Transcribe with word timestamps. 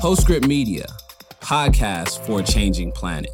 Postscript 0.00 0.46
Media, 0.46 0.86
podcast 1.40 2.24
for 2.24 2.40
a 2.40 2.42
changing 2.42 2.90
planet. 2.92 3.30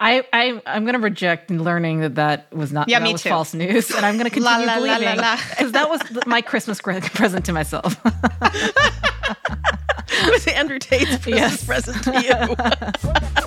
I, 0.00 0.24
I 0.32 0.60
I'm 0.66 0.82
going 0.84 0.94
to 0.94 0.98
reject 1.00 1.48
learning 1.48 2.00
that 2.00 2.16
that 2.16 2.52
was 2.52 2.72
not 2.72 2.88
Yeah, 2.88 2.98
that 2.98 3.04
me 3.04 3.12
was 3.12 3.22
too. 3.22 3.28
false 3.28 3.54
news, 3.54 3.92
and 3.92 4.04
I'm 4.04 4.14
going 4.14 4.24
to 4.28 4.30
continue 4.30 4.66
la, 4.66 4.74
la, 4.74 4.78
la, 4.80 4.96
believing 4.98 5.16
because 5.50 5.72
that 5.72 5.88
was 5.88 6.00
my 6.26 6.40
Christmas 6.42 6.80
present 6.80 7.44
to 7.46 7.52
myself. 7.52 7.96
It 10.14 10.30
was 10.30 10.46
Andrew 10.46 10.78
Tate's 10.78 11.16
Christmas 11.16 11.34
Yes. 11.34 11.64
present 11.64 12.04
to 12.04 12.12
you. 12.22 13.41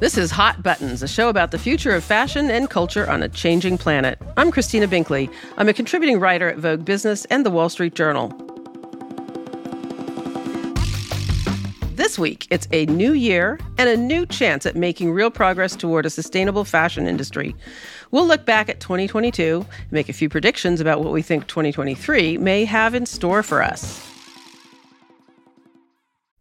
This 0.00 0.16
is 0.16 0.30
Hot 0.30 0.62
Buttons, 0.62 1.02
a 1.02 1.08
show 1.08 1.28
about 1.28 1.50
the 1.50 1.58
future 1.58 1.90
of 1.90 2.04
fashion 2.04 2.50
and 2.50 2.70
culture 2.70 3.10
on 3.10 3.22
a 3.22 3.28
changing 3.28 3.78
planet. 3.78 4.20
I'm 4.36 4.52
Christina 4.52 4.86
Binkley. 4.86 5.32
I'm 5.56 5.68
a 5.68 5.72
contributing 5.72 6.20
writer 6.20 6.48
at 6.48 6.58
Vogue 6.58 6.84
Business 6.84 7.24
and 7.26 7.44
the 7.44 7.50
Wall 7.50 7.68
Street 7.68 7.94
Journal. 7.94 8.28
This 11.96 12.16
week, 12.16 12.46
it's 12.48 12.68
a 12.70 12.86
new 12.86 13.12
year 13.12 13.58
and 13.76 13.88
a 13.88 13.96
new 13.96 14.24
chance 14.24 14.66
at 14.66 14.76
making 14.76 15.10
real 15.10 15.30
progress 15.30 15.74
toward 15.74 16.06
a 16.06 16.10
sustainable 16.10 16.64
fashion 16.64 17.08
industry. 17.08 17.56
We'll 18.12 18.26
look 18.26 18.46
back 18.46 18.68
at 18.68 18.78
2022 18.78 19.66
and 19.68 19.92
make 19.92 20.08
a 20.08 20.12
few 20.12 20.28
predictions 20.28 20.80
about 20.80 21.02
what 21.02 21.12
we 21.12 21.22
think 21.22 21.48
2023 21.48 22.38
may 22.38 22.64
have 22.64 22.94
in 22.94 23.04
store 23.04 23.42
for 23.42 23.62
us. 23.62 24.07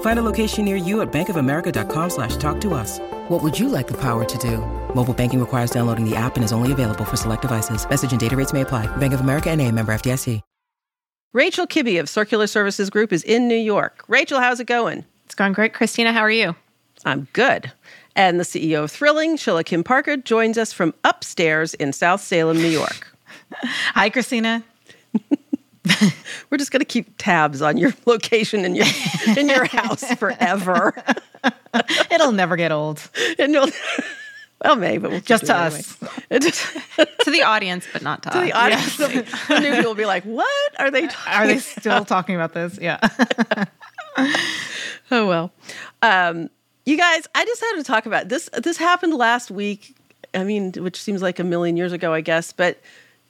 Find 0.00 0.18
a 0.18 0.22
location 0.22 0.64
near 0.64 0.76
you 0.76 1.02
at 1.02 1.12
bankofamerica.com 1.12 2.10
slash 2.10 2.36
talk 2.36 2.60
to 2.62 2.72
us. 2.72 2.98
What 3.28 3.42
would 3.42 3.58
you 3.58 3.68
like 3.68 3.86
the 3.86 4.00
power 4.00 4.24
to 4.24 4.38
do? 4.38 4.58
Mobile 4.94 5.14
banking 5.14 5.40
requires 5.40 5.70
downloading 5.70 6.08
the 6.08 6.16
app 6.16 6.36
and 6.36 6.44
is 6.44 6.52
only 6.52 6.72
available 6.72 7.04
for 7.04 7.16
select 7.16 7.42
devices. 7.42 7.88
Message 7.88 8.12
and 8.12 8.20
data 8.20 8.36
rates 8.36 8.52
may 8.54 8.62
apply. 8.62 8.86
Bank 8.96 9.12
of 9.12 9.20
America 9.20 9.50
and 9.50 9.60
a 9.60 9.70
member 9.70 9.92
FDIC. 9.92 10.40
Rachel 11.32 11.66
Kibbe 11.66 12.00
of 12.00 12.08
Circular 12.08 12.46
Services 12.46 12.88
Group 12.88 13.12
is 13.12 13.22
in 13.22 13.46
New 13.46 13.58
York. 13.58 14.04
Rachel, 14.08 14.40
how's 14.40 14.58
it 14.58 14.66
going? 14.66 15.04
It's 15.26 15.34
going 15.34 15.52
great. 15.52 15.74
Christina, 15.74 16.10
how 16.14 16.20
are 16.20 16.30
you? 16.30 16.56
I'm 17.04 17.28
good. 17.34 17.70
And 18.14 18.40
the 18.40 18.44
CEO 18.44 18.84
of 18.84 18.90
Thrilling, 18.90 19.36
Shilla 19.36 19.62
Kim 19.62 19.84
Parker, 19.84 20.16
joins 20.16 20.56
us 20.56 20.72
from 20.72 20.94
upstairs 21.04 21.74
in 21.74 21.92
South 21.92 22.22
Salem, 22.22 22.56
New 22.56 22.68
York. 22.68 23.14
Hi, 23.52 24.08
Christina. 24.08 24.64
We're 26.50 26.58
just 26.58 26.70
going 26.70 26.80
to 26.80 26.84
keep 26.86 27.14
tabs 27.18 27.62
on 27.62 27.76
your 27.76 27.92
location 28.06 28.64
in 28.64 28.74
your 28.74 28.86
in 29.36 29.48
your 29.48 29.64
house 29.64 30.04
forever. 30.14 30.94
It'll 32.10 32.32
never 32.32 32.56
get 32.56 32.72
old. 32.72 33.08
And 33.38 33.52
you'll, 33.52 33.68
well, 34.64 34.76
maybe, 34.76 34.98
but 34.98 35.10
we'll 35.10 35.20
Just 35.20 35.46
to 35.46 35.56
us. 35.56 35.96
It 36.30 36.42
just- 36.42 36.66
to 37.24 37.30
the 37.30 37.42
audience, 37.42 37.86
but 37.92 38.02
not 38.02 38.22
to, 38.22 38.30
to 38.30 38.40
the 38.40 38.52
audience, 38.52 38.96
the 38.96 39.26
the 39.48 39.60
new 39.60 39.70
people 39.74 39.90
will 39.90 39.94
be 39.94 40.06
like, 40.06 40.24
"What 40.24 40.48
are 40.78 40.90
they? 40.90 41.06
Talking 41.08 41.32
Are 41.32 41.46
they 41.46 41.58
still 41.58 42.04
talking 42.04 42.34
about 42.34 42.54
this? 42.54 42.78
Yeah. 42.80 42.98
Oh 45.10 45.26
well. 45.28 45.52
Um, 46.02 46.50
you 46.84 46.96
guys, 46.96 47.26
I 47.34 47.44
just 47.44 47.60
had 47.60 47.74
to 47.76 47.82
talk 47.84 48.06
about 48.06 48.28
this. 48.28 48.48
This 48.62 48.76
happened 48.76 49.14
last 49.14 49.50
week. 49.50 49.94
I 50.34 50.44
mean, 50.44 50.72
which 50.72 51.00
seems 51.00 51.22
like 51.22 51.38
a 51.38 51.44
million 51.44 51.76
years 51.76 51.92
ago, 51.92 52.12
I 52.12 52.20
guess. 52.20 52.52
But 52.52 52.80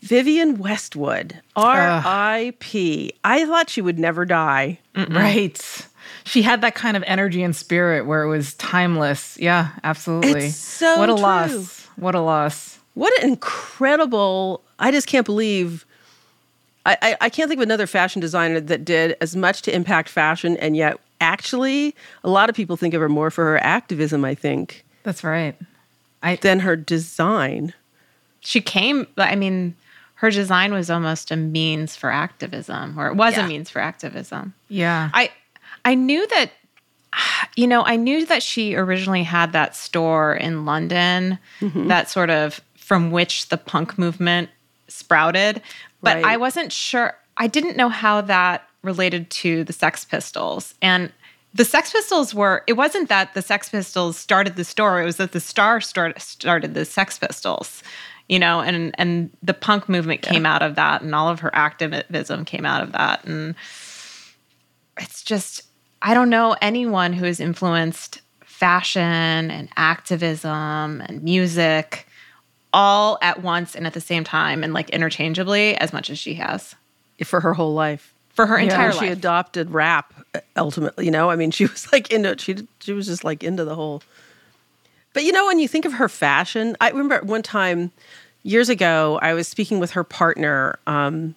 Vivienne 0.06 0.58
Westwood, 0.58 1.40
R.I.P. 1.56 3.12
I 3.24 3.44
thought 3.44 3.68
she 3.68 3.80
would 3.80 3.98
never 3.98 4.24
die. 4.24 4.78
right. 4.96 5.86
She 6.24 6.42
had 6.42 6.60
that 6.60 6.76
kind 6.76 6.96
of 6.96 7.02
energy 7.06 7.42
and 7.42 7.54
spirit 7.54 8.06
where 8.06 8.22
it 8.22 8.28
was 8.28 8.54
timeless. 8.54 9.36
Yeah, 9.38 9.70
absolutely. 9.82 10.46
It's 10.46 10.56
so 10.56 10.98
what 10.98 11.10
a 11.10 11.14
true. 11.14 11.22
loss. 11.22 11.86
What 11.96 12.14
a 12.14 12.20
loss. 12.20 12.78
What 12.94 13.12
an 13.20 13.28
incredible! 13.30 14.62
I 14.78 14.92
just 14.92 15.08
can't 15.08 15.26
believe. 15.26 15.84
I, 16.84 16.96
I, 17.02 17.16
I 17.22 17.28
can't 17.28 17.48
think 17.48 17.58
of 17.58 17.64
another 17.64 17.88
fashion 17.88 18.20
designer 18.20 18.60
that 18.60 18.84
did 18.84 19.16
as 19.20 19.34
much 19.34 19.62
to 19.62 19.74
impact 19.74 20.08
fashion, 20.08 20.56
and 20.58 20.76
yet 20.76 21.00
actually, 21.20 21.96
a 22.22 22.30
lot 22.30 22.48
of 22.48 22.54
people 22.54 22.76
think 22.76 22.94
of 22.94 23.00
her 23.00 23.08
more 23.08 23.30
for 23.32 23.44
her 23.44 23.58
activism. 23.58 24.24
I 24.24 24.36
think 24.36 24.84
That's 25.02 25.24
right. 25.24 25.56
I 26.22 26.36
than 26.36 26.60
her 26.60 26.76
design. 26.76 27.74
She 28.40 28.60
came, 28.60 29.08
I 29.16 29.34
mean, 29.34 29.74
her 30.16 30.30
design 30.30 30.72
was 30.72 30.90
almost 30.90 31.30
a 31.30 31.36
means 31.36 31.94
for 31.96 32.10
activism, 32.10 32.98
or 32.98 33.06
it 33.08 33.14
was 33.14 33.36
Yeah. 33.36 33.44
a 33.44 33.48
means 33.48 33.70
for 33.70 33.80
activism. 33.80 34.54
yeah. 34.68 35.10
I 35.14 35.30
I 35.84 35.94
knew 35.94 36.26
that 36.28 36.50
you 37.56 37.66
know, 37.66 37.82
I 37.84 37.96
knew 37.96 38.26
that 38.26 38.42
she 38.42 38.74
originally 38.74 39.22
had 39.22 39.52
that 39.52 39.74
store 39.76 40.34
in 40.34 40.64
London 40.64 41.38
mm-hmm. 41.60 41.88
that 41.88 42.10
sort 42.10 42.30
of 42.30 42.60
from 42.76 43.10
which 43.10 43.48
the 43.48 43.56
punk 43.56 43.98
movement 43.98 44.50
sprouted, 44.88 45.60
but 46.02 46.16
Right. 46.16 46.24
I 46.24 46.36
wasn't 46.36 46.72
sure 46.72 47.14
I 47.36 47.46
didn't 47.48 47.76
know 47.76 47.88
how 47.88 48.20
that 48.22 48.68
related 48.82 49.28
to 49.30 49.64
the 49.64 49.72
Sex 49.72 50.04
Pistols. 50.04 50.74
And 50.80 51.12
the 51.52 51.64
Sex 51.64 51.92
Pistols 51.92 52.34
were 52.34 52.62
it 52.66 52.74
wasn't 52.74 53.08
that 53.08 53.34
the 53.34 53.42
Sex 53.42 53.68
Pistols 53.70 54.16
started 54.16 54.56
the 54.56 54.64
store, 54.64 55.02
it 55.02 55.04
was 55.04 55.16
that 55.16 55.32
the 55.32 55.40
star 55.40 55.80
start, 55.80 56.20
started 56.20 56.74
the 56.74 56.84
Sex 56.84 57.18
Pistols. 57.18 57.82
You 58.28 58.38
know, 58.40 58.60
and 58.60 58.94
and 58.98 59.30
the 59.42 59.54
punk 59.54 59.88
movement 59.88 60.22
came 60.22 60.44
out 60.46 60.62
of 60.62 60.74
that 60.74 61.02
and 61.02 61.14
all 61.14 61.28
of 61.28 61.40
her 61.40 61.54
activism 61.54 62.44
came 62.44 62.66
out 62.66 62.82
of 62.82 62.92
that 62.92 63.24
and 63.24 63.54
it's 64.98 65.22
just 65.22 65.62
I 66.02 66.14
don't 66.14 66.30
know 66.30 66.56
anyone 66.60 67.12
who 67.12 67.24
has 67.24 67.40
influenced 67.40 68.20
fashion 68.44 69.02
and 69.50 69.68
activism 69.76 71.02
and 71.02 71.22
music 71.22 72.06
all 72.72 73.18
at 73.22 73.42
once 73.42 73.74
and 73.74 73.86
at 73.86 73.94
the 73.94 74.00
same 74.00 74.24
time 74.24 74.64
and 74.64 74.72
like 74.74 74.90
interchangeably 74.90 75.76
as 75.76 75.92
much 75.92 76.10
as 76.10 76.18
she 76.18 76.34
has 76.34 76.74
for 77.24 77.40
her 77.40 77.54
whole 77.54 77.74
life. 77.74 78.12
for 78.30 78.46
her 78.46 78.58
entire 78.58 78.92
she 78.92 79.00
life. 79.06 79.12
adopted 79.12 79.70
rap 79.70 80.12
uh, 80.34 80.40
ultimately 80.56 81.04
you 81.04 81.10
know 81.10 81.30
i 81.30 81.36
mean 81.36 81.50
she 81.50 81.64
was 81.66 81.90
like 81.92 82.10
into 82.10 82.36
she 82.38 82.56
she 82.80 82.92
was 82.92 83.06
just 83.06 83.24
like 83.24 83.42
into 83.44 83.64
the 83.64 83.74
whole 83.74 84.02
but 85.16 85.24
you 85.24 85.32
know 85.32 85.46
when 85.46 85.58
you 85.58 85.66
think 85.66 85.86
of 85.86 85.94
her 85.94 86.08
fashion 86.10 86.76
i 86.80 86.90
remember 86.90 87.18
one 87.24 87.42
time 87.42 87.90
years 88.42 88.68
ago 88.68 89.18
i 89.22 89.32
was 89.32 89.48
speaking 89.48 89.80
with 89.80 89.90
her 89.92 90.04
partner 90.04 90.78
um, 90.86 91.34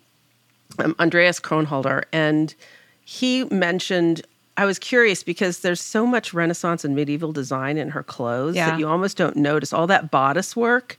um, 0.80 0.94
andreas 1.00 1.40
kronthaler 1.40 2.04
and 2.12 2.54
he 3.06 3.46
mentioned 3.46 4.22
i 4.58 4.66
was 4.66 4.78
curious 4.78 5.24
because 5.24 5.62
there's 5.62 5.80
so 5.82 6.06
much 6.06 6.34
renaissance 6.34 6.84
and 6.84 6.94
medieval 6.94 7.32
design 7.32 7.78
in 7.78 7.90
her 7.90 8.04
clothes 8.04 8.56
Yeah. 8.56 8.72
that 8.72 8.80
you 8.80 8.88
almost 8.88 9.16
don't 9.16 9.38
notice 9.38 9.72
all 9.72 9.88
that 9.88 10.12
bodice 10.12 10.56
work 10.58 10.98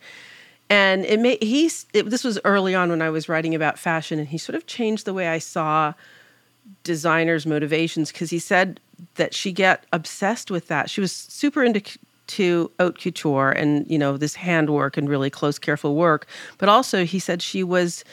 and 0.71 1.05
it 1.05 1.21
made 1.21 1.43
he's 1.43 1.85
it, 1.93 2.09
this 2.09 2.25
was 2.25 2.39
early 2.45 2.75
on 2.75 2.89
when 2.89 3.03
i 3.03 3.11
was 3.11 3.29
writing 3.29 3.55
about 3.55 3.79
fashion 3.79 4.19
and 4.19 4.29
he 4.29 4.39
sort 4.39 4.57
of 4.57 4.67
changed 4.67 5.05
the 5.05 5.12
way 5.12 5.29
i 5.29 5.39
saw 5.39 5.93
designers 6.83 7.45
motivations 7.47 8.11
because 8.11 8.31
he 8.31 8.39
said 8.39 8.81
that 9.17 9.35
she 9.35 9.53
get 9.53 9.85
obsessed 9.93 10.51
with 10.51 10.69
that 10.69 10.89
she 10.89 11.01
was 11.01 11.12
super 11.12 11.62
into 11.62 11.83
to 12.31 12.71
haute 12.79 12.99
couture 12.99 13.51
and 13.51 13.89
you 13.91 13.99
know 13.99 14.17
this 14.17 14.35
handwork 14.35 14.97
and 14.97 15.09
really 15.09 15.31
close 15.31 15.59
careful 15.59 15.95
work. 15.97 16.27
But 16.59 16.69
also 16.69 17.05
he 17.05 17.19
said 17.19 17.43
she 17.43 17.63
was 17.63 18.05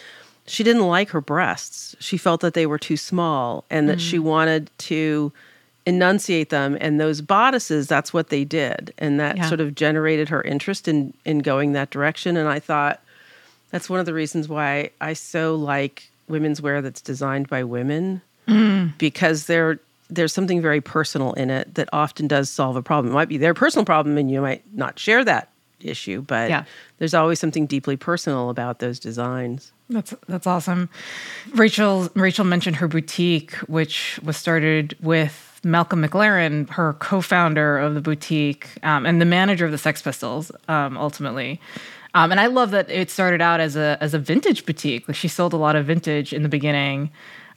she 0.46 0.64
didn't 0.64 0.88
like 0.88 1.10
her 1.10 1.22
breasts. 1.22 1.96
She 2.00 2.18
felt 2.18 2.42
that 2.42 2.54
they 2.54 2.66
were 2.66 2.80
too 2.80 2.98
small 2.98 3.66
and 3.70 3.90
that 3.90 4.00
she 4.00 4.18
mm. 4.18 4.24
wanted 4.24 4.72
to 4.80 5.34
enunciate 5.86 6.50
them. 6.50 6.78
And 6.80 7.00
those 7.00 7.22
bodices 7.22 7.88
that's 7.88 8.14
what 8.14 8.30
they 8.30 8.44
did. 8.44 8.94
And 8.98 9.20
that 9.20 9.38
Yeah. 9.38 9.48
sort 9.48 9.62
of 9.62 9.76
generated 9.76 10.30
her 10.30 10.42
interest 10.42 10.88
in 10.88 11.14
in 11.26 11.40
going 11.40 11.74
that 11.74 11.90
direction. 11.90 12.38
And 12.38 12.50
i 12.50 12.60
thought 12.60 13.02
that's 13.72 13.90
one 13.90 14.00
of 14.00 14.06
the 14.06 14.14
reasons 14.14 14.48
why 14.48 14.92
i 15.02 15.14
so 15.14 15.56
like 15.56 16.10
women's 16.28 16.62
wear 16.62 16.82
that's 16.82 17.02
designed 17.02 17.48
by 17.48 17.64
women. 17.64 18.22
Mm. 18.48 18.98
Because 18.98 19.46
there 19.48 19.80
there's 20.10 20.34
something 20.34 20.62
very 20.62 20.82
personal 20.82 21.34
in 21.34 21.50
it 21.50 21.76
that 21.76 21.90
often 21.92 22.28
does 22.28 22.50
solve 22.50 22.76
a 22.76 22.82
problem. 22.82 23.12
It 23.12 23.16
might 23.16 23.30
be 23.30 23.38
their 23.38 23.54
personal 23.54 23.86
problem 23.86 24.18
and 24.18 24.32
you 24.32 24.42
might 24.42 24.64
not 24.74 24.98
share 25.00 25.24
that 25.26 25.50
issue, 25.82 26.22
but 26.22 26.50
Yeah. 26.50 26.64
there's 26.98 27.14
always 27.14 27.40
something 27.40 27.66
deeply 27.68 27.98
personal 27.98 28.50
about 28.50 28.80
those 28.80 29.00
designs. 29.00 29.72
That's 29.90 30.14
that's 30.28 30.48
awesome. 30.48 30.90
Rachel 31.54 32.10
Rachel 32.16 32.46
mentioned 32.46 32.78
her 32.78 32.88
boutique, 32.88 33.54
which 33.68 34.20
was 34.24 34.36
started 34.38 34.96
with 35.02 35.60
Malcolm 35.64 36.04
McLaren, 36.04 36.70
her 36.72 36.94
co-founder 36.94 37.78
of 37.80 37.94
the 37.96 38.02
boutique, 38.02 38.68
um, 38.84 39.06
and 39.06 39.22
the 39.22 39.26
manager 39.26 39.66
of 39.66 39.72
the 39.72 39.78
Sex 39.78 40.02
Pistols, 40.02 40.52
um, 40.68 40.98
ultimately. 40.98 41.60
Um, 42.16 42.32
and 42.32 42.40
I 42.40 42.48
love 42.48 42.72
that 42.72 42.90
it 42.90 43.10
started 43.12 43.42
out 43.42 43.60
as 43.60 43.76
a 43.76 43.98
as 44.02 44.14
a 44.14 44.20
vintage 44.20 44.66
boutique. 44.66 45.08
Like 45.08 45.16
she 45.16 45.28
sold 45.28 45.54
a 45.54 45.58
lot 45.58 45.76
of 45.76 45.86
vintage 45.86 46.34
in 46.34 46.44
the 46.44 46.50
beginning. 46.50 47.12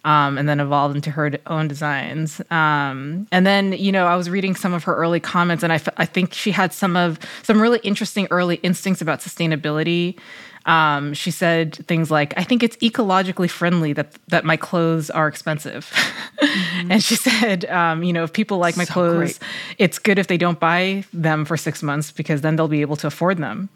Um, 0.05 0.39
and 0.39 0.49
then 0.49 0.61
evolved 0.61 0.97
into 0.97 1.11
her 1.11 1.33
own 1.47 1.69
designs. 1.69 2.41
Um, 2.51 3.27
and 3.33 3.47
then, 3.47 3.73
you 3.73 3.93
know, 3.93 4.07
I 4.07 4.17
was 4.17 4.31
reading 4.31 4.55
some 4.55 4.73
of 4.73 4.85
her 4.85 4.95
early 4.95 5.21
comments, 5.21 5.63
and 5.63 5.73
I, 5.73 5.77
f- 5.77 5.89
I 5.97 6.07
think 6.07 6.33
she 6.33 6.51
had 6.51 6.73
some 6.73 6.97
of 6.97 7.19
some 7.43 7.61
really 7.61 7.81
interesting 7.83 8.27
early 8.31 8.57
instincts 8.57 9.03
about 9.03 9.21
sustainability. 9.21 10.19
Um, 10.67 11.15
she 11.15 11.31
said 11.31 11.75
things 11.87 12.11
like, 12.11 12.35
"I 12.37 12.45
think 12.45 12.63
it's 12.63 12.77
ecologically 12.79 13.49
friendly 13.49 13.93
that 13.95 14.13
that 14.29 14.45
my 14.45 14.57
clothes 14.57 15.09
are 15.11 15.27
expensive," 15.27 15.91
mm-hmm. 16.37 16.91
and 16.93 17.03
she 17.03 17.17
said, 17.17 17.65
um, 17.67 18.03
"You 18.03 18.13
know, 18.13 18.25
if 18.25 18.33
people 18.33 18.59
like 18.59 18.77
my 18.77 18.85
so 18.85 18.93
clothes, 18.93 19.39
great. 19.39 19.51
it's 19.79 19.99
good 19.99 20.19
if 20.19 20.27
they 20.27 20.37
don't 20.37 20.61
buy 20.61 21.05
them 21.15 21.47
for 21.47 21.57
six 21.57 21.83
months 21.83 22.13
because 22.13 22.43
then 22.43 22.57
they'll 22.57 22.69
be 22.69 22.83
able 22.83 22.97
to 22.97 23.07
afford 23.07 23.39
them." 23.39 23.71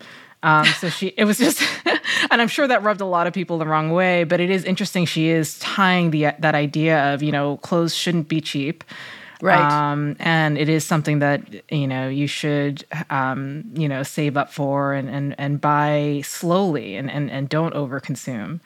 Um, 0.45 0.67
so 0.67 0.91
she, 0.91 1.09
it 1.17 1.25
was 1.25 1.39
just, 1.39 1.63
and 2.31 2.41
I'm 2.41 2.49
sure 2.49 2.69
that 2.69 2.83
rubbed 2.83 3.01
a 3.01 3.07
lot 3.07 3.27
of 3.27 3.33
people 3.33 3.59
the 3.59 3.67
wrong 3.67 3.91
way. 3.93 4.25
But 4.25 4.41
it 4.41 4.51
is 4.51 4.63
interesting. 4.65 5.07
She 5.07 5.29
is 5.29 5.59
tying 5.59 6.11
the 6.11 6.33
that 6.39 6.55
idea 6.55 7.15
of 7.15 7.23
you 7.23 7.33
know 7.33 7.57
clothes 7.59 7.95
shouldn't 7.95 8.29
be 8.29 8.41
cheap, 8.41 8.85
right? 9.45 9.93
Um, 9.93 10.17
and 10.19 10.57
it 10.57 10.69
is 10.69 10.85
something 10.85 11.19
that 11.19 11.71
you 11.71 11.87
know 11.87 12.09
you 12.09 12.27
should 12.27 12.85
um, 13.11 13.65
you 13.75 13.89
know 13.89 14.03
save 14.03 14.37
up 14.37 14.51
for 14.53 14.95
and 14.95 15.09
and 15.09 15.35
and 15.39 15.61
buy 15.61 16.23
slowly 16.25 16.97
and 16.97 17.11
and 17.11 17.31
and 17.31 17.49
don't 17.49 17.75
overconsume. 17.75 18.61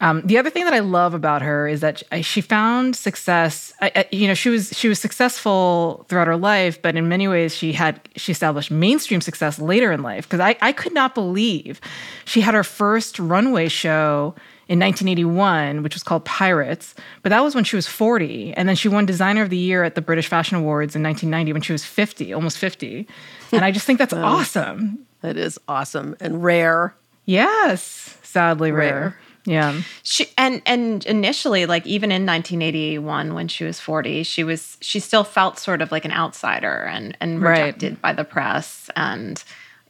Um, 0.00 0.22
the 0.24 0.38
other 0.38 0.50
thing 0.50 0.64
that 0.64 0.74
I 0.74 0.80
love 0.80 1.14
about 1.14 1.42
her 1.42 1.68
is 1.68 1.80
that 1.80 2.02
she 2.22 2.40
found 2.40 2.96
success. 2.96 3.72
you 4.10 4.26
know, 4.26 4.34
she 4.34 4.48
was 4.48 4.70
she 4.76 4.88
was 4.88 4.98
successful 4.98 6.06
throughout 6.08 6.26
her 6.26 6.36
life, 6.36 6.80
but 6.80 6.96
in 6.96 7.08
many 7.08 7.28
ways, 7.28 7.54
she 7.54 7.72
had 7.72 8.00
she 8.16 8.32
established 8.32 8.70
mainstream 8.70 9.20
success 9.20 9.58
later 9.58 9.92
in 9.92 10.02
life. 10.02 10.28
Because 10.28 10.40
I 10.40 10.56
I 10.60 10.72
could 10.72 10.94
not 10.94 11.14
believe 11.14 11.80
she 12.24 12.40
had 12.40 12.54
her 12.54 12.64
first 12.64 13.18
runway 13.18 13.68
show 13.68 14.34
in 14.68 14.78
1981, 14.78 15.82
which 15.82 15.94
was 15.94 16.02
called 16.02 16.24
Pirates, 16.24 16.94
but 17.22 17.30
that 17.30 17.42
was 17.42 17.54
when 17.54 17.64
she 17.64 17.76
was 17.76 17.86
40, 17.86 18.54
and 18.54 18.68
then 18.68 18.76
she 18.76 18.88
won 18.88 19.06
Designer 19.06 19.42
of 19.42 19.50
the 19.50 19.56
Year 19.56 19.84
at 19.84 19.94
the 19.94 20.00
British 20.00 20.28
Fashion 20.28 20.56
Awards 20.56 20.96
in 20.96 21.02
1990 21.02 21.52
when 21.52 21.62
she 21.62 21.72
was 21.72 21.84
50, 21.84 22.32
almost 22.32 22.58
50, 22.58 23.06
and 23.52 23.64
I 23.64 23.70
just 23.70 23.86
think 23.86 23.98
that's 23.98 24.12
awesome. 24.12 25.06
That 25.20 25.36
is 25.36 25.58
awesome 25.68 26.16
and 26.20 26.42
rare. 26.42 26.94
Yes, 27.24 28.18
sadly 28.22 28.72
rare. 28.72 28.94
rare. 28.94 29.18
Yeah. 29.44 29.82
She 30.02 30.26
and 30.38 30.62
and 30.66 31.04
initially 31.06 31.66
like 31.66 31.86
even 31.86 32.12
in 32.12 32.24
1981 32.24 33.34
when 33.34 33.48
she 33.48 33.64
was 33.64 33.80
40, 33.80 34.22
she 34.22 34.44
was 34.44 34.76
she 34.80 35.00
still 35.00 35.24
felt 35.24 35.58
sort 35.58 35.82
of 35.82 35.90
like 35.90 36.04
an 36.04 36.12
outsider 36.12 36.84
and 36.84 37.16
and 37.20 37.42
rejected 37.42 37.94
right. 37.94 38.02
by 38.02 38.12
the 38.12 38.24
press 38.24 38.88
and 38.94 39.42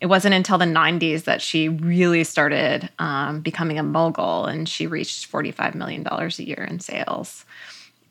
it 0.03 0.09
wasn't 0.09 0.35
until 0.35 0.59
the 0.59 0.65
90s 0.65 1.25
that 1.25 1.41
she 1.41 1.69
really 1.69 2.25
started 2.25 2.91
um, 2.99 3.41
becoming 3.41 3.79
a 3.79 3.85
mogul 3.85 4.47
and 4.47 4.69
she 4.69 4.89
reached 4.89 5.27
45 5.27 5.77
million 5.77 6.03
dollars 6.03 6.41
a 6.41 6.45
year 6.45 6.67
in 6.69 6.81
sales. 6.81 7.45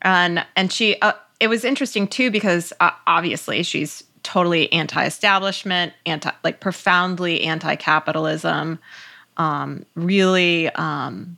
And 0.00 0.44
and 0.56 0.72
she 0.72 0.98
uh, 1.02 1.12
it 1.38 1.48
was 1.48 1.66
interesting 1.66 2.08
too 2.08 2.30
because 2.30 2.72
uh, 2.80 2.92
obviously 3.06 3.62
she's 3.62 4.04
totally 4.22 4.72
anti-establishment, 4.72 5.92
anti 6.06 6.30
like 6.42 6.60
profoundly 6.60 7.42
anti-capitalism 7.42 8.78
um, 9.36 9.84
really 9.94 10.70
um, 10.70 11.36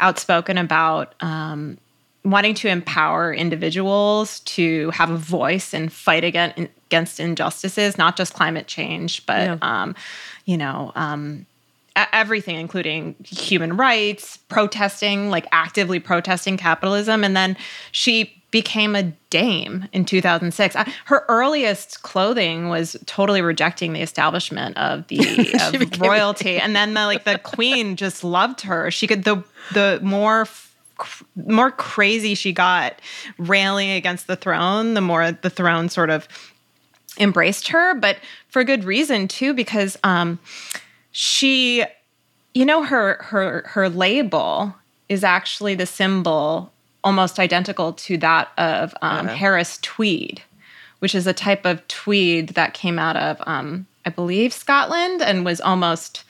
outspoken 0.00 0.58
about 0.58 1.14
um, 1.20 1.78
wanting 2.24 2.54
to 2.54 2.68
empower 2.68 3.32
individuals 3.34 4.40
to 4.40 4.90
have 4.90 5.10
a 5.10 5.16
voice 5.16 5.74
and 5.74 5.92
fight 5.92 6.24
against, 6.24 6.58
against 6.58 7.20
injustices, 7.20 7.98
not 7.98 8.16
just 8.16 8.32
climate 8.34 8.66
change, 8.66 9.24
but 9.26 9.40
yeah. 9.40 9.58
Um, 9.60 9.94
you 10.46 10.56
know 10.56 10.92
um, 10.94 11.46
everything, 12.12 12.56
including 12.56 13.14
human 13.24 13.76
rights, 13.76 14.36
protesting, 14.48 15.30
like 15.30 15.46
actively 15.52 16.00
protesting 16.00 16.56
capitalism. 16.56 17.24
And 17.24 17.36
then 17.36 17.56
she 17.92 18.42
became 18.50 18.94
a 18.94 19.02
dame 19.30 19.88
in 19.92 20.04
2006. 20.04 20.76
Her 21.06 21.24
earliest 21.28 22.02
clothing 22.02 22.68
was 22.68 22.96
totally 23.06 23.42
rejecting 23.42 23.92
the 23.92 24.00
establishment 24.00 24.76
of 24.76 25.06
the 25.08 25.18
of 25.92 26.00
royalty, 26.00 26.58
and 26.58 26.74
then 26.74 26.94
the, 26.94 27.06
like 27.06 27.24
the 27.24 27.38
queen 27.38 27.96
just 27.96 28.22
loved 28.22 28.60
her. 28.62 28.90
She 28.90 29.06
could 29.06 29.24
the 29.24 29.42
the 29.72 30.00
more 30.02 30.46
more 31.36 31.70
crazy 31.70 32.34
she 32.34 32.52
got 32.52 33.00
railing 33.38 33.90
against 33.90 34.26
the 34.26 34.36
throne, 34.36 34.94
the 34.94 35.00
more 35.00 35.32
the 35.32 35.50
throne 35.50 35.88
sort 35.88 36.10
of 36.10 36.28
embraced 37.18 37.68
her, 37.68 37.94
but 37.94 38.18
for 38.48 38.64
good 38.64 38.84
reason 38.84 39.28
too, 39.28 39.54
because 39.54 39.96
um, 40.04 40.38
she, 41.12 41.84
you 42.54 42.64
know, 42.64 42.84
her 42.84 43.18
her 43.22 43.64
her 43.66 43.88
label 43.88 44.74
is 45.08 45.24
actually 45.24 45.74
the 45.74 45.86
symbol 45.86 46.72
almost 47.02 47.38
identical 47.38 47.92
to 47.92 48.16
that 48.18 48.48
of 48.56 48.94
um, 49.02 49.26
uh-huh. 49.26 49.36
Harris 49.36 49.78
tweed, 49.82 50.42
which 51.00 51.14
is 51.14 51.26
a 51.26 51.32
type 51.32 51.66
of 51.66 51.86
tweed 51.88 52.50
that 52.50 52.74
came 52.74 52.98
out 52.98 53.16
of, 53.16 53.36
um, 53.46 53.86
I 54.06 54.10
believe, 54.10 54.52
Scotland 54.52 55.22
and 55.22 55.44
was 55.44 55.60
almost. 55.60 56.24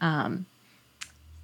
Um, 0.00 0.46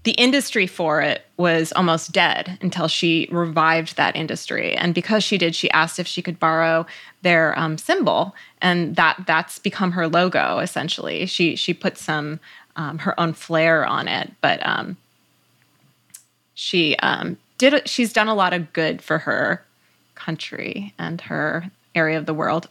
the 0.05 0.13
industry 0.13 0.67
for 0.67 1.01
it 1.01 1.25
was 1.39 1.73
almost 1.73 2.13
dead 2.13 2.59
until 2.61 2.89
she 2.89 3.27
revived 3.33 3.97
that 3.97 4.15
industry. 4.15 4.77
And 4.77 4.95
because 4.95 5.25
she 5.25 5.39
did, 5.39 5.55
she 5.55 5.71
asked 5.71 5.99
if 5.99 6.07
she 6.07 6.23
could 6.23 6.39
borrow 6.39 6.87
their 7.23 7.59
um, 7.59 7.79
symbol, 7.79 8.35
and 8.61 8.97
that 8.97 9.25
that's 9.27 9.59
become 9.59 9.93
her 9.93 10.07
logo 10.07 10.59
essentially. 10.59 11.27
She 11.27 11.57
she 11.57 11.73
put 11.75 11.97
some 11.97 12.39
um, 12.77 12.99
her 12.99 13.19
own 13.19 13.33
flair 13.33 13.85
on 13.87 14.07
it, 14.07 14.33
but 14.43 14.65
um, 14.67 14.99
she 16.53 16.97
um, 16.97 17.39
did 17.57 17.89
she's 17.89 18.13
done 18.13 18.29
a 18.29 18.35
lot 18.35 18.53
of 18.53 18.73
good 18.75 19.01
for 19.01 19.19
her 19.19 19.65
country 20.15 20.93
and 20.99 21.21
her 21.23 21.71
area 21.95 22.19
of 22.19 22.27
the 22.27 22.35
world. 22.35 22.69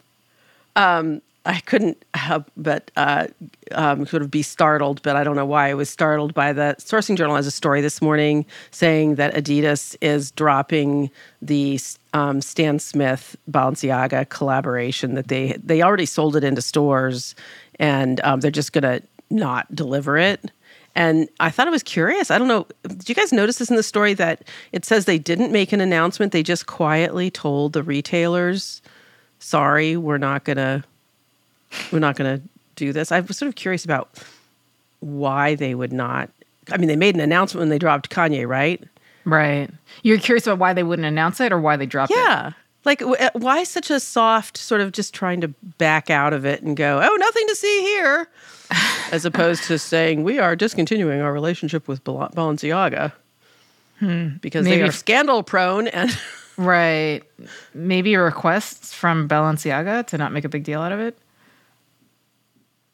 I 1.46 1.60
couldn't 1.60 2.02
help 2.14 2.50
but 2.56 2.90
uh, 2.96 3.26
um, 3.72 4.06
sort 4.06 4.22
of 4.22 4.30
be 4.30 4.42
startled, 4.42 5.02
but 5.02 5.14
I 5.14 5.24
don't 5.24 5.36
know 5.36 5.44
why 5.44 5.68
I 5.68 5.74
was 5.74 5.90
startled 5.90 6.32
by 6.32 6.52
the 6.52 6.74
Sourcing 6.78 7.16
Journal 7.16 7.36
has 7.36 7.46
a 7.46 7.50
story 7.50 7.80
this 7.82 8.00
morning 8.00 8.46
saying 8.70 9.16
that 9.16 9.34
Adidas 9.34 9.94
is 10.00 10.30
dropping 10.30 11.10
the 11.42 11.78
um, 12.14 12.40
Stan 12.40 12.78
Smith 12.78 13.36
Balenciaga 13.50 14.28
collaboration 14.28 15.14
that 15.14 15.28
they 15.28 15.58
they 15.62 15.82
already 15.82 16.06
sold 16.06 16.34
it 16.36 16.44
into 16.44 16.62
stores, 16.62 17.34
and 17.78 18.20
um, 18.24 18.40
they're 18.40 18.50
just 18.50 18.72
going 18.72 18.82
to 18.82 19.02
not 19.30 19.74
deliver 19.74 20.16
it. 20.16 20.50
And 20.94 21.28
I 21.40 21.50
thought 21.50 21.66
it 21.66 21.72
was 21.72 21.82
curious. 21.82 22.30
I 22.30 22.38
don't 22.38 22.48
know. 22.48 22.66
Did 22.84 23.08
you 23.08 23.14
guys 23.14 23.32
notice 23.32 23.58
this 23.58 23.68
in 23.68 23.76
the 23.76 23.82
story 23.82 24.14
that 24.14 24.44
it 24.72 24.84
says 24.84 25.04
they 25.04 25.18
didn't 25.18 25.50
make 25.50 25.72
an 25.72 25.80
announcement? 25.80 26.32
They 26.32 26.42
just 26.42 26.66
quietly 26.66 27.30
told 27.30 27.72
the 27.72 27.82
retailers, 27.82 28.80
"Sorry, 29.40 29.96
we're 29.96 30.18
not 30.18 30.44
gonna, 30.44 30.84
we're 31.92 31.98
not 31.98 32.16
gonna 32.16 32.40
do 32.76 32.92
this." 32.92 33.12
I 33.12 33.20
was 33.20 33.36
sort 33.36 33.48
of 33.48 33.54
curious 33.54 33.84
about 33.84 34.10
why 35.00 35.54
they 35.54 35.74
would 35.74 35.92
not. 35.92 36.30
I 36.70 36.78
mean, 36.78 36.88
they 36.88 36.96
made 36.96 37.14
an 37.14 37.20
announcement 37.20 37.60
when 37.60 37.68
they 37.68 37.78
dropped 37.78 38.10
Kanye, 38.10 38.46
right? 38.48 38.82
Right. 39.24 39.70
You're 40.02 40.18
curious 40.18 40.46
about 40.46 40.58
why 40.58 40.72
they 40.72 40.82
wouldn't 40.82 41.06
announce 41.06 41.40
it 41.40 41.52
or 41.52 41.60
why 41.60 41.76
they 41.76 41.86
dropped 41.86 42.12
yeah. 42.12 42.16
it? 42.16 42.22
Yeah. 42.22 42.52
Like, 42.84 43.00
uh, 43.00 43.30
why 43.32 43.64
such 43.64 43.90
a 43.90 43.98
soft 43.98 44.58
sort 44.58 44.82
of 44.82 44.92
just 44.92 45.14
trying 45.14 45.40
to 45.40 45.48
back 45.78 46.10
out 46.10 46.34
of 46.34 46.44
it 46.44 46.62
and 46.62 46.76
go, 46.76 47.00
oh, 47.02 47.16
nothing 47.16 47.46
to 47.48 47.54
see 47.54 47.80
here? 47.80 48.28
as 49.12 49.24
opposed 49.24 49.64
to 49.64 49.78
saying 49.78 50.24
we 50.24 50.38
are 50.38 50.56
discontinuing 50.56 51.20
our 51.20 51.32
relationship 51.32 51.86
with 51.88 52.02
Balenciaga 52.04 53.12
hmm. 53.98 54.28
because 54.40 54.64
Maybe 54.64 54.82
they 54.82 54.88
are 54.88 54.92
scandal 54.92 55.42
prone 55.42 55.88
and 55.88 56.16
right. 56.56 57.22
Maybe 57.74 58.16
requests 58.16 58.92
from 58.92 59.28
Balenciaga 59.28 60.06
to 60.08 60.18
not 60.18 60.32
make 60.32 60.44
a 60.44 60.48
big 60.48 60.64
deal 60.64 60.80
out 60.80 60.92
of 60.92 61.00
it. 61.00 61.16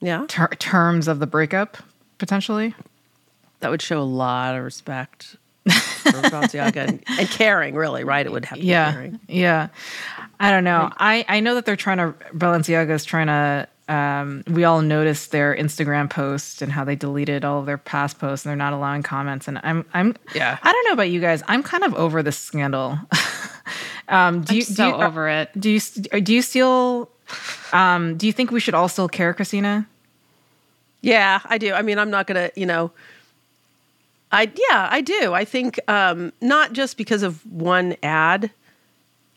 Yeah, 0.00 0.24
Ter- 0.28 0.48
terms 0.48 1.08
of 1.08 1.18
the 1.18 1.26
breakup 1.26 1.76
potentially. 2.18 2.74
That 3.60 3.70
would 3.70 3.82
show 3.82 4.00
a 4.00 4.04
lot 4.04 4.56
of 4.56 4.64
respect 4.64 5.36
for 5.64 6.10
Balenciaga 6.12 6.76
and, 6.76 7.04
and, 7.06 7.28
caring, 7.28 7.74
really, 7.74 8.04
right? 8.04 8.24
It 8.24 8.32
would 8.32 8.46
have 8.46 8.58
to 8.58 8.64
yeah, 8.64 8.90
be 8.90 8.94
caring. 8.94 9.20
Yeah. 9.28 9.68
I 10.38 10.50
don't 10.50 10.64
know. 10.64 10.90
I, 10.96 11.26
I 11.28 11.40
know 11.40 11.54
that 11.56 11.66
they're 11.66 11.76
trying 11.76 11.98
to 11.98 12.14
Balenciaga 12.32 12.90
is 12.90 13.04
trying 13.04 13.26
to 13.26 13.68
um, 13.90 14.44
we 14.46 14.62
all 14.62 14.82
noticed 14.82 15.32
their 15.32 15.54
Instagram 15.54 16.08
post 16.08 16.62
and 16.62 16.70
how 16.70 16.84
they 16.84 16.94
deleted 16.94 17.44
all 17.44 17.58
of 17.58 17.66
their 17.66 17.76
past 17.76 18.20
posts 18.20 18.46
and 18.46 18.50
they're 18.50 18.56
not 18.56 18.72
allowing 18.72 19.02
comments. 19.02 19.48
And 19.48 19.60
I'm, 19.64 19.84
I'm, 19.92 20.14
yeah. 20.32 20.58
I 20.62 20.72
don't 20.72 20.86
know 20.86 20.92
about 20.92 21.10
you 21.10 21.20
guys. 21.20 21.42
I'm 21.48 21.64
kind 21.64 21.82
of 21.82 21.94
over 21.94 22.22
this 22.22 22.38
scandal. 22.38 22.98
um, 24.08 24.42
do 24.42 24.52
I'm 24.52 24.56
you, 24.56 24.62
so 24.62 24.74
do 24.92 24.96
you, 24.96 25.02
over 25.02 25.28
it? 25.28 25.50
Do 25.58 25.70
you, 25.70 25.80
do 25.80 26.32
you 26.32 26.40
still, 26.40 27.10
um, 27.72 28.16
do 28.16 28.28
you 28.28 28.32
think 28.32 28.52
we 28.52 28.60
should 28.60 28.74
all 28.74 28.88
still 28.88 29.08
care, 29.08 29.34
Christina? 29.34 29.88
Yeah, 31.02 31.40
I 31.44 31.58
do. 31.58 31.72
I 31.72 31.82
mean, 31.82 31.98
I'm 31.98 32.10
not 32.10 32.26
gonna, 32.26 32.50
you 32.56 32.66
know, 32.66 32.92
I 34.32 34.50
yeah, 34.70 34.88
I 34.90 35.00
do. 35.00 35.32
I 35.32 35.44
think 35.44 35.80
um, 35.88 36.32
not 36.40 36.72
just 36.72 36.96
because 36.96 37.22
of 37.22 37.44
one 37.50 37.96
ad. 38.02 38.50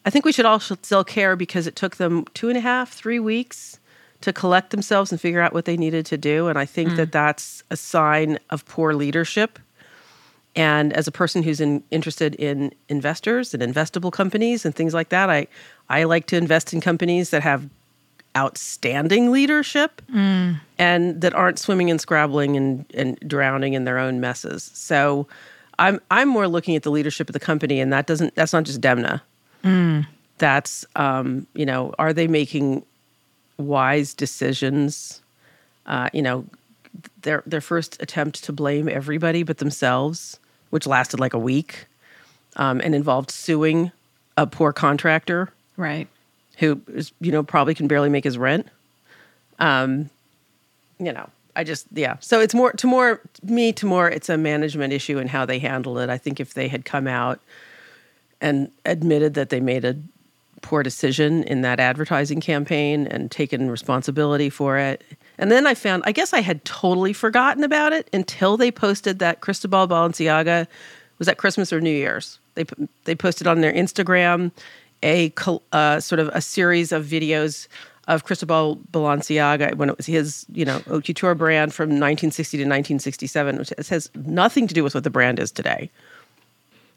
I 0.05 0.10
think 0.10 0.25
we 0.25 0.34
should 0.34 0.46
all 0.46 0.60
still 0.60 1.05
care 1.05 1.38
because 1.38 1.65
it 1.65 1.77
took 1.77 1.96
them 1.96 2.25
two 2.34 2.50
and 2.50 2.58
a 2.58 2.62
half, 2.62 2.91
three 2.91 3.20
weeks 3.20 3.79
to 4.20 4.34
collect 4.34 4.72
themselves 4.72 5.12
and 5.12 5.20
figure 5.20 5.39
out 5.39 5.53
what 5.53 5.65
they 5.65 5.77
needed 5.77 6.05
to 6.08 6.17
do. 6.17 6.48
And 6.48 6.58
I 6.58 6.65
think 6.65 6.91
mm. 6.91 6.96
that 6.98 7.12
that's 7.12 7.63
a 7.70 7.77
sign 7.77 8.38
of 8.50 8.65
poor 8.65 8.93
leadership. 8.93 9.60
and 10.55 10.93
as 10.93 11.08
a 11.08 11.12
person 11.12 11.41
who's 11.41 11.60
in, 11.60 11.84
interested 11.89 12.36
in 12.36 12.74
investors 12.89 13.53
and 13.53 13.63
investable 13.63 14.12
companies 14.12 14.65
and 14.65 14.75
things 14.75 14.93
like 14.93 15.10
that, 15.10 15.29
I 15.29 15.48
I 15.89 16.03
like 16.03 16.27
to 16.27 16.38
invest 16.38 16.74
in 16.74 16.82
companies 16.82 17.29
that 17.32 17.41
have 17.43 17.70
outstanding 18.36 19.32
leadership 19.32 20.01
and 20.84 21.22
that 21.22 21.34
aren't 21.34 21.60
swimming 21.60 21.90
and 21.92 22.00
scrabbling 22.02 22.58
and, 22.58 22.86
and 22.94 23.10
drowning 23.34 23.74
in 23.74 23.86
their 23.86 23.98
own 24.06 24.20
messes. 24.20 24.70
So 24.74 25.28
I'm 25.80 26.00
I'm 26.12 26.28
more 26.38 26.48
looking 26.48 26.75
at 26.75 26.84
the 26.84 26.92
leadership 26.92 27.30
of 27.30 27.34
the 27.34 27.40
company, 27.52 27.80
and 27.80 27.92
that 27.94 28.06
doesn't 28.06 28.36
that's 28.36 28.54
not 28.54 28.63
just 28.70 28.82
Demna. 28.82 29.22
That's 30.40 30.86
um, 30.96 31.48
you 31.54 31.66
know, 31.66 31.94
are 31.98 32.12
they 32.13 32.28
making 32.28 32.84
wise 33.58 34.13
decisions? 34.13 35.22
Uh, 35.86 36.10
you 36.13 36.22
know, 36.22 36.46
their 37.22 37.44
their 37.46 37.62
first 37.62 38.02
attempt 38.02 38.44
to 38.44 38.52
blame 38.54 38.90
everybody 38.90 39.44
but 39.44 39.58
themselves, 39.60 40.40
which 40.72 40.86
lasted 40.88 41.20
like 41.20 41.34
a 41.34 41.40
week, 41.40 41.86
um, 42.58 42.82
and 42.84 42.94
involved 42.96 43.32
suing 43.32 43.92
a 44.38 44.46
poor 44.48 44.74
contractor 44.74 45.52
Right. 45.78 46.08
who 46.58 46.82
is 46.88 47.12
you 47.22 47.32
know 47.32 47.44
probably 47.44 47.74
can 47.75 47.88
barely 47.88 48.10
make 48.10 48.24
his 48.25 48.38
rent. 48.38 48.68
Um, 49.60 50.10
you 51.05 51.13
know, 51.13 51.29
I 51.55 51.63
just 51.63 51.88
yeah. 51.93 52.17
So 52.19 52.39
it's 52.39 52.53
more 52.53 52.72
to 52.74 52.88
more 52.88 53.22
me 53.43 53.72
to 53.74 53.86
more. 53.86 54.10
It's 54.10 54.29
a 54.29 54.38
management 54.38 54.93
issue 54.93 55.19
and 55.19 55.29
how 55.29 55.45
they 55.45 55.60
handled 55.60 56.00
it. 56.00 56.10
I 56.10 56.17
think 56.17 56.39
if 56.39 56.53
they 56.53 56.67
had 56.67 56.86
come 56.86 57.07
out 57.07 57.39
and 58.41 58.72
admitted 58.86 59.36
that 59.36 59.50
they 59.50 59.60
made 59.60 59.86
a 59.86 59.95
poor 60.62 60.81
decision 60.81 61.43
in 61.43 61.62
that 61.62 61.79
advertising 61.79 62.41
campaign 62.41 63.05
and 63.07 63.29
taken 63.29 63.69
responsibility 63.69 64.50
for 64.50 64.77
it. 64.77 65.03
And 65.38 65.51
then 65.51 65.67
I 65.67 65.75
found, 65.75 66.03
I 66.05 66.12
guess 66.12 66.33
I 66.33 66.39
had 66.39 66.63
totally 66.63 67.13
forgotten 67.13 67.63
about 67.63 67.93
it 67.93 68.10
until 68.13 68.55
they 68.55 68.72
posted 68.72 69.19
that 69.19 69.41
Cristobal 69.41 69.88
Balenciaga 69.88 70.67
was 71.19 71.27
that 71.27 71.38
Christmas 71.38 71.72
or 71.72 71.81
New 71.81 71.91
Year's. 71.91 72.39
They 72.55 72.65
they 73.03 73.15
posted 73.15 73.48
on 73.48 73.62
their 73.62 73.74
Instagram 73.74 74.51
a 75.03 75.33
uh, 75.72 76.00
sort 76.00 76.19
of 76.19 76.29
a 76.29 76.41
series 76.41 76.91
of 76.91 77.05
videos 77.05 77.67
of 78.07 78.25
Cristobal 78.25 78.77
Balenciaga 78.91 79.75
when 79.75 79.89
it 79.89 79.98
was 79.98 80.05
his, 80.05 80.45
you 80.51 80.65
know, 80.65 80.79
haute 80.79 81.05
couture 81.05 81.36
brand 81.36 81.74
from 81.74 81.86
1960 81.89 82.57
to 82.57 82.63
1967, 82.63 83.57
which 83.57 83.74
has 83.89 84.10
nothing 84.15 84.67
to 84.67 84.74
do 84.74 84.83
with 84.83 84.93
what 84.93 85.03
the 85.03 85.10
brand 85.10 85.39
is 85.39 85.51
today. 85.51 85.89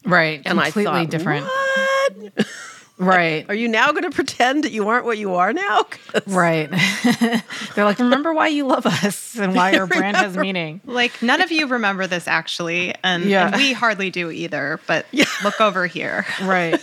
Right. 0.04 0.42
And 0.44 0.58
Completely 0.58 0.92
I 0.92 1.04
thought, 1.04 1.10
different. 1.10 1.46
What? 1.46 2.46
Right. 2.98 3.44
Are 3.48 3.54
you 3.54 3.68
now 3.68 3.90
going 3.92 4.04
to 4.04 4.10
pretend 4.10 4.64
that 4.64 4.72
you 4.72 4.88
aren't 4.88 5.04
what 5.04 5.18
you 5.18 5.34
are 5.34 5.52
now? 5.52 5.84
Right. 6.26 6.70
They're 7.74 7.84
like, 7.84 7.98
remember 7.98 8.32
why 8.32 8.48
you 8.48 8.66
love 8.66 8.86
us 8.86 9.36
and 9.38 9.54
why 9.54 9.76
our 9.78 9.86
brand 9.86 10.16
has 10.16 10.34
meaning. 10.36 10.80
Like 10.86 11.20
none 11.22 11.42
of 11.42 11.52
you 11.52 11.66
remember 11.66 12.06
this 12.06 12.26
actually, 12.26 12.94
and, 13.04 13.24
Yeah. 13.26 13.48
and 13.48 13.56
we 13.56 13.74
hardly 13.74 14.08
do 14.10 14.30
either. 14.30 14.80
But 14.86 15.04
look 15.44 15.60
over 15.60 15.86
here. 15.86 16.24
Right. 16.42 16.80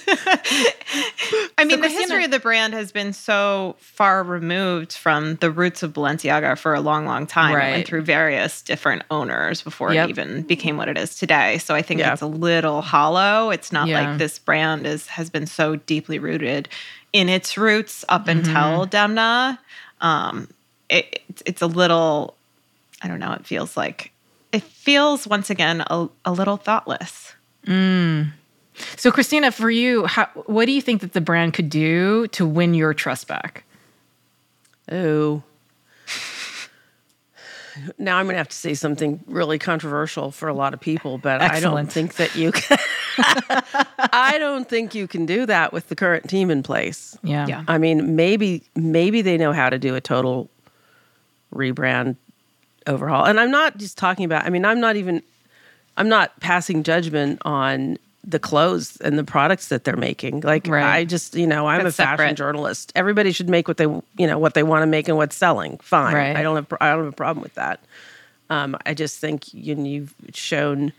I 1.58 1.66
mean, 1.66 1.70
the 1.82 1.88
Christina- 1.88 2.00
history 2.00 2.26
of 2.26 2.32
the 2.32 2.40
brand 2.40 2.74
has 2.74 2.92
been 2.92 3.12
so 3.14 3.76
far 3.80 4.22
removed 4.24 4.94
from 4.94 5.36
the 5.38 5.50
roots 5.50 5.82
of 5.82 5.94
Balenciaga 5.94 6.58
for 6.58 6.74
a 6.76 6.82
long, 6.82 7.06
long 7.06 7.26
time. 7.26 7.54
It 7.54 7.56
Right. 7.58 7.72
went 7.72 7.88
through 7.88 8.04
various 8.04 8.62
different 8.62 9.04
owners 9.10 9.62
before 9.64 9.94
Yep. 9.94 10.08
it 10.08 10.10
even 10.12 10.42
became 10.44 10.78
what 10.78 10.90
it 10.90 10.98
is 10.98 11.16
today. 11.16 11.58
So 11.58 11.74
I 11.74 11.82
think 11.82 12.00
Yeah. 12.02 12.14
it's 12.14 12.22
a 12.22 12.28
little 12.28 12.82
hollow. 12.82 13.50
It's 13.50 13.72
not 13.72 13.88
Yeah. 13.88 14.10
like 14.10 14.20
this 14.20 14.38
brand 14.38 14.86
is 14.86 15.08
has 15.08 15.30
been 15.32 15.48
so 15.48 15.76
deeply 16.04 16.20
rooted 16.20 16.68
in 17.14 17.30
its 17.30 17.58
roots 17.58 18.04
up 18.10 18.26
Mm-hmm. 18.26 18.40
until 18.50 18.86
Demna. 18.88 19.58
Um, 20.02 20.50
it, 20.90 21.22
it's, 21.30 21.44
it's 21.46 21.62
a 21.62 21.68
little, 21.68 22.36
I 23.02 23.08
don't 23.08 23.20
know. 23.20 23.32
It 23.32 23.46
feels 23.46 23.78
like 23.78 24.12
it 24.52 24.64
feels 24.64 25.26
once 25.26 25.50
again 25.50 25.82
a, 25.90 26.10
a 26.26 26.32
little 26.34 26.58
thoughtless. 26.58 27.34
So, 27.66 29.12
Christina, 29.12 29.52
for 29.52 29.70
you, 29.70 30.06
how, 30.06 30.26
what 30.46 30.66
do 30.66 30.74
you 30.74 30.82
think 30.82 31.00
that 31.02 31.14
the 31.14 31.22
brand 31.22 31.54
could 31.54 31.70
do 31.70 32.28
to 32.30 32.46
win 32.46 32.74
your 32.74 32.94
trust 32.94 33.28
back? 33.30 33.64
Oh. 34.92 35.42
Now 37.98 38.18
I'm 38.20 38.26
going 38.26 38.36
to 38.36 38.38
have 38.38 38.50
to 38.50 38.56
say 38.56 38.76
something 38.76 39.20
really 39.26 39.58
controversial 39.58 40.30
for 40.30 40.48
a 40.48 40.54
lot 40.54 40.76
of 40.76 40.80
people, 40.80 41.18
but 41.18 41.42
I 41.42 41.60
don't 41.60 41.92
think 41.92 42.18
that 42.18 42.36
you 42.36 42.52
can. 42.52 42.78
I 44.12 44.38
don't 44.40 44.68
think 44.68 44.96
you 44.96 45.08
can 45.08 45.26
do 45.26 45.46
that 45.46 45.74
with 45.74 45.90
the 45.90 45.96
current 45.96 46.30
team 46.30 46.50
in 46.50 46.64
place. 46.64 47.18
Yeah. 47.24 47.48
Yeah. 47.48 47.64
I 47.68 47.78
mean, 47.78 48.16
maybe 48.16 48.64
maybe 48.76 49.22
they 49.22 49.38
know 49.38 49.54
how 49.54 49.70
to 49.70 49.78
do 49.80 49.96
a 49.96 50.02
total 50.02 50.50
rebrand 51.54 52.16
overhaul. 52.88 53.26
And 53.26 53.40
I'm 53.40 53.52
not 53.52 53.78
just 53.78 53.98
talking 53.98 54.26
about 54.26 54.46
I 54.46 54.50
mean, 54.50 54.66
I'm 54.66 54.80
not 54.80 54.96
even 54.96 55.22
I'm 55.98 56.10
not 56.10 56.40
passing 56.40 56.84
judgment 56.84 57.40
on 57.46 57.98
the 58.26 58.40
clothes 58.40 58.98
and 59.02 59.20
the 59.20 59.24
products 59.24 59.68
that 59.68 59.84
they're 59.84 59.98
making. 59.98 60.40
Like 60.42 60.68
Right. 60.68 60.84
I 60.84 61.04
just, 61.06 61.36
you 61.36 61.46
know, 61.46 61.68
I'm 61.68 61.84
That's 61.84 62.00
a 62.00 62.04
fashion 62.04 62.18
separate. 62.18 62.38
journalist. 62.38 62.92
Everybody 62.96 63.32
should 63.34 63.50
make 63.50 63.68
what 63.68 63.78
they, 63.78 63.84
you 63.84 64.28
know, 64.28 64.40
what 64.40 64.54
they 64.54 64.64
want 64.64 64.82
to 64.82 64.88
make 64.88 65.08
and 65.08 65.18
what's 65.18 65.36
selling. 65.36 65.78
Fine. 65.80 66.16
Right. 66.16 66.36
I 66.36 66.42
don't 66.42 66.56
have 66.56 66.68
I 66.80 66.90
don't 66.92 67.04
have 67.06 67.14
a 67.14 67.16
problem 67.16 67.44
with 67.44 67.56
that. 67.56 67.80
Um, 68.50 68.78
I 68.86 68.94
just 68.94 69.20
think 69.20 69.54
you, 69.54 69.76
you've 69.76 70.14
shown 70.34 70.94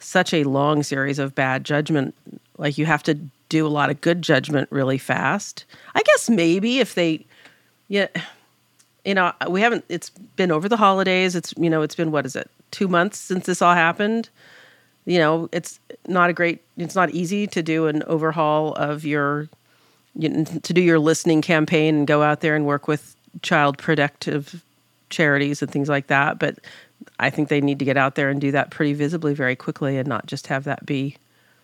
such 0.00 0.34
a 0.34 0.44
long 0.44 0.82
series 0.82 1.18
of 1.18 1.34
bad 1.34 1.64
judgment. 1.64 2.14
Like 2.58 2.76
you 2.78 2.86
have 2.86 3.02
to 3.04 3.14
do 3.48 3.66
a 3.66 3.68
lot 3.68 3.90
of 3.90 4.00
good 4.00 4.22
judgment 4.22 4.68
really 4.70 4.98
fast. 4.98 5.64
I 5.94 6.02
guess 6.02 6.30
maybe 6.30 6.78
if 6.78 6.94
they, 6.94 7.24
yeah, 7.88 8.08
you 9.04 9.14
know, 9.14 9.32
we 9.48 9.60
haven't. 9.60 9.84
It's 9.88 10.10
been 10.10 10.50
over 10.50 10.68
the 10.68 10.76
holidays. 10.76 11.34
It's 11.34 11.54
you 11.56 11.70
know, 11.70 11.82
it's 11.82 11.94
been 11.94 12.10
what 12.10 12.26
is 12.26 12.36
it, 12.36 12.50
two 12.70 12.88
months 12.88 13.18
since 13.18 13.46
this 13.46 13.62
all 13.62 13.74
happened. 13.74 14.28
You 15.06 15.18
know, 15.18 15.48
it's 15.52 15.80
not 16.06 16.30
a 16.30 16.32
great. 16.32 16.62
It's 16.76 16.94
not 16.94 17.10
easy 17.10 17.46
to 17.48 17.62
do 17.62 17.86
an 17.86 18.02
overhaul 18.04 18.74
of 18.74 19.04
your, 19.04 19.48
you 20.14 20.44
to 20.44 20.72
do 20.72 20.80
your 20.80 20.98
listening 20.98 21.42
campaign 21.42 21.94
and 21.96 22.06
go 22.06 22.22
out 22.22 22.40
there 22.40 22.54
and 22.54 22.66
work 22.66 22.88
with 22.88 23.16
child 23.42 23.78
protective 23.78 24.62
charities 25.08 25.62
and 25.62 25.70
things 25.70 25.88
like 25.88 26.08
that. 26.08 26.38
But 26.38 26.58
I 27.18 27.30
think 27.30 27.48
they 27.48 27.60
need 27.60 27.78
to 27.78 27.84
get 27.84 27.96
out 27.96 28.14
there 28.14 28.30
and 28.30 28.40
do 28.40 28.50
that 28.52 28.70
pretty 28.70 28.92
visibly, 28.94 29.34
very 29.34 29.56
quickly, 29.56 29.96
and 29.98 30.08
not 30.08 30.26
just 30.26 30.46
have 30.48 30.64
that 30.64 30.84
be 30.86 31.16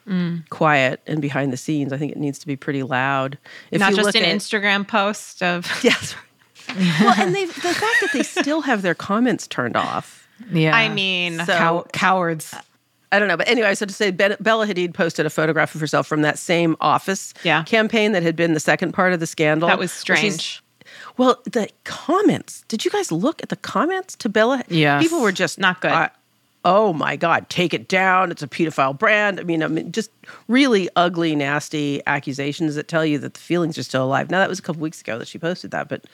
mm. 0.07 0.47
quiet 0.51 1.01
and 1.07 1.21
behind 1.23 1.53
the 1.53 1.57
scenes. 1.57 1.93
I 1.93 1.99
think 1.99 2.13
it 2.13 2.19
needs 2.19 2.39
to 2.41 2.47
be 2.47 2.57
pretty 2.57 2.83
loud. 2.83 3.39
If 3.71 3.81
Not 3.81 3.91
you 3.91 3.97
just 3.97 4.07
look 4.07 4.15
an 4.17 4.25
at- 4.25 4.37
Instagram 4.37 4.87
post 4.87 5.43
of 5.43 5.67
Yes. 5.85 6.15
well, 7.01 7.15
and 7.21 7.35
they 7.35 7.45
the 7.47 7.53
fact 7.53 7.97
that 8.01 8.11
they 8.13 8.23
still 8.23 8.61
have 8.63 8.83
their 8.83 8.95
comments 8.95 9.47
turned 9.47 9.77
off. 9.77 10.29
Yeah. 10.53 10.75
I 10.77 10.89
mean, 10.89 11.39
So- 11.39 11.45
Cow- 11.57 11.87
cowards. 11.93 12.55
I 13.13 13.21
don't 13.21 13.29
know, 13.29 13.37
but 13.37 13.49
anyway, 13.49 13.75
so 13.77 13.87
to 13.87 13.93
say, 13.95 14.11
Bella 14.11 14.67
Hadid 14.67 14.93
posted 14.93 15.27
a 15.27 15.31
photograph 15.31 15.75
of 15.77 15.81
herself 15.81 16.09
from 16.09 16.23
that 16.23 16.39
same 16.39 16.77
office 16.81 17.33
Yeah. 17.45 17.63
campaign 17.63 18.13
that 18.13 18.25
had 18.25 18.35
been 18.35 18.53
the 18.53 18.61
second 18.61 18.93
part 18.93 19.13
of 19.13 19.21
the 19.21 19.29
scandal. 19.29 19.69
that 19.69 19.79
was 19.79 20.03
where 20.09 20.17
she's- 20.17 20.35
strange. 20.35 20.63
Well, 21.17 21.41
the 21.45 21.69
comments. 21.85 22.65
Did 22.69 22.85
you 22.85 22.91
guys 22.91 23.11
look 23.11 23.43
at 23.43 23.49
the 23.49 23.57
comments 23.57 24.17
to 24.17 24.29
Bella? 24.29 24.63
Yes. 24.69 25.03
People 25.03 25.21
were 25.21 25.33
just 25.33 25.59
Not 25.59 25.81
good. 25.81 25.91
uh, 25.91 26.09
oh 26.65 26.93
my 26.93 27.17
God, 27.17 27.49
take 27.49 27.73
it 27.73 27.89
down. 27.89 28.31
It's 28.31 28.43
a 28.43 28.49
pedophile 28.49 28.99
brand. 28.99 29.41
I 29.41 29.45
mean, 29.45 29.63
I 29.63 29.69
mean, 29.69 29.93
just 29.93 30.11
really 30.49 30.89
ugly, 30.97 31.35
nasty 31.35 32.03
accusations 32.07 32.75
that 32.75 32.89
tell 32.89 33.05
you 33.07 33.19
that 33.19 33.35
the 33.35 33.41
feelings 33.41 33.79
are 33.79 33.83
still 33.83 34.05
alive. 34.05 34.31
Now, 34.31 34.41
that 34.41 34.49
was 34.49 34.59
a 34.59 34.63
couple 34.63 34.83
weeks 34.83 35.01
ago 35.01 35.19
that 35.19 35.29
she 35.29 35.39
posted 35.39 35.71
that, 35.71 35.89
but 35.89 36.05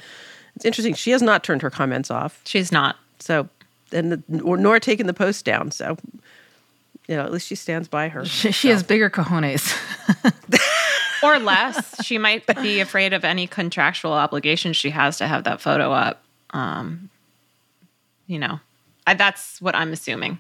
it's 0.55 0.65
interesting. 0.65 0.95
She 0.95 1.11
has 1.13 1.23
not 1.23 1.43
turned 1.43 1.63
her 1.63 1.71
comments 1.71 2.11
off. 2.11 2.41
She's 2.45 2.71
not. 2.71 2.97
So, 3.19 3.49
and 3.93 4.13
the, 4.13 4.43
or, 4.43 4.57
nor 4.57 4.79
taken 4.79 5.07
the 5.07 5.15
post 5.15 5.45
down. 5.45 5.71
So, 5.71 5.97
you 7.09 7.17
know, 7.17 7.25
at 7.25 7.33
least 7.33 7.47
she 7.47 7.55
stands 7.55 7.89
by 7.89 8.09
her. 8.09 8.25
She, 8.27 8.53
she 8.53 8.69
has 8.69 8.83
bigger 8.83 9.09
cojones. 9.11 9.75
Or 11.23 11.39
less. 11.39 12.05
she 12.05 12.19
might 12.19 12.47
be 12.63 12.81
afraid 12.81 13.13
of 13.13 13.25
any 13.25 13.47
contractual 13.47 14.13
obligations 14.13 14.77
she 14.77 14.91
has 14.91 15.19
to 15.19 15.27
have 15.29 15.45
that 15.45 15.61
photo 15.61 15.93
up. 15.93 16.23
Um, 16.51 17.09
you 18.27 18.39
know, 18.39 18.61
I, 19.07 19.15
that's 19.15 19.61
what 19.61 19.75
I'm 19.75 19.93
assuming. 19.93 20.39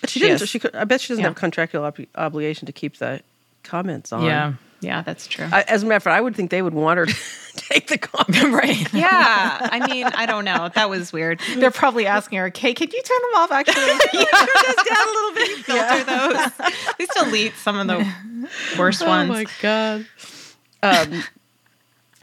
But 0.00 0.10
she, 0.10 0.20
She 0.20 0.26
didn't. 0.26 0.42
is. 0.42 0.48
She 0.48 0.58
could. 0.58 0.74
I 0.74 0.84
bet 0.84 1.00
she 1.00 1.08
doesn't 1.08 1.22
Yeah. 1.22 1.28
have 1.28 1.36
contractual 1.36 1.84
ob- 1.84 2.06
obligation 2.14 2.66
to 2.66 2.72
keep 2.72 2.96
the 2.98 3.20
comments 3.62 4.12
on. 4.12 4.24
yeah. 4.24 4.54
Yeah, 4.80 5.02
that's 5.02 5.26
true. 5.26 5.46
I, 5.50 5.62
as 5.62 5.82
a 5.82 5.86
matter 5.86 5.96
of 5.96 6.02
fact, 6.04 6.16
I 6.16 6.20
would 6.20 6.34
think 6.34 6.50
they 6.50 6.62
would 6.62 6.74
want 6.74 6.98
her 6.98 7.06
to 7.06 7.14
take 7.56 7.88
the 7.88 7.98
comments. 7.98 8.42
right. 8.44 8.92
yeah. 8.94 9.68
I 9.70 9.86
mean, 9.86 10.06
I 10.06 10.26
don't 10.26 10.44
know. 10.44 10.70
That 10.74 10.88
was 10.88 11.12
weird. 11.12 11.40
They're 11.56 11.70
probably 11.70 12.06
asking 12.06 12.38
her, 12.38 12.50
Kay, 12.50 12.74
could 12.74 12.92
you 12.92 13.02
turn 13.02 13.18
them 13.22 13.40
off 13.40 13.52
actually? 13.52 13.82
Yeah. 14.20 14.24
Turn 14.24 14.48
those 14.66 14.84
down 14.88 15.08
a 15.08 15.12
little 15.12 15.34
bit. 15.34 15.58
Filter 15.64 16.04
those. 16.04 16.70
They 16.98 17.06
delete 17.14 17.54
some 17.56 17.78
of 17.78 17.86
the 17.86 18.48
worst 18.78 19.06
ones. 19.06 19.30
Oh 19.30 19.34
my 19.34 19.46
God. 19.60 20.06
Um, 20.82 21.22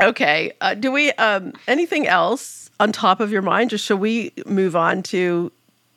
okay. 0.02 0.54
Uh, 0.60 0.74
do 0.74 0.92
we 0.92 1.12
um, 1.14 1.54
anything 1.68 2.08
else 2.08 2.70
on 2.80 2.92
top 2.92 3.20
of 3.20 3.32
your 3.32 3.44
mind? 3.44 3.70
Just 3.70 3.86
shall 3.86 3.98
we 3.98 4.34
move 4.46 4.76
on 4.76 5.04
to 5.04 5.52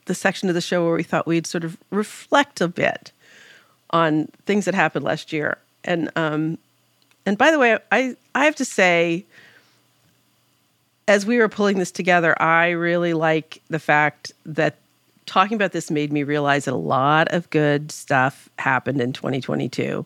the 0.05 0.14
section 0.14 0.49
of 0.49 0.55
the 0.55 0.61
show 0.61 0.85
where 0.85 0.95
we 0.97 1.02
thought 1.02 1.26
we'd 1.26 1.47
sort 1.47 1.64
of 1.64 1.79
reflect 1.90 2.61
a 2.61 2.69
bit 2.69 3.12
on 3.90 4.26
things 4.45 4.67
that 4.67 4.75
happened 4.75 5.05
last 5.05 5.33
year? 5.33 5.59
And 5.84 6.10
um, 6.16 6.58
and 7.26 7.38
by 7.38 7.50
the 7.50 7.58
way, 7.58 7.78
I 7.90 8.16
I 8.34 8.44
have 8.44 8.56
to 8.56 8.64
say, 8.64 9.25
as 11.08 11.26
we 11.26 11.38
were 11.38 11.49
pulling 11.49 11.78
this 11.78 11.90
together, 11.90 12.40
I 12.40 12.70
really 12.70 13.14
like 13.14 13.60
the 13.68 13.78
fact 13.78 14.32
that 14.44 14.76
talking 15.26 15.54
about 15.54 15.72
this 15.72 15.90
made 15.90 16.12
me 16.12 16.22
realize 16.22 16.64
that 16.64 16.75
a 16.75 16.76
lot 16.76 17.28
of 17.32 17.49
good 17.50 17.92
stuff 17.92 18.49
happened 18.58 19.00
in 19.00 19.12
2022 19.12 20.04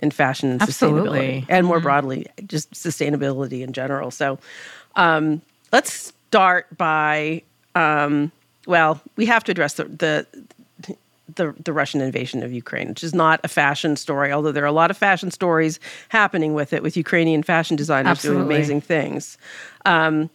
in 0.00 0.10
fashion 0.10 0.50
and 0.50 0.62
Absolutely. 0.62 1.18
sustainability, 1.18 1.46
and 1.48 1.66
more 1.66 1.80
broadly, 1.80 2.26
just 2.46 2.70
sustainability 2.72 3.62
in 3.62 3.72
general. 3.72 4.10
So, 4.10 4.38
um, 4.94 5.42
let's 5.72 6.12
start 6.28 6.66
by 6.76 7.42
um, 7.74 8.30
well, 8.66 9.00
we 9.16 9.26
have 9.26 9.44
to 9.44 9.50
address 9.50 9.74
the, 9.74 9.84
the 9.84 10.26
the 11.34 11.54
the 11.62 11.72
Russian 11.72 12.00
invasion 12.00 12.42
of 12.42 12.52
Ukraine, 12.52 12.88
which 12.88 13.04
is 13.04 13.14
not 13.14 13.40
a 13.44 13.48
fashion 13.48 13.96
story, 13.96 14.32
although 14.32 14.52
there 14.52 14.64
are 14.64 14.66
a 14.66 14.72
lot 14.72 14.90
of 14.90 14.96
fashion 14.96 15.30
stories 15.30 15.78
happening 16.08 16.54
with 16.54 16.72
it, 16.72 16.82
with 16.82 16.96
Ukrainian 16.96 17.42
fashion 17.42 17.76
designers 17.76 18.10
Absolutely. 18.10 18.44
doing 18.44 18.56
amazing 18.56 18.80
things. 18.80 19.38
Um, 19.84 20.30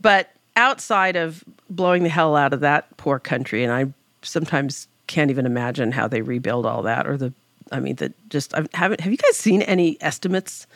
but 0.00 0.30
outside 0.56 1.16
of 1.16 1.44
blowing 1.68 2.02
the 2.02 2.08
hell 2.08 2.36
out 2.36 2.52
of 2.52 2.60
that 2.60 2.96
poor 2.96 3.18
country, 3.18 3.64
and 3.64 3.72
I 3.72 3.92
sometimes 4.22 4.88
can't 5.06 5.30
even 5.30 5.46
imagine 5.46 5.92
how 5.92 6.08
they 6.08 6.22
rebuild 6.22 6.66
all 6.66 6.82
that, 6.82 7.06
or 7.06 7.16
the, 7.16 7.32
I 7.72 7.80
mean, 7.80 7.96
the 7.96 8.12
just 8.28 8.54
I 8.54 8.66
haven't. 8.74 9.00
Have 9.00 9.12
you 9.12 9.18
guys 9.18 9.36
seen 9.36 9.62
any 9.62 9.96
estimates 10.00 10.66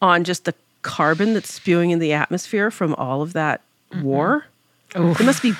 on 0.00 0.24
just 0.24 0.44
the 0.44 0.54
carbon 0.82 1.34
that's 1.34 1.52
spewing 1.52 1.90
in 1.90 1.98
the 1.98 2.12
atmosphere 2.12 2.70
from 2.70 2.94
all 2.94 3.22
of 3.22 3.32
that 3.34 3.60
war? 4.02 4.46
It 4.94 5.24
must 5.24 5.42
be 5.42 5.52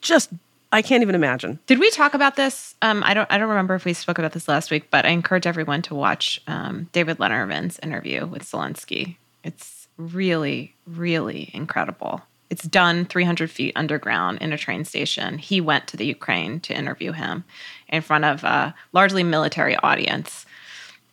just. 0.00 0.30
I 0.72 0.80
can't 0.80 1.02
even 1.02 1.14
imagine. 1.14 1.58
Did 1.66 1.78
we 1.78 1.90
talk 1.90 2.14
about 2.14 2.36
this? 2.36 2.74
Um, 2.80 3.02
I 3.04 3.12
don't. 3.12 3.30
I 3.30 3.36
don't 3.36 3.50
remember 3.50 3.74
if 3.74 3.84
we 3.84 3.92
spoke 3.92 4.18
about 4.18 4.32
this 4.32 4.48
last 4.48 4.70
week, 4.70 4.90
but 4.90 5.04
I 5.04 5.10
encourage 5.10 5.46
everyone 5.46 5.82
to 5.82 5.94
watch 5.94 6.40
um, 6.46 6.88
David 6.92 7.18
Letterman's 7.18 7.78
interview 7.80 8.26
with 8.26 8.42
Zelensky. 8.42 9.16
It's 9.44 9.86
really, 9.98 10.74
really 10.86 11.50
incredible. 11.52 12.22
It's 12.48 12.64
done 12.64 13.04
300 13.04 13.50
feet 13.50 13.72
underground 13.76 14.38
in 14.40 14.52
a 14.52 14.58
train 14.58 14.84
station. 14.84 15.38
He 15.38 15.60
went 15.60 15.86
to 15.88 15.96
the 15.96 16.06
Ukraine 16.06 16.60
to 16.60 16.76
interview 16.76 17.12
him 17.12 17.44
in 17.88 18.02
front 18.02 18.24
of 18.24 18.42
a 18.44 18.74
largely 18.92 19.22
military 19.22 19.76
audience, 19.76 20.46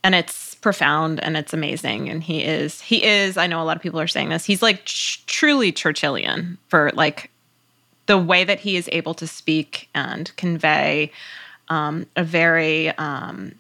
and 0.04 0.16
it's 0.16 0.56
profound 0.56 1.22
and 1.22 1.36
it's 1.36 1.54
amazing. 1.54 2.10
And 2.10 2.24
he 2.24 2.44
is. 2.44 2.80
He 2.80 3.04
is. 3.04 3.36
I 3.36 3.48
know 3.48 3.62
a 3.62 3.66
lot 3.66 3.76
of 3.76 3.84
people 3.84 4.00
are 4.00 4.08
saying 4.08 4.30
this. 4.30 4.46
He's 4.46 4.62
like 4.62 4.86
tr- 4.86 5.20
truly 5.28 5.74
Churchillian 5.74 6.58
for 6.68 6.92
like 6.94 7.30
the 8.10 8.18
way 8.18 8.44
that 8.44 8.60
he 8.60 8.76
is 8.76 8.90
able 8.92 9.14
to 9.14 9.28
speak 9.28 9.88
and 9.94 10.36
convey 10.36 11.12
um, 11.68 12.08
a 12.16 12.24
very 12.24 12.90
um, 12.98 13.54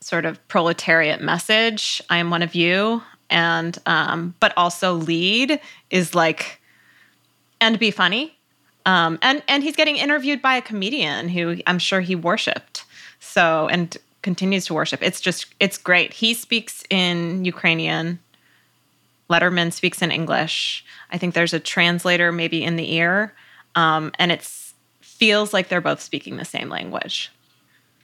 sort 0.00 0.24
of 0.24 0.36
proletariat 0.48 1.20
message. 1.20 2.02
I 2.10 2.16
am 2.16 2.28
one 2.28 2.42
of 2.42 2.56
you, 2.56 3.00
and 3.30 3.78
um, 3.86 4.34
but 4.40 4.52
also 4.56 4.94
lead 4.94 5.60
is 5.90 6.12
like 6.12 6.60
and 7.60 7.78
be 7.78 7.92
funny. 7.92 8.36
Um, 8.84 9.16
and 9.22 9.44
and 9.46 9.62
he's 9.62 9.76
getting 9.76 9.96
interviewed 9.96 10.42
by 10.42 10.56
a 10.56 10.62
comedian 10.62 11.28
who 11.28 11.58
I'm 11.64 11.78
sure 11.78 12.00
he 12.00 12.16
worshipped. 12.16 12.84
So 13.20 13.68
and 13.68 13.96
continues 14.22 14.66
to 14.66 14.74
worship. 14.74 15.04
It's 15.04 15.20
just 15.20 15.54
it's 15.60 15.78
great. 15.78 16.12
He 16.14 16.34
speaks 16.34 16.82
in 16.90 17.44
Ukrainian. 17.44 18.18
Letterman 19.30 19.72
speaks 19.72 20.02
in 20.02 20.10
English. 20.10 20.84
I 21.12 21.18
think 21.18 21.34
there's 21.34 21.54
a 21.54 21.60
translator 21.60 22.32
maybe 22.32 22.64
in 22.64 22.74
the 22.74 22.92
ear 22.94 23.34
um, 23.74 24.12
and 24.18 24.32
it 24.32 24.42
feels 25.00 25.52
like 25.52 25.68
they're 25.68 25.80
both 25.80 26.00
speaking 26.00 26.36
the 26.36 26.44
same 26.44 26.68
language. 26.68 27.30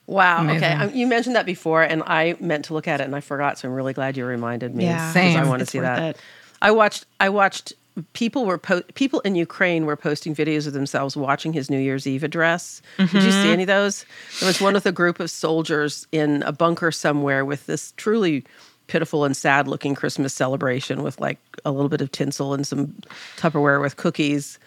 Wow. 0.07 0.41
Amazing. 0.43 0.65
Okay. 0.65 0.73
Um, 0.75 0.95
you 0.95 1.07
mentioned 1.07 1.35
that 1.37 1.47
before, 1.47 1.83
and 1.83 2.03
I 2.07 2.37
meant 2.41 2.67
to 2.67 2.75
look 2.75 2.87
at 2.89 3.01
it, 3.01 3.05
and 3.05 3.17
I 3.17 3.21
forgot. 3.21 3.59
So 3.59 3.69
I'm 3.69 3.75
really 3.75 3.93
glad 3.95 4.17
you 4.17 4.27
reminded 4.27 4.75
me. 4.75 4.85
Yeah. 4.85 4.99
'cause 4.99 5.15
Same. 5.15 5.39
I 5.39 5.47
want 5.49 5.61
to 5.61 5.67
see 5.67 5.79
that. 5.81 6.03
it. 6.17 6.21
I 6.61 6.71
watched. 6.73 7.07
I 7.21 7.29
watched. 7.31 7.73
People 8.13 8.45
were 8.45 8.59
po- 8.59 8.83
people 8.95 9.21
in 9.21 9.37
Ukraine 9.37 9.87
were 9.87 9.95
posting 9.97 10.35
videos 10.35 10.67
of 10.67 10.73
themselves 10.73 11.17
watching 11.17 11.53
his 11.53 11.71
New 11.71 11.79
Year's 11.79 12.07
Eve 12.09 12.25
address. 12.25 12.83
Did 12.99 13.13
you 13.13 13.31
see 13.31 13.51
any 13.51 13.63
of 13.63 13.69
those? 13.69 14.05
There 14.41 14.49
was 14.49 14.61
one 14.61 14.75
with 14.75 14.85
a 14.85 14.91
group 14.93 15.21
of 15.21 15.31
soldiers 15.31 16.07
in 16.11 16.43
a 16.43 16.51
bunker 16.53 16.91
somewhere 16.91 17.45
with 17.45 17.67
this 17.67 17.93
truly 17.97 18.45
pitiful 18.89 19.25
and 19.25 19.35
sad 19.37 19.69
looking 19.69 19.95
Christmas 19.95 20.35
celebration 20.35 21.03
with 21.05 21.21
like 21.21 21.39
a 21.65 21.71
little 21.71 21.89
bit 21.89 22.01
of 22.01 22.11
tinsel 22.11 22.53
and 22.53 22.67
some 22.67 22.95
Tupperware 23.37 23.81
with 23.81 23.97
cookies 23.97 24.59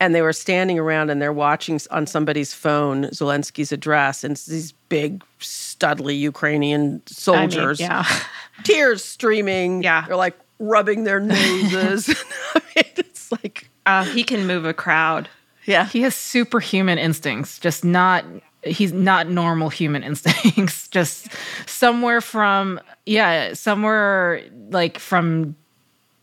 and 0.00 0.14
they 0.14 0.22
were 0.22 0.32
standing 0.32 0.78
around 0.78 1.10
and 1.10 1.20
they're 1.22 1.32
watching 1.32 1.80
on 1.90 2.06
somebody's 2.06 2.52
phone 2.52 3.04
Zelensky's 3.06 3.72
address, 3.72 4.24
and 4.24 4.36
these 4.36 4.72
big, 4.88 5.22
studly 5.40 6.18
Ukrainian 6.18 7.02
soldiers, 7.06 7.80
yeah. 7.80 8.04
tears 8.64 9.04
streaming. 9.04 9.82
Yeah. 9.82 10.04
they're 10.06 10.16
like 10.16 10.38
rubbing 10.58 11.04
their 11.04 11.20
noses. 11.32 12.08
I 12.54 12.60
mean, 12.74 12.84
it's 12.96 13.30
like, 13.32 13.68
Uh, 13.86 14.04
he 14.04 14.22
can 14.24 14.46
move 14.46 14.64
a 14.64 14.74
crowd. 14.74 15.28
yeah, 15.64 15.86
He 15.86 16.02
has 16.02 16.14
superhuman 16.14 16.98
instincts, 16.98 17.58
just 17.58 17.84
not 17.84 18.24
he's 18.64 18.92
not 18.92 19.28
normal 19.28 19.68
human 19.68 20.02
instincts. 20.02 20.88
just 20.88 21.28
somewhere 21.66 22.20
from 22.20 22.80
yeah, 23.06 23.54
somewhere 23.54 24.42
like 24.70 24.98
from 24.98 25.54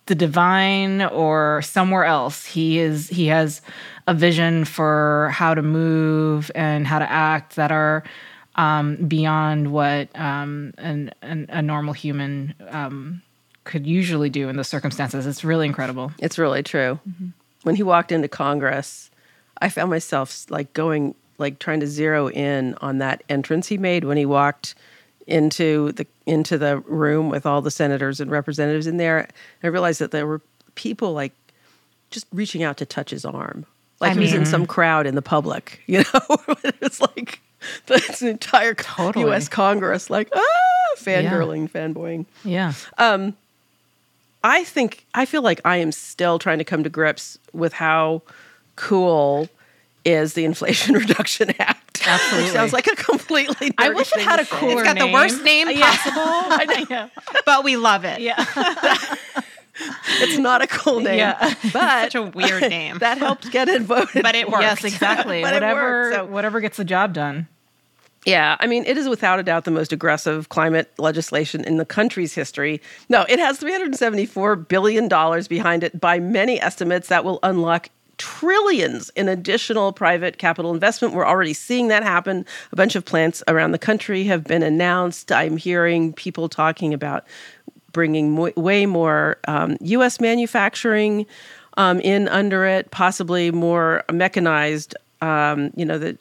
the 0.05 0.15
divine 0.15 1.01
or 1.01 1.61
somewhere 1.61 2.03
else. 2.03 2.45
He 2.45 2.79
is 2.79 3.07
he 3.09 3.27
has 3.27 3.61
a 4.07 4.13
vision 4.13 4.65
for 4.65 5.29
how 5.33 5.53
to 5.53 5.61
move 5.61 6.51
and 6.55 6.85
how 6.85 6.99
to 6.99 7.09
act 7.09 7.55
that 7.55 7.71
are 7.71 8.03
um, 8.55 8.97
beyond 9.07 9.71
what 9.71 10.09
um, 10.19 10.73
an, 10.77 11.11
an, 11.21 11.47
a 11.49 11.61
normal 11.61 11.93
human 11.93 12.53
um, 12.69 13.21
could 13.63 13.87
usually 13.87 14.29
do 14.29 14.49
in 14.49 14.57
those 14.57 14.67
circumstances. 14.67 15.25
It's 15.25 15.43
really 15.43 15.65
incredible. 15.65 16.11
it's 16.19 16.37
really 16.37 16.63
true. 16.63 16.99
When 17.63 17.75
he 17.75 17.83
walked 17.83 18.11
into 18.11 18.27
Congress, 18.27 19.09
I 19.61 19.69
found 19.69 19.89
myself 19.89 20.45
like 20.51 20.73
going, 20.73 21.15
like 21.37 21.59
trying 21.59 21.79
to 21.79 21.87
zero 21.87 22.29
in 22.29 22.75
on 22.81 22.97
that 22.97 23.23
entrance 23.29 23.67
he 23.67 23.77
made 23.77 24.03
when 24.03 24.17
he 24.17 24.25
walked 24.25 24.75
into 25.27 25.91
the 25.93 26.05
into 26.25 26.57
the 26.57 26.79
room 26.79 27.29
with 27.29 27.45
all 27.45 27.61
the 27.61 27.71
senators 27.71 28.19
and 28.19 28.29
representatives 28.31 28.87
in 28.87 28.97
there. 28.97 29.27
I 29.63 29.67
realized 29.67 29.99
that 29.99 30.11
there 30.11 30.27
were 30.27 30.41
people 30.75 31.13
like 31.13 31.33
just 32.09 32.27
reaching 32.33 32.63
out 32.63 32.77
to 32.77 32.85
touch 32.85 33.09
his 33.11 33.25
arm, 33.25 33.65
like 33.99 34.11
I 34.11 34.13
he 34.13 34.19
was 34.21 34.33
in 34.33 34.45
some 34.45 34.65
crowd 34.65 35.05
in 35.05 35.15
the 35.15 35.21
public. 35.21 35.81
You 35.87 35.99
know, 35.99 36.37
it's 36.81 36.99
like 37.01 37.41
this 37.85 38.21
entire 38.21 38.73
Totally. 38.73 39.25
U.S. 39.25 39.47
Congress, 39.47 40.09
like 40.09 40.29
ah, 40.35 40.41
fangirling, 40.97 41.69
fanboying. 41.69 42.25
Yeah. 42.43 42.73
I 44.43 44.65
think 44.65 45.05
I 45.13 45.25
feel 45.25 45.41
like 45.41 45.61
I 45.63 45.77
am 45.77 45.91
still 45.91 46.37
trying 46.37 46.57
to 46.57 46.65
come 46.65 46.83
to 46.83 46.89
grips 46.89 47.37
with 47.53 47.73
how 47.73 48.21
cool 48.75 49.47
is 50.05 50.33
the 50.33 50.45
Inflation 50.45 50.95
Reduction 51.03 51.51
Act. 51.59 52.01
Absolutely. 52.05 52.43
Which 52.45 52.53
sounds 52.53 52.73
like 52.73 52.87
a 52.87 52.95
completely. 52.95 53.71
I 53.77 53.89
wish 53.89 54.11
it 54.13 54.21
had 54.21 54.39
a 54.39 54.45
say. 54.45 54.55
cooler 54.57 54.83
It's 54.83 54.93
got 54.93 54.97
the 54.99 55.11
worst 55.11 55.41
name 55.43 55.67
possible, 55.79 57.09
but 57.45 57.63
we 57.63 57.77
love 57.77 58.03
it. 58.05 58.19
Yeah. 58.19 58.43
It's 60.19 60.37
not 60.37 60.61
a 60.61 60.67
cool 60.67 60.99
name, 60.99 61.17
Yeah. 61.17 61.55
but 61.73 62.11
Such 62.11 62.15
a 62.15 62.21
weird 62.23 62.61
name. 62.69 62.99
that 62.99 63.17
helped 63.17 63.49
get 63.51 63.67
it 63.69 63.81
voted. 63.81 64.21
But 64.21 64.35
it 64.35 64.45
for. 64.45 64.51
worked. 64.51 64.63
Yes, 64.63 64.83
exactly. 64.83 65.41
But 65.41 65.53
it 65.53 65.55
whatever 65.57 65.81
worked, 65.81 66.15
so- 66.15 66.25
whatever 66.25 66.59
gets 66.61 66.77
the 66.77 66.85
job 66.85 67.13
done. 67.13 67.47
Yeah, 68.25 68.55
I 68.61 68.67
mean, 68.67 68.85
it 68.85 68.97
is 68.97 69.09
without 69.09 69.39
a 69.39 69.43
doubt 69.43 69.65
the 69.65 69.71
most 69.71 69.91
aggressive 69.91 70.47
climate 70.47 70.93
legislation 70.97 71.65
in 71.65 71.75
the 71.75 71.83
country's 71.85 72.33
history. 72.33 72.81
No, 73.09 73.25
it 73.27 73.37
has 73.37 73.59
$374 73.59 74.65
billion 74.67 75.09
behind 75.49 75.83
it 75.83 75.99
by 75.99 76.19
many 76.19 76.61
estimates 76.61 77.09
that 77.09 77.25
will 77.25 77.39
unlock 77.43 77.89
trillions 78.17 79.09
in 79.15 79.27
additional 79.27 79.93
private 79.93 80.37
capital 80.37 80.73
investment. 80.73 81.13
We're 81.13 81.25
already 81.25 81.53
seeing 81.53 81.87
that 81.89 82.03
happen. 82.03 82.45
A 82.71 82.75
bunch 82.75 82.95
of 82.95 83.05
plants 83.05 83.43
around 83.47 83.71
the 83.71 83.79
country 83.79 84.23
have 84.25 84.43
been 84.43 84.63
announced. 84.63 85.31
I'm 85.31 85.57
hearing 85.57 86.13
people 86.13 86.49
talking 86.49 86.93
about 86.93 87.25
bringing 87.91 88.31
mo- 88.31 88.51
way 88.55 88.85
more 88.85 89.37
um, 89.47 89.77
U.S. 89.81 90.19
manufacturing 90.19 91.25
um, 91.77 91.99
in 92.01 92.27
under 92.27 92.65
it, 92.65 92.91
possibly 92.91 93.51
more 93.51 94.03
mechanized. 94.11 94.95
Um, 95.23 95.71
you 95.77 95.85
know, 95.85 95.97
that 95.99 96.17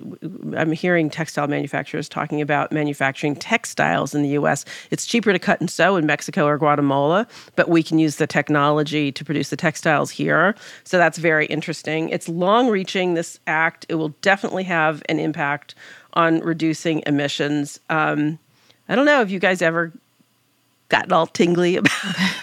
I'm 0.57 0.71
hearing 0.71 1.11
textile 1.11 1.49
manufacturers 1.49 2.09
talking 2.09 2.41
about 2.41 2.71
manufacturing 2.71 3.35
textiles 3.35 4.15
in 4.15 4.23
the 4.23 4.29
U.S. 4.29 4.65
It's 4.93 5.07
cheaper 5.07 5.33
to 5.33 5.41
cut 5.41 5.59
and 5.59 5.69
sew 5.69 5.97
in 5.97 6.07
Mexico 6.07 6.47
or 6.47 6.57
Guatemala, 6.57 7.27
but 7.57 7.69
we 7.69 7.83
can 7.83 7.99
use 7.99 8.17
the 8.17 8.29
technology 8.29 9.11
to 9.11 9.25
produce 9.25 9.51
the 9.51 9.57
textiles 9.57 10.12
here. 10.12 10.55
So 10.85 10.99
that's 10.99 11.19
very 11.19 11.47
interesting. 11.47 12.11
It's 12.11 12.29
long-reaching. 12.29 13.15
This 13.15 13.41
act 13.49 13.87
it 13.88 13.97
will 13.97 14.15
definitely 14.23 14.62
have 14.65 15.03
an 15.09 15.19
impact 15.19 15.75
on 16.12 16.38
reducing 16.38 17.03
emissions. 17.05 17.81
Um, 17.91 18.38
I 18.88 18.95
don't 18.95 19.07
know 19.07 19.21
if 19.21 19.33
you 19.33 19.41
guys 19.41 19.62
ever 19.62 19.91
gotten 20.91 21.12
all 21.12 21.27
tingly 21.27 21.75
about, 21.79 22.35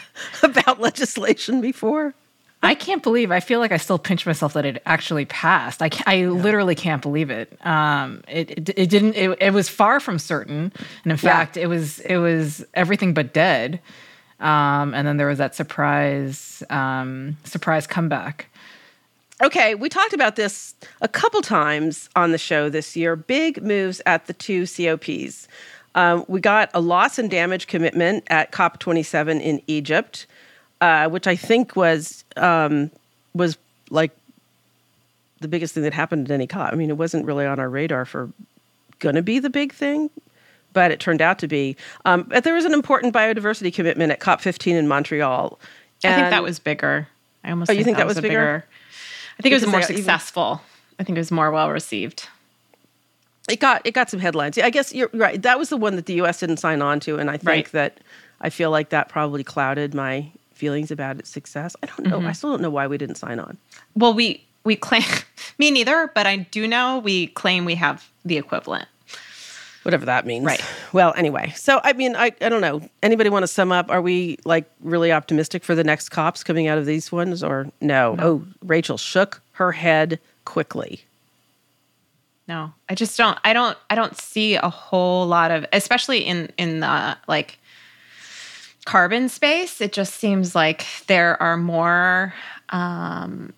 about 0.43 0.81
legislation 0.81 1.61
before. 1.61 2.13
I 2.61 2.75
can't 2.75 3.01
believe. 3.01 3.31
I 3.31 3.39
feel 3.39 3.59
like 3.59 3.71
I 3.71 3.77
still 3.77 3.97
pinch 3.97 4.25
myself 4.25 4.53
that 4.53 4.65
it 4.65 4.81
actually 4.85 5.25
passed. 5.25 5.81
I 5.81 5.89
I 6.05 6.25
literally 6.25 6.75
can't 6.75 7.01
believe 7.01 7.29
it. 7.29 7.57
Um, 7.65 8.23
it, 8.27 8.51
it 8.51 8.69
it 8.75 8.89
didn't. 8.89 9.15
It, 9.15 9.37
it 9.39 9.53
was 9.53 9.69
far 9.69 9.99
from 9.99 10.19
certain, 10.19 10.71
and 11.03 11.11
in 11.11 11.17
fact, 11.17 11.55
it 11.55 11.67
was 11.67 11.99
it 11.99 12.17
was 12.17 12.65
everything 12.73 13.13
but 13.13 13.33
dead. 13.33 13.79
Um, 14.39 14.93
and 14.93 15.05
then 15.05 15.17
there 15.17 15.27
was 15.27 15.37
that 15.37 15.55
surprise 15.55 16.63
um, 16.69 17.37
surprise 17.43 17.87
comeback. 17.87 18.47
Okay, 19.41 19.73
we 19.73 19.87
talked 19.87 20.11
about 20.11 20.35
this 20.35 20.75
a 21.01 21.07
couple 21.07 21.41
times 21.41 22.09
on 22.15 22.31
the 22.31 22.37
show 22.37 22.69
this 22.69 22.97
year. 22.97 23.15
Big 23.15 23.63
moves 23.63 24.01
at 24.05 24.27
the 24.27 24.33
two 24.33 24.67
COPs. 24.67 25.47
Um, 25.95 26.25
we 26.27 26.41
got 26.41 26.69
a 26.73 26.81
loss 26.81 27.17
and 27.17 27.31
damage 27.31 27.67
commitment 27.67 28.25
at 28.27 28.51
COP27 28.51 29.41
in 29.41 29.61
Egypt, 29.67 30.27
uh, 30.81 31.09
which 31.09 31.27
I 31.27 31.35
think 31.35 31.75
was 31.75 32.23
um, 32.37 32.91
was 33.33 33.57
like 33.89 34.11
the 35.41 35.47
biggest 35.47 35.73
thing 35.73 35.83
that 35.83 35.93
happened 35.93 36.29
at 36.29 36.33
any 36.33 36.47
COP. 36.47 36.71
I 36.71 36.75
mean, 36.75 36.89
it 36.89 36.97
wasn't 36.97 37.25
really 37.25 37.45
on 37.45 37.59
our 37.59 37.69
radar 37.69 38.05
for 38.05 38.29
going 38.99 39.15
to 39.15 39.21
be 39.21 39.39
the 39.39 39.49
big 39.49 39.73
thing, 39.73 40.09
but 40.73 40.91
it 40.91 40.99
turned 40.99 41.21
out 41.21 41.39
to 41.39 41.47
be. 41.47 41.75
Um, 42.05 42.23
but 42.23 42.43
there 42.43 42.53
was 42.53 42.65
an 42.65 42.73
important 42.73 43.13
biodiversity 43.13 43.73
commitment 43.73 44.11
at 44.11 44.19
COP15 44.19 44.73
in 44.73 44.87
Montreal. 44.87 45.57
I 46.03 46.15
think 46.15 46.29
that 46.29 46.43
was 46.43 46.59
bigger. 46.59 47.07
I 47.43 47.51
almost 47.51 47.71
Oh, 47.71 47.73
you 47.73 47.83
think 47.83 47.97
that 47.97 48.07
was 48.07 48.17
a 48.17 48.21
bigger? 48.21 48.65
I 49.37 49.41
think 49.41 49.53
it 49.53 49.55
was 49.55 49.61
Because 49.63 49.71
more 49.71 49.79
got 49.81 49.89
even- 49.91 50.03
successful. 50.03 50.61
I 50.99 51.03
think 51.05 51.17
it 51.17 51.21
was 51.21 51.31
more 51.31 51.49
well 51.51 51.69
received. 51.71 52.27
it 53.49 53.59
got 53.61 53.81
it 53.85 53.93
got 53.93 54.09
some 54.09 54.19
headlines. 54.19 54.57
I 54.57 54.69
guess 54.69 54.93
you're 54.93 55.09
right. 55.13 55.41
That 55.41 55.57
was 55.57 55.69
the 55.69 55.77
one 55.77 55.95
that 55.95 56.05
the 56.07 56.13
U.S. 56.15 56.39
didn't 56.41 56.57
sign 56.57 56.81
on 56.81 56.99
to, 57.01 57.17
and 57.17 57.29
I 57.29 57.37
think 57.37 57.47
Right. 57.47 57.71
that 57.71 57.97
I 58.41 58.49
feel 58.49 58.69
like 58.69 58.89
that 58.89 59.07
probably 59.07 59.43
clouded 59.45 59.93
my 59.93 60.27
feelings 60.59 60.91
about 60.91 61.17
its 61.17 61.29
success. 61.29 61.75
I 61.81 61.87
don't 61.87 62.05
know. 62.05 62.19
Mm-hmm. 62.19 62.27
I 62.27 62.33
still 62.33 62.51
don't 62.51 62.61
know 62.61 62.69
why 62.69 62.85
we 62.85 62.97
didn't 62.97 63.15
sign 63.15 63.39
on. 63.39 63.57
Well, 63.95 64.13
we 64.13 64.45
we 64.63 64.75
claim 64.75 65.03
me 65.57 65.71
neither, 65.71 66.11
but 66.13 66.27
I 66.27 66.37
do 66.37 66.67
know 66.67 66.99
we 66.99 67.27
claim 67.27 67.65
we 67.65 67.75
have 67.75 68.07
the 68.25 68.37
equivalent. 68.37 68.87
Whatever 69.83 70.05
that 70.05 70.25
means. 70.25 70.45
Right. 70.45 70.61
Well, 70.91 71.13
anyway. 71.15 71.53
So 71.55 71.79
I 71.83 71.93
mean, 71.93 72.15
I, 72.15 72.31
I 72.41 72.49
don't 72.49 72.61
know. 72.61 72.81
Anybody 73.01 73.29
want 73.29 73.43
to 73.43 73.47
sum 73.47 73.71
up? 73.71 73.89
Are 73.89 74.01
we 74.01 74.37
like 74.43 74.69
really 74.81 75.11
optimistic 75.11 75.63
for 75.63 75.73
the 75.73 75.83
next 75.83 76.09
cops 76.09 76.43
coming 76.43 76.67
out 76.67 76.77
of 76.77 76.85
these 76.85 77.11
ones, 77.11 77.41
or 77.41 77.67
no? 77.79 78.15
Oh, 78.19 78.43
Rachel 78.61 78.97
shook 78.97 79.41
her 79.53 79.71
head 79.71 80.19
quickly. 80.43 81.05
No, 82.47 82.73
I 82.89 82.95
just 82.95 83.17
don't. 83.17 83.37
I 83.43 83.53
don't. 83.53 83.77
I 83.89 83.95
don't 83.95 84.17
see 84.17 84.55
a 84.55 84.69
whole 84.69 85.25
lot 85.27 85.51
of, 85.51 85.65
especially 85.71 86.19
in 86.19 86.51
in 86.57 86.81
the 86.81 87.17
like 87.27 87.57
carbon 88.85 89.29
space. 89.29 89.81
It 89.81 89.93
just 89.93 90.15
seems 90.15 90.55
like 90.55 90.85
there 91.07 91.41
are 91.41 91.57
more 91.57 92.33
um, 92.69 93.53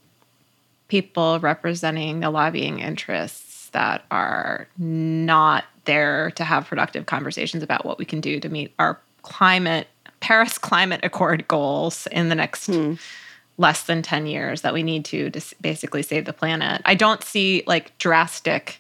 people 0.87 1.39
representing 1.39 2.19
the 2.19 2.29
lobbying 2.29 2.79
interests 2.79 3.69
that 3.69 4.03
are 4.11 4.67
not 4.77 5.63
there 5.85 6.31
to 6.31 6.43
have 6.43 6.67
productive 6.67 7.05
conversations 7.05 7.63
about 7.63 7.85
what 7.85 7.97
we 7.97 8.05
can 8.05 8.21
do 8.21 8.39
to 8.39 8.49
meet 8.49 8.73
our 8.77 8.99
climate 9.21 9.87
Paris 10.19 10.57
Climate 10.57 11.01
Accord 11.03 11.47
goals 11.47 12.07
in 12.11 12.29
the 12.29 12.35
next 12.35 12.69
less 13.57 13.83
than 13.83 14.01
10 14.01 14.27
years 14.27 14.61
that 14.61 14.73
we 14.73 14.83
need 14.83 15.05
to 15.05 15.29
to 15.29 15.41
basically 15.61 16.01
save 16.01 16.25
the 16.25 16.33
planet. 16.33 16.81
I 16.85 16.95
don't 16.95 17.23
see 17.23 17.63
like 17.67 17.97
drastic 17.97 18.79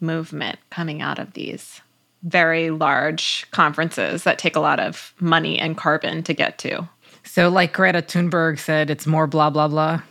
movement 0.00 0.58
coming 0.70 1.02
out 1.02 1.18
of 1.18 1.32
these 1.32 1.80
very 2.24 2.70
large 2.70 3.46
conferences 3.50 4.24
that 4.24 4.38
take 4.38 4.56
a 4.56 4.60
lot 4.60 4.80
of 4.80 5.12
money 5.20 5.58
and 5.58 5.76
carbon 5.76 6.22
to 6.24 6.34
get 6.34 6.58
to. 6.58 6.88
So, 7.22 7.48
like 7.48 7.72
Greta 7.72 8.02
Thunberg 8.02 8.58
said, 8.58 8.90
it's 8.90 9.06
more 9.06 9.26
blah 9.26 9.50
blah 9.50 9.68
blah. 9.68 10.02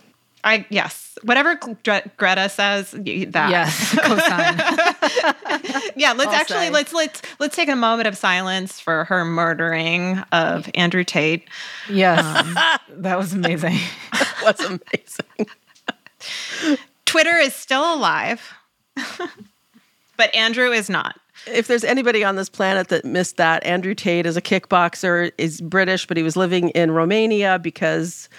I 0.45 0.65
yes, 0.69 1.17
whatever 1.23 1.55
Gre- 1.55 2.07
Greta 2.17 2.49
says, 2.49 2.91
that 2.91 3.49
Yes, 3.49 3.93
yeah. 5.95 6.11
Let's 6.13 6.29
I'll 6.29 6.35
actually 6.35 6.65
say. 6.65 6.69
let's 6.71 6.93
let's 6.93 7.21
let's 7.39 7.55
take 7.55 7.69
a 7.69 7.75
moment 7.75 8.07
of 8.07 8.17
silence 8.17 8.79
for 8.79 9.05
her 9.05 9.23
murdering 9.23 10.17
of 10.33 10.69
Andrew 10.75 11.03
Tate. 11.05 11.47
yes, 11.89 12.19
um, 12.45 12.57
that 13.01 13.17
was 13.17 13.33
amazing. 13.33 13.77
That 14.11 14.41
was 14.43 14.59
amazing. 14.59 15.47
Twitter 17.05 17.37
is 17.37 17.53
still 17.53 17.93
alive, 17.93 18.53
but 20.17 20.33
Andrew 20.35 20.71
is 20.71 20.89
not. 20.89 21.19
If 21.47 21.67
there's 21.67 21.83
anybody 21.83 22.23
on 22.23 22.35
this 22.35 22.49
planet 22.49 22.89
that 22.89 23.05
missed 23.05 23.37
that, 23.37 23.63
Andrew 23.65 23.95
Tate 23.95 24.25
is 24.25 24.37
a 24.37 24.41
kickboxer, 24.41 25.31
is 25.37 25.61
British, 25.61 26.07
but 26.07 26.17
he 26.17 26.23
was 26.23 26.35
living 26.35 26.69
in 26.69 26.91
Romania 26.91 27.59
because 27.59 28.29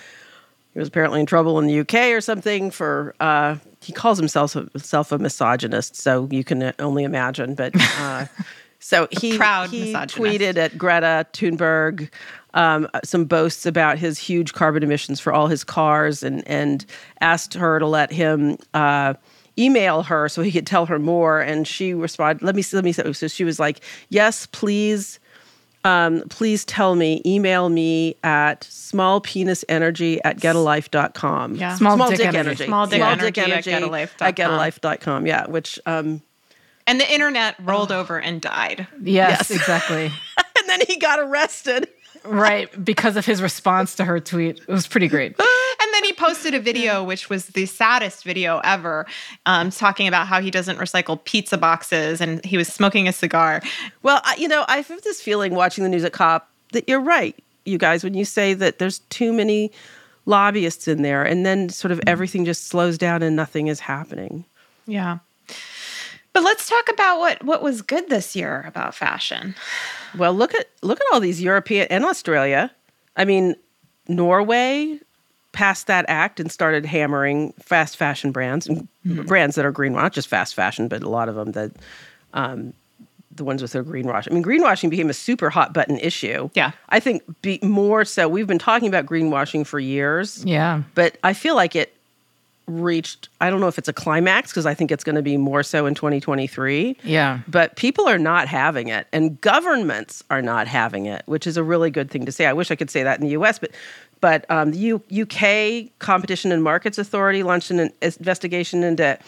he 0.73 0.79
was 0.79 0.89
apparently 0.89 1.21
in 1.21 1.27
trouble 1.27 1.59
in 1.59 1.67
the 1.67 1.81
UK 1.81 2.13
or 2.13 2.21
something 2.21 2.71
for 2.71 3.15
uh, 3.21 3.57
he 3.81 3.93
calls 3.93 4.19
himself 4.19 4.57
a, 4.57 4.69
himself 4.73 5.13
a 5.13 5.19
misogynist, 5.19 5.95
so 5.97 6.29
you 6.31 6.43
can 6.43 6.73
only 6.79 7.05
imagine. 7.05 7.55
But 7.55 7.73
uh, 7.99 8.27
so 8.81 9.07
he 9.11 9.37
proud 9.37 9.71
he 9.71 9.93
tweeted 9.93 10.57
at 10.57 10.77
Greta 10.77 11.27
Thunberg 11.33 12.11
um, 12.55 12.89
some 13.05 13.25
boasts 13.25 13.67
about 13.67 13.99
his 13.99 14.19
huge 14.19 14.53
carbon 14.53 14.83
emissions 14.83 15.21
for 15.21 15.33
all 15.33 15.47
his 15.47 15.63
cars, 15.63 16.23
and 16.23 16.47
and 16.49 16.85
asked 17.21 17.55
her 17.55 17.79
to 17.79 17.87
let 17.87 18.13
him. 18.13 18.57
Uh, 18.75 19.15
email 19.59 20.03
her 20.03 20.29
so 20.29 20.43
he 20.43 20.51
could 20.53 20.67
tell 20.67 20.87
her 20.87 20.99
more 20.99 21.41
and 21.41 21.67
she 21.69 21.95
responded 21.95 22.43
let 22.45 22.55
me 22.57 22.63
see 22.63 22.77
let 22.77 22.85
me 22.85 22.93
see 22.93 23.13
so 23.13 23.29
she 23.29 23.45
was 23.45 23.59
like 23.61 23.81
yes 24.09 24.47
please 24.47 25.19
um, 25.87 26.23
please 26.31 26.65
tell 26.65 26.95
me 26.95 27.21
email 27.27 27.69
me 27.69 28.17
at 28.25 28.63
smallpenisenergy 28.63 30.19
at 30.25 30.39
getalife.com 30.39 31.57
Yeah. 31.57 31.75
Small 31.77 32.11
dick 32.11 32.21
energy. 32.35 32.65
Small 32.67 32.87
dick 32.87 33.01
energy 33.03 33.41
at 33.53 33.65
getalife.com. 33.65 34.27
at 34.27 34.37
getalife.com 34.37 35.27
yeah 35.27 35.47
which 35.47 35.79
um 35.87 36.23
And 36.87 37.01
the 37.01 37.13
internet 37.13 37.57
rolled 37.63 37.93
over 37.93 38.19
and 38.19 38.41
died. 38.41 38.87
Yes, 39.03 39.49
Yes. 39.49 39.51
exactly. 39.51 40.07
and 40.59 40.69
then 40.69 40.81
he 40.89 40.97
got 40.97 41.19
arrested 41.19 41.89
Right, 42.27 42.71
because 42.83 43.17
of 43.19 43.27
his 43.27 43.43
response 43.43 43.97
to 43.97 44.05
her 44.07 44.19
tweet. 44.19 44.57
It 44.59 44.69
was 44.69 44.87
pretty 44.87 45.09
great. 45.09 45.37
And 45.95 46.03
then 46.03 46.09
he 46.09 46.13
posted 46.13 46.55
a 46.55 46.61
video, 46.61 47.05
which 47.05 47.31
was 47.31 47.47
the 47.47 47.67
saddest 47.67 48.25
video 48.25 48.61
ever, 48.65 49.07
um, 49.47 49.71
talking 49.71 50.09
about 50.09 50.27
how 50.27 50.41
he 50.41 50.51
doesn't 50.51 50.79
recycle 50.79 51.23
pizza 51.25 51.57
boxes 51.57 52.21
and 52.21 52.45
he 52.45 52.57
was 52.57 52.67
smoking 52.67 53.07
a 53.07 53.13
cigar. 53.13 53.63
well 54.03 54.21
I, 54.25 54.35
you 54.37 54.49
know 54.49 54.65
i 54.67 54.79
have 54.79 55.03
this 55.03 55.21
feeling 55.21 55.55
watching 55.55 55.85
the 55.85 55.91
news 55.91 56.03
at 56.03 56.13
cop 56.13 56.51
that 56.73 56.89
you're 56.89 57.01
right 57.01 57.37
you 57.65 57.79
guys 57.79 58.03
when 58.03 58.15
you 58.15 58.25
say 58.25 58.55
that 58.55 58.79
there's 58.81 58.99
too 59.11 59.33
many 59.33 59.71
lobbyists 60.27 60.89
in 60.89 61.03
there 61.03 61.23
and 61.23 61.47
then 61.47 61.69
sort 61.69 61.93
of 61.93 62.01
everything 62.07 62.45
just 62.45 62.67
slows 62.67 62.99
down 62.99 63.23
and 63.23 63.37
nothing 63.37 63.69
is 63.69 63.79
happening 63.81 64.45
Yeah. 64.87 65.19
But 66.33 66.43
let's 66.43 66.69
talk 66.69 66.89
about 66.93 67.21
what 67.21 67.45
what 67.45 67.63
was 67.63 67.81
good 67.83 68.09
this 68.11 68.35
year 68.35 68.65
about 68.67 68.97
fashion. 68.97 69.55
Well, 70.19 70.35
look 70.35 70.53
at 70.55 70.67
look 70.83 70.99
at 71.01 71.07
all 71.13 71.21
these 71.21 71.41
European 71.41 71.87
and 71.91 72.05
Australia. 72.05 72.73
I 73.17 73.25
mean, 73.25 73.55
Norway 74.09 74.99
passed 75.55 75.87
that 75.87 76.05
act 76.09 76.39
and 76.41 76.53
started 76.53 76.85
hammering 76.85 77.53
fast 77.59 77.97
fashion 77.97 78.31
brands, 78.33 78.67
and 78.67 78.87
brands 79.27 79.57
that 79.57 79.65
are 79.65 79.73
greenwash, 79.73 79.95
not 80.03 80.13
just 80.13 80.29
fast 80.29 80.55
fashion, 80.55 80.89
but 80.89 81.03
a 81.03 81.09
lot 81.09 81.31
of 81.31 81.35
them 81.37 81.53
that 81.53 81.71
um, 82.35 82.75
the 83.35 83.45
ones 83.45 83.63
with 83.63 83.73
their 83.73 83.83
greenwash. 83.83 84.29
I 84.31 84.35
mean, 84.35 84.45
greenwashing 84.45 84.91
became 84.91 85.09
a 85.09 85.15
super 85.15 85.49
hot 85.51 85.73
button 85.73 85.99
issue. 85.99 86.51
Yeah. 86.55 86.73
I 86.91 87.01
think 87.01 87.23
be 87.43 87.59
more 87.63 88.05
so. 88.05 88.29
We've 88.29 88.47
been 88.47 88.59
talking 88.59 88.89
about 88.89 89.07
greenwashing 89.07 89.67
for 89.67 89.81
years, 89.81 90.45
Yeah. 90.45 90.83
but 90.95 91.17
I 91.25 91.33
feel 91.33 91.55
like 91.57 91.75
it 91.75 91.93
reached. 92.67 93.29
I 93.43 93.51
don't 93.51 93.61
know 93.61 93.69
if 93.69 93.77
it's 93.77 93.89
a 93.89 93.93
climax 93.93 94.51
because 94.51 94.65
I 94.67 94.73
think 94.73 94.91
it's 94.91 95.05
going 95.05 95.17
to 95.17 95.23
be 95.23 95.37
more 95.37 95.63
so 95.63 95.85
in 95.85 95.95
2023 95.95 96.97
Yeah. 97.05 97.41
but 97.47 97.77
people 97.77 98.09
are 98.09 98.17
not 98.19 98.49
having 98.49 98.89
it 98.89 99.07
and 99.13 99.39
governments 99.43 100.25
are 100.31 100.41
not 100.41 100.67
having 100.67 101.05
it 101.05 101.23
which 101.27 101.47
is 101.47 101.59
a 101.59 101.63
really 101.63 101.91
good 101.91 102.11
thing 102.11 102.25
to 102.25 102.33
say 102.33 102.47
i 102.47 102.55
wish 102.55 102.71
i 102.71 102.75
could 102.75 102.89
say 102.91 103.03
that 103.03 103.21
in 103.21 103.27
the 103.29 103.33
us 103.37 103.59
but 103.59 103.71
but 104.25 104.51
um, 104.51 104.71
the 104.71 104.79
U- 104.79 105.23
uk 105.23 105.91
competition 105.99 106.51
and 106.51 106.63
markets 106.63 106.97
authority 106.97 107.43
launched 107.43 107.71
an 107.71 107.93
investigation 108.01 108.83
into 108.83 109.19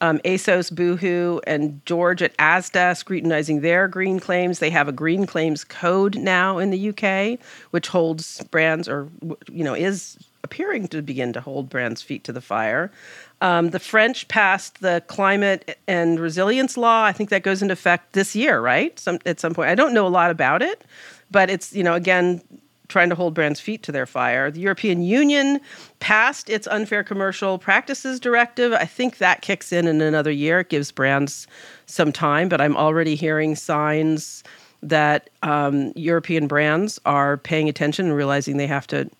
um, 0.00 0.18
asos 0.20 0.74
boohoo 0.74 1.40
and 1.46 1.84
george 1.84 2.22
at 2.22 2.34
asda 2.38 2.96
scrutinizing 2.96 3.60
their 3.60 3.86
green 3.86 4.18
claims 4.18 4.58
they 4.58 4.70
have 4.70 4.88
a 4.88 4.92
green 4.92 5.26
claims 5.26 5.62
code 5.62 6.16
now 6.16 6.56
in 6.56 6.70
the 6.70 6.88
uk 6.88 7.38
which 7.72 7.88
holds 7.88 8.42
brands 8.44 8.88
or 8.88 9.08
you 9.52 9.62
know 9.62 9.74
is 9.74 10.16
appearing 10.42 10.88
to 10.88 11.02
begin 11.02 11.32
to 11.34 11.40
hold 11.40 11.68
brands' 11.68 12.02
feet 12.02 12.22
to 12.22 12.32
the 12.32 12.40
fire. 12.40 12.92
Um, 13.40 13.70
the 13.70 13.80
French 13.80 14.28
passed 14.28 14.80
the 14.80 15.02
climate 15.08 15.76
and 15.88 16.20
resilience 16.20 16.76
law. 16.76 17.02
I 17.02 17.10
think 17.10 17.30
that 17.30 17.42
goes 17.42 17.62
into 17.62 17.72
effect 17.72 18.12
this 18.12 18.36
year, 18.36 18.60
right? 18.60 18.96
Some 18.96 19.18
at 19.26 19.40
some 19.40 19.54
point. 19.54 19.70
I 19.70 19.74
don't 19.74 19.92
know 19.92 20.06
a 20.06 20.14
lot 20.20 20.30
about 20.30 20.62
it, 20.62 20.84
but 21.32 21.50
it's 21.50 21.74
you 21.74 21.82
know 21.82 21.94
again 21.94 22.40
trying 22.88 23.08
to 23.10 23.14
hold 23.14 23.34
brands' 23.34 23.60
feet 23.60 23.82
to 23.84 23.92
their 23.92 24.06
fire. 24.06 24.50
The 24.50 24.60
European 24.60 25.02
Union 25.02 25.60
passed 26.00 26.48
its 26.50 26.66
unfair 26.66 27.02
commercial 27.02 27.58
practices 27.58 28.20
directive. 28.20 28.72
I 28.72 28.84
think 28.84 29.18
that 29.18 29.42
kicks 29.42 29.72
in 29.72 29.86
in 29.86 30.00
another 30.00 30.30
year. 30.30 30.60
It 30.60 30.68
gives 30.68 30.90
brands 30.92 31.46
some 31.86 32.12
time, 32.12 32.48
but 32.48 32.60
I'm 32.60 32.76
already 32.76 33.14
hearing 33.14 33.54
signs 33.56 34.44
that 34.82 35.30
um, 35.42 35.92
European 35.96 36.46
brands 36.46 37.00
are 37.04 37.38
paying 37.38 37.68
attention 37.68 38.06
and 38.06 38.16
realizing 38.16 38.56
they 38.56 38.66
have 38.66 38.86
to 38.88 39.10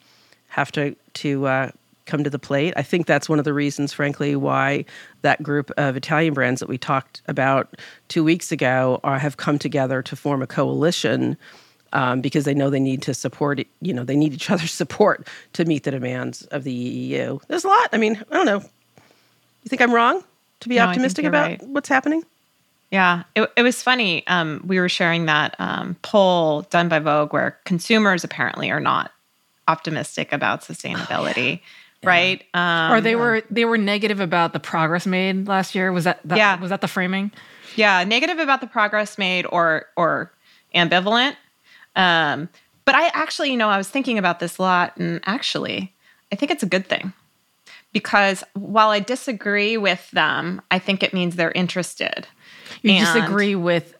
have 0.48 0.70
to 0.72 0.94
to 1.14 1.46
uh, 1.46 1.70
come 2.06 2.22
to 2.24 2.30
the 2.30 2.38
plate. 2.38 2.72
I 2.76 2.82
think 2.82 3.06
that's 3.06 3.28
one 3.28 3.38
of 3.38 3.44
the 3.44 3.52
reasons, 3.52 3.92
frankly, 3.92 4.36
why 4.36 4.84
that 5.22 5.42
group 5.42 5.70
of 5.76 5.96
Italian 5.96 6.34
brands 6.34 6.60
that 6.60 6.68
we 6.68 6.78
talked 6.78 7.20
about 7.26 7.76
two 8.08 8.24
weeks 8.24 8.52
ago 8.52 9.00
are, 9.04 9.18
have 9.18 9.36
come 9.36 9.58
together 9.58 10.02
to 10.02 10.16
form 10.16 10.40
a 10.40 10.46
coalition 10.46 11.36
um, 11.92 12.20
because 12.20 12.44
they 12.44 12.54
know 12.54 12.70
they 12.70 12.80
need 12.80 13.02
to 13.02 13.14
support. 13.14 13.60
it- 13.60 13.68
You 13.80 13.94
know, 13.94 14.04
they 14.04 14.16
need 14.16 14.32
each 14.32 14.50
other's 14.50 14.72
support 14.82 15.26
to 15.54 15.64
meet 15.64 15.84
the 15.84 15.90
demands 15.90 16.42
of 16.46 16.64
the 16.64 16.72
EU. 16.72 17.38
There's 17.48 17.64
a 17.64 17.68
lot. 17.68 17.88
I 17.92 17.98
mean, 17.98 18.22
I 18.30 18.34
don't 18.34 18.46
know. 18.46 18.60
You 18.60 19.68
think 19.68 19.82
I'm 19.82 19.92
wrong 19.92 20.22
to 20.60 20.68
be 20.68 20.76
No, 20.76 20.82
optimistic 20.86 21.24
about 21.24 21.42
right. 21.46 21.62
what's 21.62 21.88
happening? 21.88 22.22
Yeah, 22.92 23.24
it, 23.34 23.50
it 23.56 23.62
was 23.62 23.82
funny. 23.82 24.24
Um, 24.28 24.62
we 24.64 24.78
were 24.78 24.88
sharing 24.88 25.26
that 25.26 25.56
um, 25.58 25.96
poll 26.02 26.62
done 26.70 26.88
by 26.88 27.00
Vogue 27.00 27.32
where 27.32 27.58
consumers 27.64 28.22
apparently 28.22 28.70
are 28.70 28.78
not 28.80 29.10
optimistic 29.66 30.32
about 30.32 30.60
sustainability, 30.62 31.60
right? 32.04 32.44
Um, 32.54 32.92
or 32.92 33.00
they 33.00 33.16
were 33.16 33.42
they 33.50 33.64
were 33.64 33.76
negative 33.76 34.20
about 34.20 34.52
the 34.52 34.60
progress 34.60 35.04
made 35.04 35.48
last 35.48 35.74
year. 35.74 35.90
Was 35.90 36.04
that, 36.04 36.20
that 36.24 36.38
Yeah. 36.38 36.60
was 36.60 36.70
that 36.70 36.80
the 36.80 36.86
framing? 36.88 37.32
yeah, 37.74 38.04
negative 38.04 38.38
about 38.38 38.60
the 38.60 38.66
progress 38.68 39.18
made 39.18 39.46
or 39.50 39.86
or 39.96 40.30
ambivalent. 40.74 41.34
Um, 41.96 42.48
but 42.84 42.94
I 42.94 43.08
actually, 43.08 43.50
you 43.50 43.56
know, 43.56 43.68
I 43.68 43.78
was 43.78 43.88
thinking 43.88 44.18
about 44.18 44.38
this 44.38 44.58
a 44.58 44.62
lot, 44.62 44.96
and 44.96 45.20
actually, 45.26 45.92
I 46.30 46.36
think 46.36 46.52
it's 46.52 46.62
a 46.62 46.66
good 46.66 46.86
thing 46.86 47.12
because 47.92 48.44
while 48.54 48.90
I 48.90 49.00
disagree 49.00 49.76
with 49.76 50.10
them, 50.12 50.60
I 50.70 50.78
think 50.78 51.02
it 51.02 51.12
means 51.14 51.34
they're 51.36 51.50
interested. 51.52 52.28
You 52.82 52.92
And- 52.92 53.06
disagree 53.06 53.54
with 53.54 53.94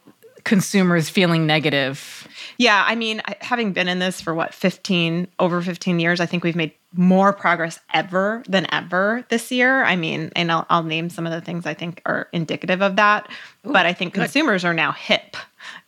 consumers 0.44 1.08
feeling 1.08 1.44
negative. 1.46 2.28
Yeah, 2.56 2.84
I 2.86 2.94
mean, 2.94 3.20
having 3.40 3.72
been 3.72 3.88
in 3.88 3.98
this 3.98 4.20
for 4.20 4.32
what, 4.32 4.54
15, 4.54 5.26
over 5.40 5.60
15 5.60 5.98
years, 5.98 6.20
I 6.20 6.26
think 6.26 6.44
we've 6.44 6.54
made 6.54 6.72
more 6.94 7.32
progress 7.32 7.80
ever 7.92 8.44
than 8.48 8.72
ever 8.72 9.24
this 9.28 9.50
year. 9.50 9.82
I 9.82 9.96
mean, 9.96 10.30
and 10.36 10.52
I'll, 10.52 10.64
I'll 10.70 10.84
name 10.84 11.10
some 11.10 11.26
of 11.26 11.32
the 11.32 11.40
things 11.40 11.66
I 11.66 11.74
think 11.74 12.00
are 12.06 12.28
indicative 12.32 12.80
of 12.80 12.94
that. 12.96 13.28
but 13.64 13.86
I 13.86 13.92
think 13.92 14.14
consumers 14.14 14.64
are 14.64 14.72
now 14.72 14.92
hip 14.92 15.36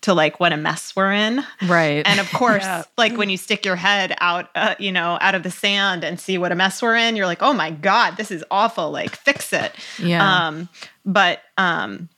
to 0.03 0.15
like 0.15 0.41
what 0.41 0.53
a 0.53 0.57
mess 0.57 0.95
we're 0.95 1.13
in. 1.13 1.45
Right. 1.67 2.07
And 2.07 2.21
of 2.21 2.31
course, 2.33 2.67
like 2.97 3.17
when 3.17 3.31
you 3.31 3.37
stick 3.37 3.65
your 3.65 3.77
head 3.77 4.15
out, 4.21 4.49
uh, 4.55 4.75
you 4.79 4.93
know, 4.93 5.19
out 5.21 5.35
of 5.35 5.43
the 5.43 5.51
sand 5.51 6.05
and 6.05 6.19
see 6.19 6.39
what 6.39 6.53
a 6.53 6.55
mess 6.55 6.81
we're 6.83 6.97
in, 6.97 7.17
you're 7.17 7.27
like, 7.27 7.43
oh 7.43 7.53
my 7.53 7.71
God, 7.71 8.17
this 8.17 8.31
is 8.31 8.45
awful. 8.51 8.91
Like, 8.91 9.17
fix 9.17 9.53
it. 9.53 9.73
Yeah. 9.99 10.47
Um, 10.47 10.69
but, 11.05 11.41
um, 11.57 12.09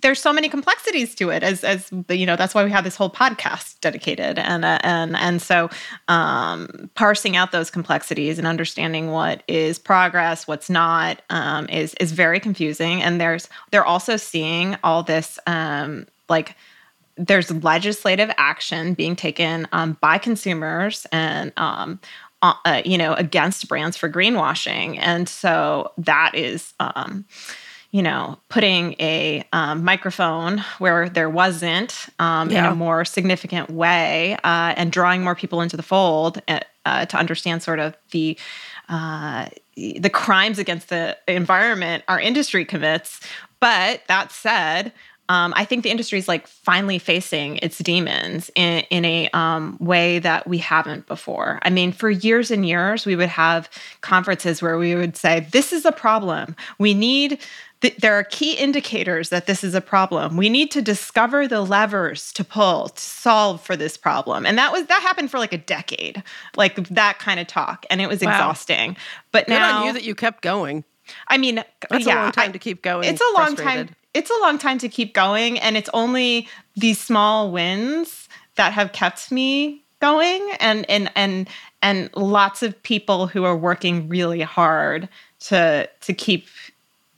there's 0.00 0.20
so 0.20 0.32
many 0.32 0.48
complexities 0.48 1.14
to 1.16 1.30
it 1.30 1.42
as 1.42 1.64
as 1.64 1.90
you 2.08 2.26
know 2.26 2.36
that's 2.36 2.54
why 2.54 2.64
we 2.64 2.70
have 2.70 2.84
this 2.84 2.96
whole 2.96 3.10
podcast 3.10 3.80
dedicated. 3.80 4.38
And 4.38 4.64
uh, 4.64 4.78
and 4.82 5.16
and 5.16 5.42
so 5.42 5.70
um 6.08 6.90
parsing 6.94 7.36
out 7.36 7.52
those 7.52 7.70
complexities 7.70 8.38
and 8.38 8.46
understanding 8.46 9.10
what 9.10 9.42
is 9.48 9.78
progress 9.78 10.46
what's 10.46 10.70
not 10.70 11.22
um 11.30 11.68
is 11.68 11.94
is 11.94 12.12
very 12.12 12.40
confusing. 12.40 13.02
And 13.02 13.20
there's 13.20 13.48
they're 13.70 13.84
also 13.84 14.16
seeing 14.16 14.76
all 14.84 15.02
this 15.02 15.38
um 15.46 16.06
like 16.28 16.54
there's 17.16 17.50
legislative 17.62 18.30
action 18.38 18.94
being 18.94 19.14
taken 19.14 19.68
um, 19.72 19.98
by 20.00 20.16
consumers 20.16 21.06
and 21.12 21.52
um, 21.58 22.00
uh, 22.42 22.54
uh, 22.64 22.82
you 22.84 22.96
know 22.96 23.12
against 23.14 23.68
brands 23.68 23.96
for 23.96 24.08
greenwashing. 24.08 24.96
And 24.98 25.28
so 25.28 25.92
that 25.98 26.34
is 26.34 26.72
um, 26.80 27.26
you 27.90 28.02
know 28.02 28.38
putting 28.48 28.94
a 29.00 29.44
um, 29.52 29.84
microphone 29.84 30.58
where 30.78 31.08
there 31.08 31.30
wasn't 31.30 32.08
um, 32.18 32.50
in 32.50 32.64
a 32.64 32.74
more 32.74 33.04
significant 33.04 33.70
way 33.70 34.36
uh, 34.44 34.74
and 34.76 34.92
drawing 34.92 35.22
more 35.22 35.34
people 35.34 35.60
into 35.60 35.76
the 35.76 35.82
fold 35.82 36.40
uh, 36.48 36.60
uh, 36.86 37.06
to 37.06 37.16
understand 37.16 37.62
sort 37.62 37.78
of 37.78 37.96
the 38.12 38.38
uh, 38.88 39.46
the 39.76 40.10
crimes 40.10 40.58
against 40.58 40.88
the 40.88 41.16
environment 41.26 42.04
our 42.08 42.20
industry 42.20 42.64
commits 42.64 43.20
but 43.60 44.02
that 44.08 44.32
said 44.32 44.92
um, 45.30 45.52
I 45.54 45.64
think 45.64 45.84
the 45.84 45.90
industry 45.90 46.18
is 46.18 46.26
like 46.26 46.48
finally 46.48 46.98
facing 46.98 47.58
its 47.58 47.78
demons 47.78 48.50
in, 48.56 48.80
in 48.90 49.04
a 49.04 49.30
um, 49.30 49.76
way 49.78 50.18
that 50.18 50.48
we 50.48 50.58
haven't 50.58 51.06
before. 51.06 51.60
I 51.62 51.70
mean, 51.70 51.92
for 51.92 52.10
years 52.10 52.50
and 52.50 52.66
years, 52.66 53.06
we 53.06 53.14
would 53.14 53.28
have 53.28 53.70
conferences 54.00 54.60
where 54.60 54.76
we 54.76 54.96
would 54.96 55.16
say, 55.16 55.46
This 55.52 55.72
is 55.72 55.84
a 55.84 55.92
problem. 55.92 56.56
We 56.80 56.94
need, 56.94 57.38
th- 57.80 57.96
there 57.96 58.14
are 58.14 58.24
key 58.24 58.54
indicators 58.54 59.28
that 59.30 59.46
this 59.46 59.62
is 59.64 59.74
a 59.74 59.80
problem. 59.80 60.36
We 60.36 60.48
need 60.48 60.70
to 60.72 60.82
discover 60.82 61.46
the 61.48 61.60
levers 61.62 62.32
to 62.34 62.44
pull 62.44 62.88
to 62.90 63.00
solve 63.02 63.60
for 63.62 63.76
this 63.76 63.96
problem. 63.96 64.46
And 64.46 64.56
that 64.58 64.72
was, 64.72 64.86
that 64.86 65.00
happened 65.02 65.30
for 65.30 65.38
like 65.38 65.52
a 65.52 65.58
decade, 65.58 66.22
like 66.56 66.76
that 66.88 67.18
kind 67.18 67.40
of 67.40 67.46
talk. 67.46 67.86
And 67.90 68.00
it 68.00 68.08
was 68.08 68.20
Wow. 68.20 68.30
exhausting. 68.32 68.96
But 69.32 69.46
Good 69.46 69.54
now, 69.54 69.80
on 69.80 69.86
you 69.86 69.92
that 69.92 70.04
you 70.04 70.14
kept 70.14 70.42
going. 70.42 70.84
I 71.28 71.38
mean, 71.38 71.58
uh, 71.58 71.64
That's 71.90 72.06
yeah, 72.06 72.14
a 72.14 72.22
long 72.24 72.32
time 72.32 72.48
I- 72.50 72.52
to 72.52 72.58
keep 72.58 72.82
going. 72.82 73.08
it's 73.08 73.20
a 73.20 73.32
long 73.38 73.56
time 73.56 73.88
it's 74.12 74.30
a 74.30 74.40
long 74.40 74.58
time 74.58 74.78
to 74.78 74.88
keep 74.88 75.14
going 75.14 75.56
and 75.60 75.76
it's 75.76 75.88
only 75.94 76.48
these 76.74 76.98
small 77.00 77.52
wins 77.52 78.28
that 78.56 78.72
have 78.72 78.90
kept 78.92 79.30
me 79.30 79.84
going 80.00 80.50
and 80.58 80.88
and 80.90 81.10
and 81.14 81.48
and 81.80 82.10
lots 82.16 82.62
of 82.64 82.80
people 82.82 83.28
who 83.28 83.44
are 83.44 83.56
working 83.56 84.08
really 84.08 84.40
hard 84.40 85.08
to 85.40 85.88
to 86.00 86.12
keep 86.12 86.46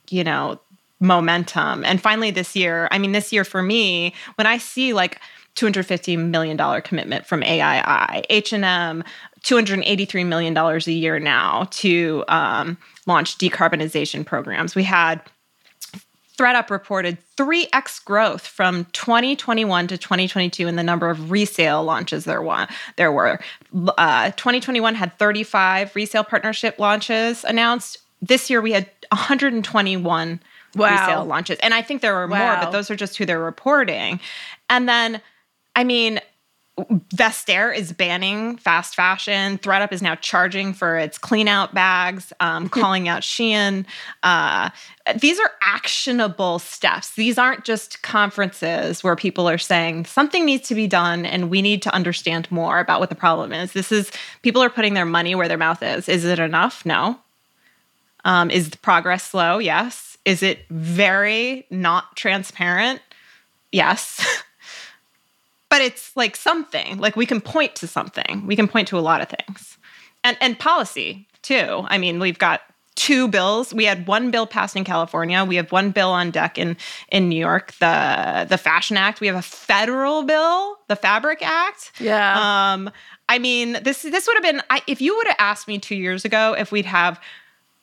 you 0.09 0.23
know 0.23 0.59
momentum 0.99 1.83
and 1.83 2.01
finally 2.01 2.31
this 2.31 2.55
year 2.55 2.87
i 2.91 2.97
mean 2.97 3.11
this 3.11 3.33
year 3.33 3.43
for 3.43 3.61
me 3.61 4.13
when 4.35 4.47
i 4.47 4.57
see 4.57 4.93
like 4.93 5.19
250 5.55 6.17
million 6.17 6.57
dollar 6.57 6.81
commitment 6.81 7.25
from 7.25 7.43
AII, 7.43 8.23
H&M 8.29 9.03
283 9.43 10.23
million 10.23 10.53
dollars 10.53 10.87
a 10.87 10.91
year 10.91 11.19
now 11.19 11.67
to 11.71 12.23
um, 12.27 12.77
launch 13.05 13.37
decarbonization 13.37 14.25
programs. 14.25 14.75
We 14.75 14.83
had 14.83 15.21
ThredUp 16.37 16.71
reported 16.71 17.19
3x 17.37 18.03
growth 18.03 18.47
from 18.47 18.85
2021 18.93 19.87
to 19.87 19.97
2022 19.97 20.67
in 20.67 20.75
the 20.75 20.83
number 20.83 21.09
of 21.09 21.29
resale 21.29 21.83
launches 21.83 22.25
there, 22.25 22.41
wa- 22.41 22.67
there 22.95 23.11
were. 23.11 23.39
Uh, 23.97 24.31
2021 24.31 24.95
had 24.95 25.17
35 25.19 25.95
resale 25.95 26.23
partnership 26.23 26.79
launches 26.79 27.43
announced. 27.43 27.99
This 28.27 28.49
year 28.49 28.61
we 28.61 28.71
had 28.71 28.89
121 29.11 30.39
Wow. 30.75 30.89
resale 30.89 31.25
launches. 31.25 31.59
And 31.59 31.71
I 31.73 31.83
think 31.83 32.01
there 32.01 32.15
were 32.15 32.27
more, 32.27 32.57
but 32.59 32.71
those 32.71 32.89
are 32.89 32.95
just 32.95 33.15
who 33.17 33.25
they're 33.27 33.39
reporting. 33.39 34.19
And 34.71 34.89
then, 34.89 35.21
I 35.75 35.83
mean, 35.83 36.19
Vestiaire 37.15 37.75
is 37.75 37.93
banning 37.93 38.57
fast 38.57 38.95
fashion. 38.95 39.59
ThredUp 39.59 39.91
is 39.93 40.01
now 40.01 40.15
charging 40.15 40.73
for 40.73 40.97
its 40.97 41.19
clean 41.19 41.47
out 41.47 41.75
bags, 41.75 42.33
um, 42.39 42.69
calling 42.69 43.07
out 43.07 43.21
Shein. 43.21 43.85
Uh, 44.23 44.71
these 45.21 45.39
are 45.39 45.51
actionable 45.61 46.57
steps. 46.57 47.13
These 47.13 47.37
aren't 47.37 47.63
just 47.65 48.01
conferences 48.01 49.03
where 49.03 49.15
people 49.15 49.47
are 49.47 49.59
saying 49.59 50.05
something 50.05 50.43
needs 50.43 50.67
to 50.69 50.73
be 50.75 50.87
done 50.87 51.23
and 51.27 51.51
we 51.51 51.61
need 51.61 51.83
to 51.83 51.93
understand 51.93 52.49
more 52.49 52.79
about 52.79 52.99
what 52.99 53.09
the 53.09 53.15
problem 53.15 53.53
is. 53.53 53.73
This 53.73 53.91
is 53.91 54.11
people 54.41 54.63
are 54.63 54.71
putting 54.71 54.95
their 54.95 55.05
money 55.05 55.35
where 55.35 55.47
their 55.47 55.57
mouth 55.59 55.83
is. 55.83 56.09
Is 56.09 56.25
it 56.25 56.39
enough? 56.39 56.83
No. 56.83 57.19
Um, 58.25 58.49
is 58.49 58.69
the 58.69 58.77
progress 58.77 59.23
slow? 59.23 59.57
Yes. 59.59 60.17
Is 60.25 60.41
it 60.43 60.65
very 60.69 61.65
not 61.69 62.15
transparent? 62.15 63.01
Yes. 63.71 64.25
but 65.69 65.81
it's 65.81 66.15
like 66.15 66.35
something 66.35 66.97
like 66.99 67.15
we 67.15 67.25
can 67.25 67.41
point 67.41 67.75
to 67.75 67.87
something 67.87 68.45
we 68.45 68.55
can 68.55 68.67
point 68.67 68.87
to 68.87 68.97
a 68.97 69.01
lot 69.01 69.21
of 69.21 69.27
things 69.29 69.77
and 70.23 70.37
and 70.39 70.59
policy 70.59 71.27
too 71.41 71.83
i 71.87 71.97
mean 71.97 72.19
we've 72.19 72.37
got 72.37 72.61
two 72.93 73.27
bills 73.27 73.73
we 73.73 73.83
had 73.85 74.05
one 74.05 74.29
bill 74.29 74.45
passed 74.45 74.75
in 74.75 74.83
california 74.83 75.43
we 75.43 75.55
have 75.55 75.71
one 75.71 75.89
bill 75.89 76.11
on 76.11 76.29
deck 76.29 76.59
in 76.59 76.77
in 77.09 77.27
new 77.27 77.39
york 77.39 77.71
the 77.79 78.45
the 78.47 78.57
fashion 78.57 78.97
act 78.97 79.19
we 79.19 79.25
have 79.25 79.35
a 79.35 79.41
federal 79.41 80.21
bill 80.21 80.77
the 80.89 80.95
fabric 80.95 81.39
act 81.41 81.91
Yeah. 81.99 82.73
um 82.73 82.91
i 83.27 83.39
mean 83.39 83.79
this 83.81 84.03
this 84.03 84.27
would 84.27 84.35
have 84.35 84.43
been 84.43 84.61
I, 84.69 84.83
if 84.85 85.01
you 85.01 85.15
would 85.17 85.25
have 85.25 85.37
asked 85.39 85.67
me 85.67 85.79
two 85.79 85.95
years 85.95 86.23
ago 86.23 86.53
if 86.55 86.71
we'd 86.71 86.85
have 86.85 87.19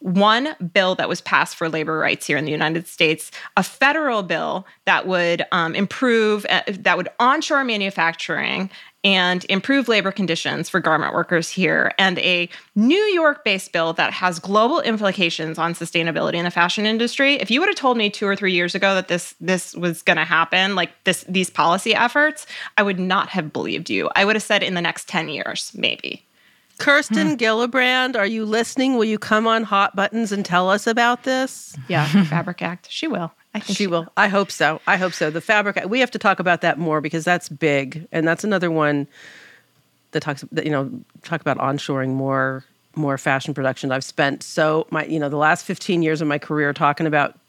one 0.00 0.56
bill 0.72 0.94
that 0.96 1.08
was 1.08 1.20
passed 1.20 1.56
for 1.56 1.68
labor 1.68 1.98
rights 1.98 2.26
here 2.26 2.36
in 2.36 2.44
the 2.44 2.50
United 2.50 2.88
States, 2.88 3.30
a 3.56 3.62
federal 3.62 4.22
bill 4.22 4.66
that 4.86 5.06
would 5.06 5.44
um, 5.52 5.74
improve, 5.74 6.44
uh, 6.48 6.62
that 6.68 6.96
would 6.96 7.08
onshore 7.20 7.64
manufacturing 7.64 8.70
and 9.02 9.46
improve 9.48 9.88
labor 9.88 10.12
conditions 10.12 10.68
for 10.68 10.78
garment 10.78 11.14
workers 11.14 11.48
here, 11.48 11.92
and 11.98 12.18
a 12.18 12.48
New 12.74 12.94
York 12.94 13.44
based 13.44 13.72
bill 13.72 13.92
that 13.94 14.12
has 14.12 14.38
global 14.38 14.80
implications 14.80 15.58
on 15.58 15.74
sustainability 15.74 16.34
in 16.34 16.44
the 16.44 16.50
fashion 16.50 16.84
industry. 16.84 17.34
If 17.34 17.50
you 17.50 17.60
would 17.60 17.68
have 17.68 17.76
told 17.76 17.96
me 17.96 18.10
two 18.10 18.26
or 18.26 18.36
three 18.36 18.52
years 18.52 18.74
ago 18.74 18.94
that 18.94 19.08
this 19.08 19.34
this 19.40 19.74
was 19.74 20.02
going 20.02 20.18
to 20.18 20.24
happen, 20.24 20.74
like 20.74 20.90
this 21.04 21.24
these 21.28 21.48
policy 21.48 21.94
efforts, 21.94 22.46
I 22.76 22.82
would 22.82 22.98
not 22.98 23.30
have 23.30 23.52
believed 23.52 23.88
you. 23.88 24.10
I 24.14 24.24
would 24.24 24.36
have 24.36 24.42
said 24.42 24.62
in 24.62 24.74
the 24.74 24.82
next 24.82 25.08
10 25.08 25.28
years, 25.30 25.72
maybe. 25.74 26.26
Kirsten 26.80 27.28
hmm. 27.28 27.34
Gillibrand, 27.34 28.16
are 28.16 28.26
you 28.26 28.44
listening? 28.44 28.96
Will 28.96 29.04
you 29.04 29.18
come 29.18 29.46
on 29.46 29.62
Hot 29.64 29.94
Buttons 29.94 30.32
and 30.32 30.44
tell 30.44 30.68
us 30.68 30.86
about 30.86 31.24
this? 31.24 31.76
Yeah, 31.88 32.06
Fabric 32.24 32.62
Act. 32.62 32.90
She 32.90 33.06
will. 33.06 33.32
I 33.54 33.60
think 33.60 33.76
She 33.76 33.86
will. 33.86 34.06
I 34.16 34.28
hope 34.28 34.50
so. 34.50 34.80
I 34.86 34.96
hope 34.96 35.12
so. 35.12 35.30
The 35.30 35.40
fabric. 35.40 35.82
We 35.88 36.00
have 36.00 36.10
to 36.12 36.18
talk 36.18 36.38
about 36.38 36.60
that 36.60 36.78
more 36.78 37.00
because 37.00 37.24
that's 37.24 37.48
big, 37.48 38.06
and 38.12 38.26
that's 38.26 38.44
another 38.44 38.70
one 38.70 39.08
that 40.12 40.20
talks. 40.20 40.44
That, 40.52 40.64
you 40.64 40.70
know, 40.70 40.90
talk 41.24 41.40
about 41.40 41.58
onshoring 41.58 42.10
more, 42.10 42.64
more 42.94 43.18
fashion 43.18 43.54
production. 43.54 43.90
I've 43.90 44.04
spent 44.04 44.42
so 44.42 44.86
my, 44.90 45.04
you 45.04 45.18
know, 45.18 45.28
the 45.28 45.36
last 45.36 45.64
fifteen 45.64 46.02
years 46.02 46.20
of 46.20 46.28
my 46.28 46.38
career 46.38 46.72
talking 46.72 47.06
about 47.06 47.39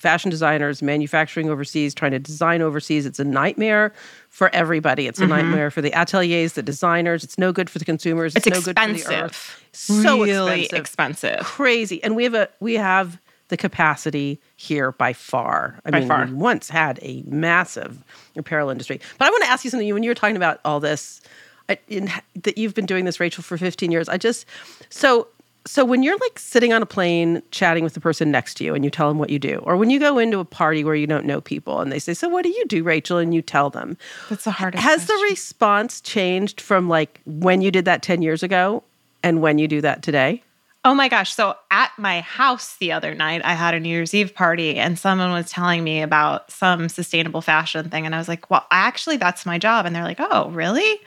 fashion 0.00 0.30
designers 0.30 0.82
manufacturing 0.82 1.48
overseas, 1.50 1.94
trying 1.94 2.10
to 2.12 2.18
design 2.18 2.62
overseas. 2.62 3.06
It's 3.06 3.18
a 3.20 3.24
nightmare 3.24 3.92
for 4.30 4.48
everybody. 4.54 5.06
It's 5.06 5.18
a 5.20 5.22
Mm-hmm. 5.22 5.30
nightmare 5.30 5.70
for 5.70 5.82
the 5.82 5.92
ateliers, 5.92 6.54
the 6.54 6.62
designers. 6.62 7.22
It's 7.22 7.38
no 7.38 7.52
good 7.52 7.70
for 7.70 7.78
the 7.78 7.84
consumers. 7.84 8.34
It's, 8.34 8.46
It's 8.46 8.56
no 8.56 8.62
good 8.62 8.78
for 8.78 8.86
the 8.86 8.92
expensive. 8.94 9.24
earth. 9.24 9.64
So 9.72 10.22
really 10.24 10.62
expensive. 10.64 10.78
expensive. 10.80 11.40
Crazy. 11.44 12.02
And 12.02 12.16
we 12.16 12.24
have 12.24 12.34
a 12.34 12.48
we 12.60 12.74
have 12.74 13.20
the 13.48 13.56
capacity 13.56 14.40
here 14.56 14.92
by 14.92 15.12
far. 15.12 15.78
I 15.84 15.90
By 15.90 15.98
mean, 16.00 16.08
far. 16.08 16.24
we 16.26 16.32
once 16.32 16.70
had 16.70 16.98
a 17.02 17.22
massive 17.26 18.02
apparel 18.36 18.70
industry. 18.70 19.00
But 19.18 19.26
I 19.26 19.30
want 19.30 19.44
to 19.44 19.50
ask 19.50 19.64
you 19.64 19.70
something. 19.70 19.92
When 19.92 20.02
you 20.02 20.10
were 20.10 20.14
talking 20.14 20.36
about 20.36 20.60
all 20.64 20.80
this, 20.80 21.20
I, 21.68 21.78
in, 21.88 22.10
that 22.42 22.56
you've 22.58 22.74
been 22.74 22.86
doing 22.86 23.04
this, 23.04 23.18
Rachel, 23.20 23.42
for 23.42 23.58
15 23.58 23.90
years. 23.92 24.08
I 24.08 24.16
just 24.18 24.46
so 24.88 25.28
so 25.66 25.84
when 25.84 26.02
you're 26.02 26.16
like 26.18 26.38
sitting 26.38 26.72
on 26.72 26.82
a 26.82 26.86
plane 26.86 27.42
chatting 27.50 27.84
with 27.84 27.94
the 27.94 28.00
person 28.00 28.30
next 28.30 28.54
to 28.54 28.64
you 28.64 28.74
and 28.74 28.84
you 28.84 28.90
tell 28.90 29.08
them 29.08 29.18
what 29.18 29.30
you 29.30 29.38
do, 29.38 29.58
or 29.64 29.76
when 29.76 29.90
you 29.90 29.98
go 30.00 30.18
into 30.18 30.38
a 30.38 30.44
party 30.44 30.84
where 30.84 30.94
you 30.94 31.06
don't 31.06 31.26
know 31.26 31.40
people 31.40 31.80
and 31.80 31.92
they 31.92 31.98
say, 31.98 32.14
"So 32.14 32.28
what 32.28 32.42
do 32.42 32.48
you 32.48 32.64
do, 32.66 32.82
Rachel?" 32.82 33.18
and 33.18 33.34
you 33.34 33.42
tell 33.42 33.70
them, 33.70 33.96
That's 34.28 34.44
the 34.44 34.50
hardest. 34.52 34.82
has 34.82 35.06
the 35.06 35.26
response 35.30 36.00
changed 36.00 36.60
from 36.60 36.88
like 36.88 37.20
when 37.26 37.60
you 37.60 37.70
did 37.70 37.84
that 37.84 38.02
10 38.02 38.22
years 38.22 38.42
ago 38.42 38.82
and 39.22 39.42
when 39.42 39.58
you 39.58 39.68
do 39.68 39.80
that 39.82 40.02
today? 40.02 40.42
Oh 40.82 40.94
my 40.94 41.08
gosh. 41.08 41.34
So 41.34 41.56
at 41.70 41.90
my 41.98 42.22
house 42.22 42.76
the 42.78 42.92
other 42.92 43.14
night, 43.14 43.42
I 43.44 43.52
had 43.52 43.74
a 43.74 43.80
New 43.80 43.90
Year's 43.90 44.14
Eve 44.14 44.34
party 44.34 44.78
and 44.78 44.98
someone 44.98 45.30
was 45.30 45.50
telling 45.50 45.84
me 45.84 46.00
about 46.00 46.50
some 46.50 46.88
sustainable 46.88 47.42
fashion 47.42 47.90
thing. 47.90 48.06
And 48.06 48.14
I 48.14 48.18
was 48.18 48.28
like, 48.28 48.50
well, 48.50 48.64
actually, 48.70 49.18
that's 49.18 49.44
my 49.44 49.58
job. 49.58 49.84
And 49.84 49.94
they're 49.94 50.04
like, 50.04 50.20
oh, 50.20 50.48
really? 50.48 51.00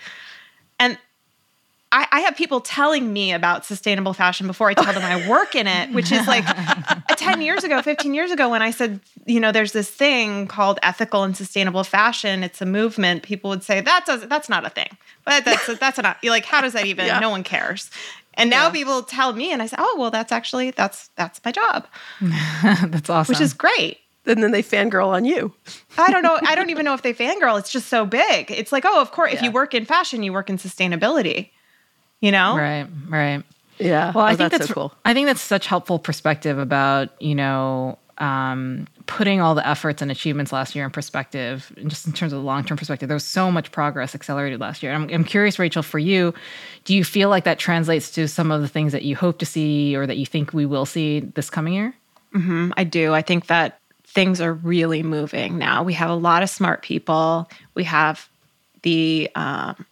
I, 1.96 2.08
I 2.12 2.20
have 2.22 2.36
people 2.36 2.60
telling 2.60 3.14
me 3.14 3.32
about 3.34 3.66
sustainable 3.66 4.14
fashion 4.14 4.48
before 4.48 4.68
I 4.70 4.74
tell 4.74 4.94
them 4.94 5.04
I 5.04 5.30
work 5.30 5.54
in 5.54 5.68
it, 5.68 5.94
which 5.94 6.12
is 6.12 6.28
like 6.28 6.44
uh, 6.48 6.96
10 7.16 7.42
years 7.42 7.64
ago, 7.64 7.82
15 7.84 8.14
years 8.16 8.32
ago, 8.32 8.50
when 8.50 8.64
I 8.64 8.72
said, 8.72 9.00
you 9.28 9.40
know, 9.40 9.52
there's 9.52 9.74
this 9.74 9.90
thing 9.90 10.48
called 10.48 10.80
ethical 10.82 11.24
and 11.24 11.38
sustainable 11.38 11.84
fashion. 11.84 12.44
It's 12.44 12.62
a 12.62 12.66
movement. 12.66 13.22
People 13.22 13.52
would 13.52 13.62
say, 13.64 13.80
that 13.80 14.06
does, 14.08 14.28
that's 14.28 14.50
not 14.50 14.66
a 14.66 14.70
thing. 14.72 14.90
But 15.24 15.46
that's, 15.46 15.68
that's 15.78 16.00
not, 16.00 16.18
you're 16.24 16.32
like, 16.34 16.46
how 16.46 16.62
does 16.62 16.74
that 16.74 16.86
even, 16.86 17.06
Yeah. 17.06 17.20
no 17.20 17.30
one 17.30 17.44
cares. 17.44 17.92
And 18.34 18.50
now 18.50 18.66
Yeah. 18.66 18.72
people 18.72 19.04
tell 19.04 19.32
me, 19.34 19.52
and 19.54 19.62
I 19.62 19.68
say, 19.68 19.76
oh, 19.78 19.96
well, 20.00 20.10
that's 20.10 20.32
actually, 20.32 20.72
that's, 20.72 21.10
that's 21.16 21.40
my 21.46 21.52
job, 21.52 21.86
That's 22.88 23.10
awesome. 23.10 23.32
which 23.34 23.40
is 23.42 23.54
great. 23.54 24.00
And 24.26 24.42
then 24.42 24.52
they 24.52 24.64
fangirl 24.64 25.08
on 25.10 25.26
you. 25.26 25.54
I 25.98 26.10
don't 26.10 26.24
know. 26.24 26.40
I 26.48 26.56
don't 26.56 26.70
even 26.76 26.86
know 26.86 26.94
if 26.94 27.02
they 27.02 27.14
fangirl. 27.14 27.60
It's 27.60 27.72
just 27.72 27.88
so 27.90 28.06
big. 28.06 28.50
It's 28.50 28.72
like, 28.72 28.86
oh, 28.86 29.02
of 29.02 29.12
course, 29.12 29.34
if 29.34 29.42
you 29.42 29.52
work 29.52 29.74
in 29.74 29.86
fashion, 29.86 30.24
you 30.24 30.32
work 30.34 30.50
in 30.50 30.58
sustainability, 30.58 31.50
you 32.24 32.32
know? 32.32 32.58
right, 32.58 32.88
right. 33.10 33.44
Yeah. 33.80 34.12
Well, 34.16 34.26
I 34.26 34.34
Oh, 34.34 34.36
think 34.36 34.52
that's, 34.52 34.68
so 34.68 34.74
cool. 34.74 34.94
I 35.04 35.14
think 35.14 35.28
that's 35.28 35.42
such 35.42 35.68
helpful 35.68 36.00
perspective 36.00 36.58
about 36.58 37.10
you 37.22 37.36
know 37.36 37.98
um, 38.20 38.88
putting 39.08 39.42
all 39.42 39.56
the 39.56 39.68
efforts 39.68 40.02
and 40.02 40.10
achievements 40.12 40.54
last 40.54 40.76
year 40.76 40.86
in 40.86 40.92
perspective, 40.92 41.74
and 41.78 41.90
just 41.90 42.06
in 42.08 42.14
terms 42.14 42.32
of 42.32 42.40
the 42.40 42.46
long 42.46 42.64
term 42.64 42.78
perspective. 42.78 43.10
There 43.10 43.16
was 43.16 43.26
so 43.26 43.52
much 43.52 43.72
progress 43.72 44.16
accelerated 44.16 44.60
last 44.60 44.84
year. 44.84 44.94
I'm, 44.94 45.10
I'm 45.10 45.24
curious, 45.24 45.60
Rachel, 45.60 45.84
for 45.84 46.00
you, 46.00 46.34
do 46.86 46.96
you 46.96 47.04
feel 47.04 47.30
like 47.30 47.44
that 47.44 47.60
translates 47.60 48.12
to 48.12 48.28
some 48.28 48.52
of 48.52 48.62
the 48.62 48.68
things 48.68 48.92
that 48.94 49.02
you 49.04 49.16
hope 49.16 49.40
to 49.40 49.46
see 49.46 49.96
or 49.96 50.06
that 50.08 50.18
you 50.18 50.26
think 50.26 50.54
we 50.54 50.66
will 50.66 50.86
see 50.86 51.20
this 51.22 51.50
coming 51.50 51.74
year? 51.74 51.94
I 52.78 52.84
do. 52.84 53.14
I 53.14 53.22
think 53.22 53.48
that 53.48 53.80
things 54.06 54.40
are 54.42 54.54
really 54.54 55.04
moving 55.04 55.58
now. 55.58 55.84
We 55.84 55.94
have 55.94 56.10
a 56.10 56.16
lot 56.16 56.42
of 56.44 56.50
smart 56.50 56.82
people. 56.84 57.50
We 57.76 57.84
have 57.84 58.28
the 58.84 59.30
um, 59.36 59.86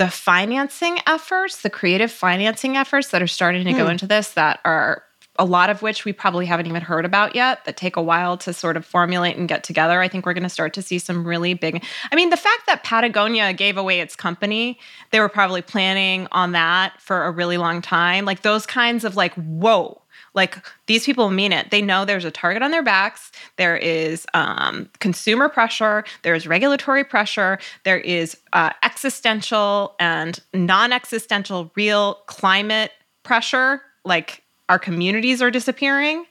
the 0.00 0.08
financing 0.08 0.98
efforts, 1.06 1.60
the 1.60 1.68
creative 1.68 2.10
financing 2.10 2.74
efforts 2.74 3.08
that 3.08 3.20
are 3.20 3.26
starting 3.26 3.66
to 3.66 3.72
go 3.74 3.84
hmm. 3.84 3.90
into 3.90 4.06
this 4.06 4.32
that 4.32 4.58
are 4.64 5.02
a 5.38 5.44
lot 5.44 5.68
of 5.68 5.82
which 5.82 6.06
we 6.06 6.12
probably 6.14 6.46
haven't 6.46 6.66
even 6.66 6.80
heard 6.80 7.04
about 7.04 7.34
yet 7.34 7.66
that 7.66 7.76
take 7.76 7.96
a 7.96 8.02
while 8.02 8.38
to 8.38 8.54
sort 8.54 8.78
of 8.78 8.86
formulate 8.86 9.36
and 9.36 9.46
get 9.46 9.62
together. 9.62 10.00
I 10.00 10.08
think 10.08 10.24
we're 10.24 10.32
going 10.32 10.42
to 10.44 10.48
start 10.48 10.72
to 10.74 10.82
see 10.82 10.98
some 10.98 11.26
really 11.26 11.52
big 11.52 11.84
I 12.10 12.16
mean 12.16 12.30
the 12.30 12.38
fact 12.38 12.62
that 12.66 12.82
Patagonia 12.82 13.52
gave 13.52 13.76
away 13.76 14.00
its 14.00 14.16
company, 14.16 14.78
they 15.10 15.20
were 15.20 15.28
probably 15.28 15.60
planning 15.60 16.28
on 16.32 16.52
that 16.52 16.98
for 16.98 17.26
a 17.26 17.30
really 17.30 17.58
long 17.58 17.82
time. 17.82 18.24
Like 18.24 18.40
those 18.40 18.64
kinds 18.64 19.04
of 19.04 19.16
like 19.16 19.34
whoa, 19.34 20.00
like 20.34 20.58
these 20.86 21.04
people 21.04 21.30
mean 21.30 21.52
it. 21.52 21.70
They 21.70 21.82
know 21.82 22.04
there's 22.04 22.24
a 22.24 22.30
target 22.30 22.62
on 22.62 22.70
their 22.70 22.82
backs. 22.82 23.32
There 23.56 23.76
is 23.76 24.26
um, 24.34 24.88
consumer 24.98 25.48
pressure. 25.48 26.04
There 26.22 26.34
is 26.34 26.46
regulatory 26.46 27.04
pressure. 27.04 27.58
There 27.84 27.98
is 27.98 28.36
uh, 28.52 28.70
existential 28.82 29.94
and 29.98 30.38
non-existential 30.54 31.72
real 31.74 32.14
climate 32.26 32.92
pressure. 33.22 33.82
Like 34.04 34.42
our 34.68 34.78
communities 34.78 35.42
are 35.42 35.50
disappearing. 35.50 36.24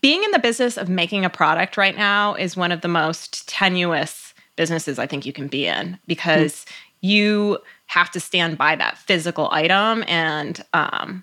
Being 0.00 0.22
in 0.22 0.30
the 0.30 0.38
business 0.38 0.78
of 0.78 0.88
making 0.88 1.24
a 1.24 1.30
product 1.30 1.76
right 1.76 1.96
now 1.96 2.34
is 2.34 2.56
one 2.56 2.72
of 2.72 2.80
the 2.80 2.88
most 2.88 3.48
tenuous 3.48 4.32
businesses 4.56 4.98
I 4.98 5.06
think 5.06 5.26
you 5.26 5.32
can 5.32 5.48
be 5.48 5.66
in 5.66 5.98
because 6.06 6.64
you 7.00 7.58
have 7.86 8.10
to 8.12 8.20
stand 8.20 8.56
by 8.56 8.76
that 8.76 8.96
physical 8.96 9.48
item 9.52 10.04
and 10.06 10.64
um, 10.72 11.22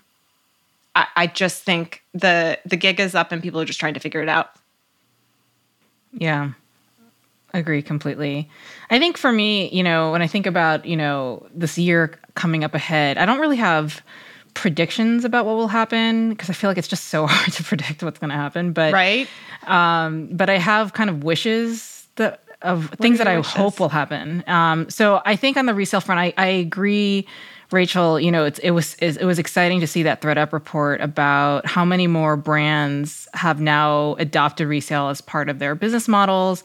I, 0.94 1.06
I 1.16 1.26
just 1.26 1.62
think 1.62 2.02
the 2.14 2.58
the 2.66 2.76
gig 2.76 3.00
is 3.00 3.14
up 3.14 3.32
and 3.32 3.42
people 3.42 3.60
are 3.60 3.64
just 3.64 3.80
trying 3.80 3.94
to 3.94 4.00
figure 4.00 4.20
it 4.22 4.28
out. 4.28 4.50
Yeah. 6.12 6.52
Agree 7.54 7.82
completely. 7.82 8.48
I 8.90 8.98
think 8.98 9.18
for 9.18 9.30
me, 9.30 9.68
you 9.70 9.82
know, 9.82 10.10
when 10.12 10.22
I 10.22 10.26
think 10.26 10.46
about, 10.46 10.86
you 10.86 10.96
know, 10.96 11.46
this 11.54 11.76
year 11.76 12.18
coming 12.34 12.64
up 12.64 12.74
ahead, 12.74 13.18
I 13.18 13.26
don't 13.26 13.40
really 13.40 13.56
have 13.58 14.00
predictions 14.54 15.24
about 15.24 15.44
what 15.46 15.56
will 15.56 15.68
happen 15.68 16.30
because 16.30 16.48
I 16.50 16.54
feel 16.54 16.68
like 16.70 16.78
it's 16.78 16.88
just 16.88 17.06
so 17.06 17.26
hard 17.30 17.52
to 17.54 17.62
predict 17.64 18.02
what's 18.02 18.18
going 18.18 18.30
to 18.30 18.36
happen, 18.36 18.72
but 18.72 18.92
Right? 18.92 19.28
um 19.66 20.28
but 20.32 20.50
I 20.50 20.58
have 20.58 20.92
kind 20.94 21.08
of 21.08 21.22
wishes 21.24 22.06
that 22.16 22.42
of 22.62 22.90
things 23.00 23.18
that 23.18 23.26
I 23.28 23.36
wishes? 23.38 23.52
hope 23.52 23.80
will 23.80 23.88
happen. 23.90 24.42
Um 24.46 24.88
so 24.90 25.20
I 25.24 25.36
think 25.36 25.56
on 25.56 25.66
the 25.66 25.74
resale 25.74 26.00
front 26.00 26.20
I 26.20 26.32
I 26.36 26.46
agree 26.48 27.26
Rachel, 27.72 28.20
you 28.20 28.30
know, 28.30 28.44
it 28.44 28.70
was 28.70 28.94
it 28.94 29.24
was 29.24 29.38
exciting 29.38 29.80
to 29.80 29.86
see 29.86 30.02
that 30.04 30.20
ThredUp 30.20 30.52
report 30.52 31.00
about 31.00 31.66
how 31.66 31.84
many 31.84 32.06
more 32.06 32.36
brands 32.36 33.28
have 33.34 33.60
now 33.60 34.14
adopted 34.16 34.68
resale 34.68 35.08
as 35.08 35.20
part 35.20 35.48
of 35.48 35.58
their 35.58 35.74
business 35.74 36.08
models. 36.08 36.64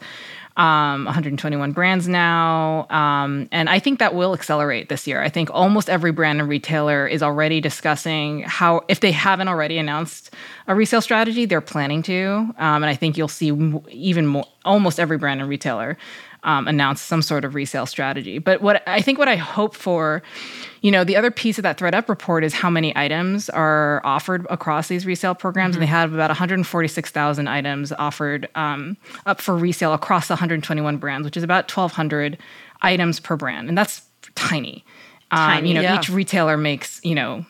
Um, 0.56 1.04
121 1.04 1.70
brands 1.70 2.08
now, 2.08 2.88
um, 2.90 3.48
and 3.52 3.68
I 3.70 3.78
think 3.78 4.00
that 4.00 4.16
will 4.16 4.34
accelerate 4.34 4.88
this 4.88 5.06
year. 5.06 5.22
I 5.22 5.28
think 5.28 5.50
almost 5.52 5.88
every 5.88 6.10
brand 6.10 6.40
and 6.40 6.48
retailer 6.48 7.06
is 7.06 7.22
already 7.22 7.60
discussing 7.60 8.40
how, 8.40 8.84
if 8.88 8.98
they 8.98 9.12
haven't 9.12 9.46
already 9.46 9.78
announced 9.78 10.34
a 10.66 10.74
resale 10.74 11.00
strategy, 11.00 11.44
they're 11.44 11.60
planning 11.60 12.02
to. 12.02 12.52
Um, 12.58 12.82
and 12.82 12.86
I 12.86 12.96
think 12.96 13.16
you'll 13.16 13.28
see 13.28 13.52
even 13.88 14.26
more, 14.26 14.46
almost 14.64 14.98
every 14.98 15.16
brand 15.16 15.40
and 15.40 15.48
retailer 15.48 15.96
um, 16.48 16.66
announce 16.66 17.02
some 17.02 17.20
sort 17.20 17.44
of 17.44 17.54
resale 17.54 17.84
strategy. 17.84 18.38
But 18.38 18.62
what 18.62 18.82
I 18.88 19.02
think 19.02 19.18
what 19.18 19.28
I 19.28 19.36
hope 19.36 19.76
for, 19.76 20.22
you 20.80 20.90
know, 20.90 21.04
the 21.04 21.14
other 21.14 21.30
piece 21.30 21.58
of 21.58 21.62
that 21.62 21.76
ThredUp 21.78 22.08
report 22.08 22.42
is 22.42 22.54
how 22.54 22.70
many 22.70 22.96
items 22.96 23.50
are 23.50 24.00
offered 24.02 24.46
across 24.48 24.88
these 24.88 25.04
resale 25.04 25.34
programs. 25.34 25.76
And 25.76 25.82
they 25.82 25.86
have 25.86 26.14
about 26.14 26.30
146,000 26.30 27.48
items 27.48 27.92
offered 27.92 28.48
um, 28.54 28.96
up 29.26 29.42
for 29.42 29.56
resale 29.56 29.92
across 29.92 30.28
the 30.28 30.32
121 30.32 30.96
brands, 30.96 31.26
which 31.26 31.36
is 31.36 31.42
about 31.42 31.70
1,200 31.70 32.38
items 32.80 33.20
per 33.20 33.36
brand. 33.36 33.68
And 33.68 33.76
that's 33.76 34.00
tiny. 34.34 34.86
Um, 35.30 35.38
Tiny, 35.38 35.68
you 35.68 35.74
know, 35.74 35.82
yeah. 35.82 35.98
each 35.98 36.08
retailer 36.08 36.56
makes, 36.56 37.04
you 37.04 37.14
know, 37.14 37.44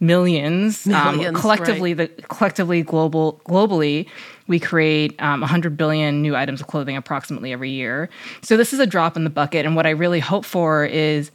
millions, 0.00 0.86
Millions, 0.86 1.26
um, 1.28 1.34
collectively 1.34 1.94
the 1.94 2.08
collectively 2.28 2.82
global 2.82 3.40
globally 3.48 4.06
we 4.46 4.60
create 4.60 5.20
um, 5.22 5.40
100 5.40 5.76
billion 5.76 6.22
new 6.22 6.36
items 6.36 6.60
of 6.60 6.66
clothing 6.66 6.96
approximately 6.96 7.52
every 7.52 7.70
year 7.70 8.08
so 8.42 8.56
this 8.56 8.72
is 8.72 8.80
a 8.80 8.86
drop 8.86 9.16
in 9.16 9.24
the 9.24 9.30
bucket 9.30 9.66
and 9.66 9.76
what 9.76 9.86
i 9.86 9.90
really 9.90 10.20
hope 10.20 10.44
for 10.44 10.84
is 10.84 11.30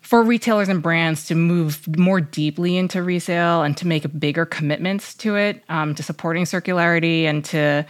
for 0.00 0.22
retailers 0.22 0.68
and 0.68 0.82
brands 0.82 1.26
to 1.26 1.34
move 1.34 1.84
more 1.98 2.20
deeply 2.20 2.76
into 2.76 3.02
resale 3.02 3.62
and 3.62 3.76
to 3.76 3.88
make 3.88 4.06
bigger 4.20 4.46
commitments 4.46 5.14
to 5.14 5.34
it 5.34 5.64
um, 5.68 5.96
to 5.96 6.02
supporting 6.02 6.44
circularity 6.44 7.24
and 7.24 7.44
to 7.44 7.84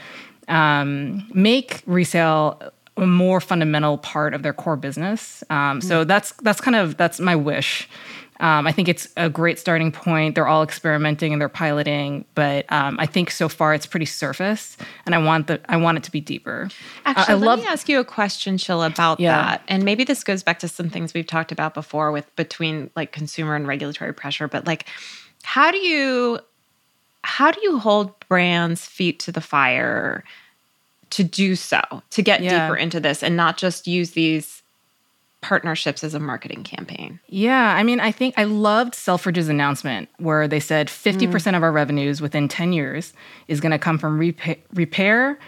um, 0.48 1.28
make 1.34 1.82
resale 1.86 2.72
a 2.96 3.06
more 3.06 3.40
fundamental 3.40 3.98
part 3.98 4.32
of 4.32 4.42
their 4.42 4.54
core 4.54 4.76
business. 4.76 5.44
Um, 5.50 5.80
so 5.80 6.04
that's 6.04 6.32
that's 6.42 6.60
kind 6.60 6.76
of 6.76 6.96
that's 6.96 7.20
my 7.20 7.36
wish. 7.36 7.88
Um, 8.38 8.66
I 8.66 8.72
think 8.72 8.88
it's 8.88 9.08
a 9.16 9.30
great 9.30 9.58
starting 9.58 9.90
point. 9.90 10.34
They're 10.34 10.46
all 10.46 10.62
experimenting 10.62 11.32
and 11.32 11.40
they're 11.40 11.48
piloting, 11.48 12.24
but 12.34 12.70
um, 12.70 12.96
I 13.00 13.06
think 13.06 13.30
so 13.30 13.48
far 13.48 13.72
it's 13.72 13.86
pretty 13.86 14.04
surface, 14.06 14.76
and 15.06 15.14
I 15.14 15.18
want 15.18 15.46
the 15.46 15.60
I 15.70 15.76
want 15.78 15.96
it 15.98 16.04
to 16.04 16.10
be 16.10 16.20
deeper. 16.20 16.68
I- 17.06 17.10
Actually, 17.12 17.34
I 17.34 17.36
let 17.38 17.46
love 17.46 17.58
me 17.60 17.66
ask 17.66 17.88
you 17.88 17.98
a 17.98 18.04
question, 18.04 18.58
Shilla, 18.58 18.88
about 18.92 19.20
Yeah. 19.20 19.36
that. 19.42 19.62
And 19.68 19.84
maybe 19.84 20.04
this 20.04 20.22
goes 20.22 20.42
back 20.42 20.58
to 20.58 20.68
some 20.68 20.90
things 20.90 21.14
we've 21.14 21.26
talked 21.26 21.50
about 21.50 21.72
before 21.72 22.12
with 22.12 22.34
between 22.36 22.90
like 22.94 23.10
consumer 23.12 23.54
and 23.56 23.66
regulatory 23.66 24.12
pressure, 24.12 24.48
but 24.48 24.66
like 24.66 24.86
how 25.42 25.70
do 25.70 25.78
you 25.78 26.38
how 27.22 27.50
do 27.50 27.60
you 27.62 27.78
hold 27.78 28.12
brands 28.28 28.84
feet 28.86 29.18
to 29.20 29.32
the 29.32 29.40
fire 29.40 30.22
to 31.10 31.24
do 31.24 31.56
so, 31.56 31.80
to 32.10 32.20
get 32.22 32.42
Yeah. 32.42 32.66
deeper 32.66 32.76
into 32.76 33.00
this 33.00 33.22
and 33.22 33.36
not 33.36 33.56
just 33.56 33.86
use 33.86 34.10
these 34.10 34.62
partnerships 35.40 36.02
as 36.02 36.14
a 36.14 36.20
marketing 36.20 36.64
campaign. 36.64 37.20
Yeah, 37.28 37.74
I 37.76 37.82
mean, 37.82 38.00
I 38.00 38.10
think 38.10 38.34
I 38.36 38.44
loved 38.44 38.94
Selfridge's 38.94 39.48
announcement 39.48 40.08
where 40.18 40.48
they 40.48 40.60
said 40.60 40.88
50% 40.88 41.28
mm. 41.28 41.56
of 41.56 41.62
our 41.62 41.72
revenues 41.72 42.20
within 42.20 42.48
10 42.48 42.72
years 42.72 43.12
is 43.48 43.60
going 43.60 43.72
to 43.72 43.78
come 43.78 43.98
from 43.98 44.18
repa- 44.18 44.58
repair, 44.74 45.38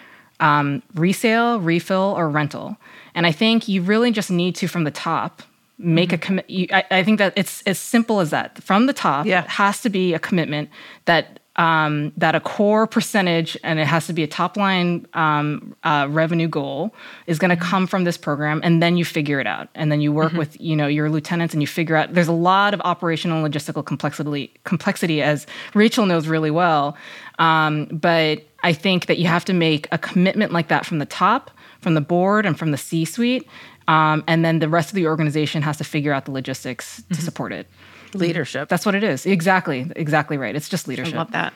um, 0.40 0.82
resale, 0.94 1.58
refill, 1.60 2.14
or 2.16 2.28
rental. 2.28 2.76
And 3.14 3.26
I 3.26 3.32
think 3.32 3.66
you 3.66 3.82
really 3.82 4.12
just 4.12 4.30
need 4.30 4.54
to, 4.56 4.68
from 4.68 4.84
the 4.84 4.90
top, 4.90 5.42
make 5.78 6.10
mm-hmm. 6.10 6.14
a 6.14 6.18
commit. 6.18 6.72
I, 6.72 6.84
I, 6.90 7.02
think 7.02 7.18
that 7.18 7.32
it's 7.36 7.62
as 7.62 7.78
simple 7.78 8.20
as 8.20 8.30
that. 8.30 8.62
From 8.62 8.86
the 8.86 8.92
top, 8.92 9.26
yeah. 9.26 9.44
it 9.44 9.48
has 9.50 9.80
to 9.82 9.90
be 9.90 10.12
a 10.12 10.18
commitment 10.18 10.70
that 11.04 11.37
um, 11.58 12.12
that 12.16 12.36
a 12.36 12.40
core 12.40 12.86
percentage, 12.86 13.58
and 13.64 13.80
it 13.80 13.86
has 13.86 14.06
to 14.06 14.12
be 14.12 14.22
a 14.22 14.28
top 14.28 14.56
line 14.56 15.06
um, 15.14 15.74
uh, 15.82 16.06
revenue 16.08 16.46
goal, 16.46 16.94
is 17.26 17.38
going 17.38 17.50
to 17.50 17.56
mm-hmm. 17.56 17.68
come 17.68 17.86
from 17.88 18.04
this 18.04 18.16
program, 18.16 18.60
and 18.62 18.80
then 18.80 18.96
you 18.96 19.04
figure 19.04 19.40
it 19.40 19.46
out, 19.46 19.68
and 19.74 19.90
then 19.90 20.00
you 20.00 20.12
work 20.12 20.28
mm-hmm. 20.28 20.38
with 20.38 20.58
you 20.60 20.76
know 20.76 20.86
your 20.86 21.10
lieutenants, 21.10 21.52
and 21.52 21.62
you 21.62 21.66
figure 21.66 21.96
out. 21.96 22.14
There's 22.14 22.28
a 22.28 22.32
lot 22.32 22.74
of 22.74 22.80
operational 22.82 23.46
logistical 23.46 23.84
complexity, 23.84 24.52
complexity 24.62 25.20
as 25.20 25.46
Rachel 25.74 26.06
knows 26.06 26.28
really 26.28 26.52
well, 26.52 26.96
um, 27.40 27.86
but 27.86 28.44
I 28.62 28.72
think 28.72 29.06
that 29.06 29.18
you 29.18 29.26
have 29.26 29.44
to 29.46 29.52
make 29.52 29.88
a 29.90 29.98
commitment 29.98 30.52
like 30.52 30.68
that 30.68 30.86
from 30.86 31.00
the 31.00 31.06
top, 31.06 31.50
from 31.80 31.94
the 31.94 32.00
board, 32.00 32.46
and 32.46 32.56
from 32.56 32.70
the 32.70 32.78
C-suite, 32.78 33.48
um, 33.88 34.22
and 34.28 34.44
then 34.44 34.60
the 34.60 34.68
rest 34.68 34.90
of 34.90 34.94
the 34.94 35.08
organization 35.08 35.62
has 35.62 35.76
to 35.78 35.84
figure 35.84 36.12
out 36.12 36.24
the 36.24 36.30
logistics 36.30 37.00
mm-hmm. 37.00 37.14
to 37.14 37.20
support 37.20 37.52
it. 37.52 37.66
Leadership. 38.14 38.68
That's 38.68 38.86
what 38.86 38.94
it 38.94 39.04
is. 39.04 39.26
Exactly. 39.26 39.90
Exactly 39.96 40.36
right. 40.36 40.54
It's 40.54 40.68
just 40.68 40.88
leadership. 40.88 41.14
I 41.14 41.18
love 41.18 41.32
that. 41.32 41.52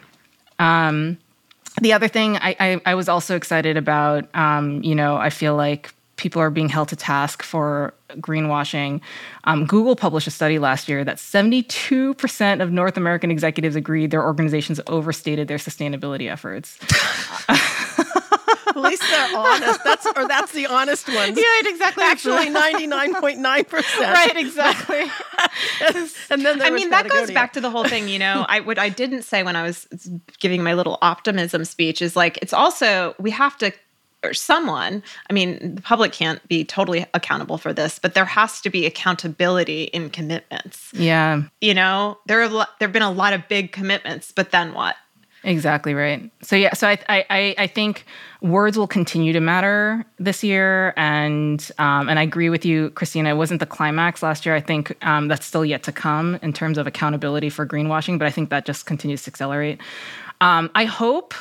Um, 0.59 1.18
the 1.80 1.92
other 1.92 2.09
thing 2.09 2.36
I, 2.36 2.57
I, 2.61 2.80
I, 2.86 2.94
was 2.94 3.09
also 3.09 3.34
excited 3.34 3.76
about, 3.76 4.28
um, 4.34 4.82
you 4.82 4.94
know, 4.94 5.16
I 5.16 5.30
feel 5.30 5.57
like 5.57 5.94
people 6.16 6.40
are 6.40 6.50
being 6.50 6.68
held 6.68 6.88
to 6.88 6.96
task 6.96 7.42
for 7.42 7.94
greenwashing. 8.18 9.00
Um, 9.44 9.66
Google 9.66 9.96
published 9.96 10.26
a 10.26 10.30
study 10.30 10.59
last 10.59 10.88
year 10.88 11.03
that 11.05 11.16
72% 11.16 12.62
of 12.62 12.70
North 12.70 12.96
American 12.96 13.30
executives 13.30 13.74
agreed 13.74 14.11
their 14.11 14.22
organizations 14.22 14.80
overstated 14.86 15.48
their 15.48 15.57
sustainability 15.57 16.30
efforts. 16.30 16.78
At 17.48 18.80
least 18.80 19.03
they're 19.03 19.36
honest. 19.36 19.84
That's 19.84 20.07
or 20.07 20.26
that's 20.28 20.53
the 20.53 20.66
honest 20.66 21.09
ones. 21.09 21.38
Yeah, 21.42 21.70
exactly. 21.70 22.05
Actually, 22.05 22.48
ninety 22.48 22.86
nine 22.86 23.14
point 23.14 23.38
nine 23.38 23.64
percent. 23.64 24.14
Right, 24.14 24.36
exactly. 24.36 25.05
And 26.30 26.45
then 26.45 26.62
I 26.62 26.70
mean 26.70 26.91
that 26.91 27.09
goes 27.09 27.30
back 27.30 27.53
to 27.55 27.61
the 27.61 27.70
whole 27.70 27.85
thing. 27.85 28.09
You 28.09 28.18
know, 28.18 28.45
I 28.49 28.61
what 28.61 28.78
I 28.78 28.89
didn't 28.89 29.22
say 29.22 29.43
when 29.43 29.57
I 29.57 29.62
was 29.62 29.87
giving 30.41 30.62
my 30.62 30.74
little 30.74 30.99
optimism 31.03 31.64
speech 31.64 32.03
is 32.03 32.16
like 32.16 32.39
it's 32.43 32.53
also 32.53 33.14
we 33.18 33.30
have 33.30 33.57
to 33.59 33.72
or 34.24 34.33
someone 34.33 35.03
i 35.28 35.33
mean 35.33 35.74
the 35.74 35.83
public 35.83 36.12
can't 36.12 36.47
be 36.49 36.64
totally 36.64 37.05
accountable 37.12 37.59
for 37.59 37.72
this 37.72 37.99
but 37.99 38.14
there 38.14 38.24
has 38.24 38.61
to 38.61 38.70
be 38.70 38.87
accountability 38.87 39.85
in 39.85 40.11
commitments. 40.11 40.93
Yeah. 40.93 41.43
You 41.61 41.74
know 41.74 42.18
there 42.26 42.43
are 42.43 42.49
there 42.49 42.89
have 42.89 42.93
been 42.93 43.03
a 43.03 43.11
lot 43.11 43.33
of 43.33 43.49
big 43.49 43.72
commitments 43.72 44.33
but 44.33 44.51
then 44.51 44.74
what 44.74 44.97
Exactly 45.45 45.93
right. 45.93 46.30
So 46.43 46.55
yeah, 46.55 46.72
so 46.72 46.86
I 46.88 46.99
I 47.09 47.55
I 47.59 47.66
think 47.66 48.05
words 48.40 48.78
will 48.78 48.86
continue 48.86 49.32
to 49.32 49.40
matter 49.40 50.05
this 50.18 50.45
year, 50.45 50.95
and 50.97 51.68
um, 51.78 52.09
and 52.09 52.18
I 52.18 52.22
agree 52.22 52.49
with 52.49 52.64
you, 52.64 52.90
Christina. 52.90 53.30
It 53.30 53.36
wasn't 53.36 53.59
the 53.59 53.66
climax 53.66 54.22
last 54.22 54.47
year. 54.47 54.55
I 54.55 54.61
think 54.61 54.97
um, 55.05 55.26
that's 55.26 55.45
still 55.45 55.64
yet 55.64 55.82
to 55.84 55.93
come 55.93 56.38
in 56.43 56.53
terms 56.53 56.78
of 56.78 56.86
accountability 56.86 57.51
for 57.51 57.66
greenwashing, 57.66 58.20
but 58.20 58.26
I 58.26 58.30
think 58.30 58.51
that 58.51 58.64
just 58.64 58.86
continues 58.86 59.24
to 59.24 59.30
accelerate. 59.30 59.80
Um, 60.40 60.70
I 60.74 60.84
hope. 60.84 61.34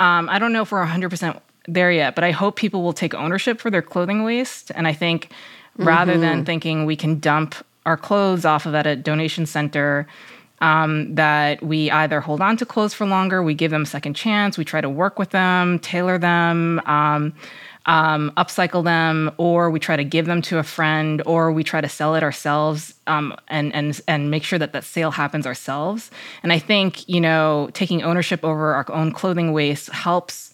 Um, 0.00 0.28
I 0.28 0.38
don't 0.38 0.52
know 0.52 0.62
if 0.62 0.70
we're 0.70 0.78
100 0.78 1.10
percent 1.10 1.42
there 1.66 1.90
yet, 1.90 2.14
but 2.14 2.22
I 2.22 2.30
hope 2.30 2.54
people 2.54 2.82
will 2.82 2.92
take 2.92 3.12
ownership 3.12 3.60
for 3.60 3.70
their 3.70 3.82
clothing 3.82 4.22
waste, 4.22 4.70
and 4.76 4.86
I 4.86 4.92
think 4.92 5.32
rather 5.76 6.12
mm-hmm. 6.12 6.20
than 6.20 6.44
thinking 6.44 6.84
we 6.84 6.94
can 6.94 7.18
dump 7.18 7.56
our 7.86 7.96
clothes 7.96 8.44
off 8.44 8.66
of 8.66 8.74
at 8.76 8.86
a 8.86 8.94
donation 8.94 9.46
center 9.46 10.06
um, 10.60 11.14
that 11.14 11.62
we 11.62 11.90
either 11.90 12.20
hold 12.20 12.40
on 12.40 12.56
to 12.56 12.66
clothes 12.66 12.94
for 12.94 13.06
longer, 13.06 13.42
we 13.42 13.54
give 13.54 13.70
them 13.70 13.82
a 13.82 13.86
second 13.86 14.14
chance, 14.14 14.58
we 14.58 14.64
try 14.64 14.80
to 14.80 14.88
work 14.88 15.18
with 15.18 15.30
them, 15.30 15.78
tailor 15.78 16.18
them, 16.18 16.80
um, 16.86 17.32
um, 17.86 18.30
upcycle 18.36 18.84
them, 18.84 19.30
or 19.38 19.70
we 19.70 19.80
try 19.80 19.96
to 19.96 20.04
give 20.04 20.26
them 20.26 20.42
to 20.42 20.58
a 20.58 20.62
friend, 20.62 21.22
or 21.24 21.50
we 21.50 21.64
try 21.64 21.80
to 21.80 21.88
sell 21.88 22.14
it 22.14 22.22
ourselves 22.22 22.94
um, 23.06 23.34
and 23.48 23.74
and 23.74 23.98
and 24.06 24.30
make 24.30 24.44
sure 24.44 24.58
that 24.58 24.72
that 24.72 24.84
sale 24.84 25.10
happens 25.10 25.46
ourselves. 25.46 26.10
And 26.42 26.52
I 26.52 26.58
think 26.58 27.08
you 27.08 27.20
know 27.20 27.70
taking 27.72 28.02
ownership 28.02 28.44
over 28.44 28.74
our 28.74 28.90
own 28.92 29.12
clothing 29.12 29.52
waste 29.52 29.88
helps 29.88 30.52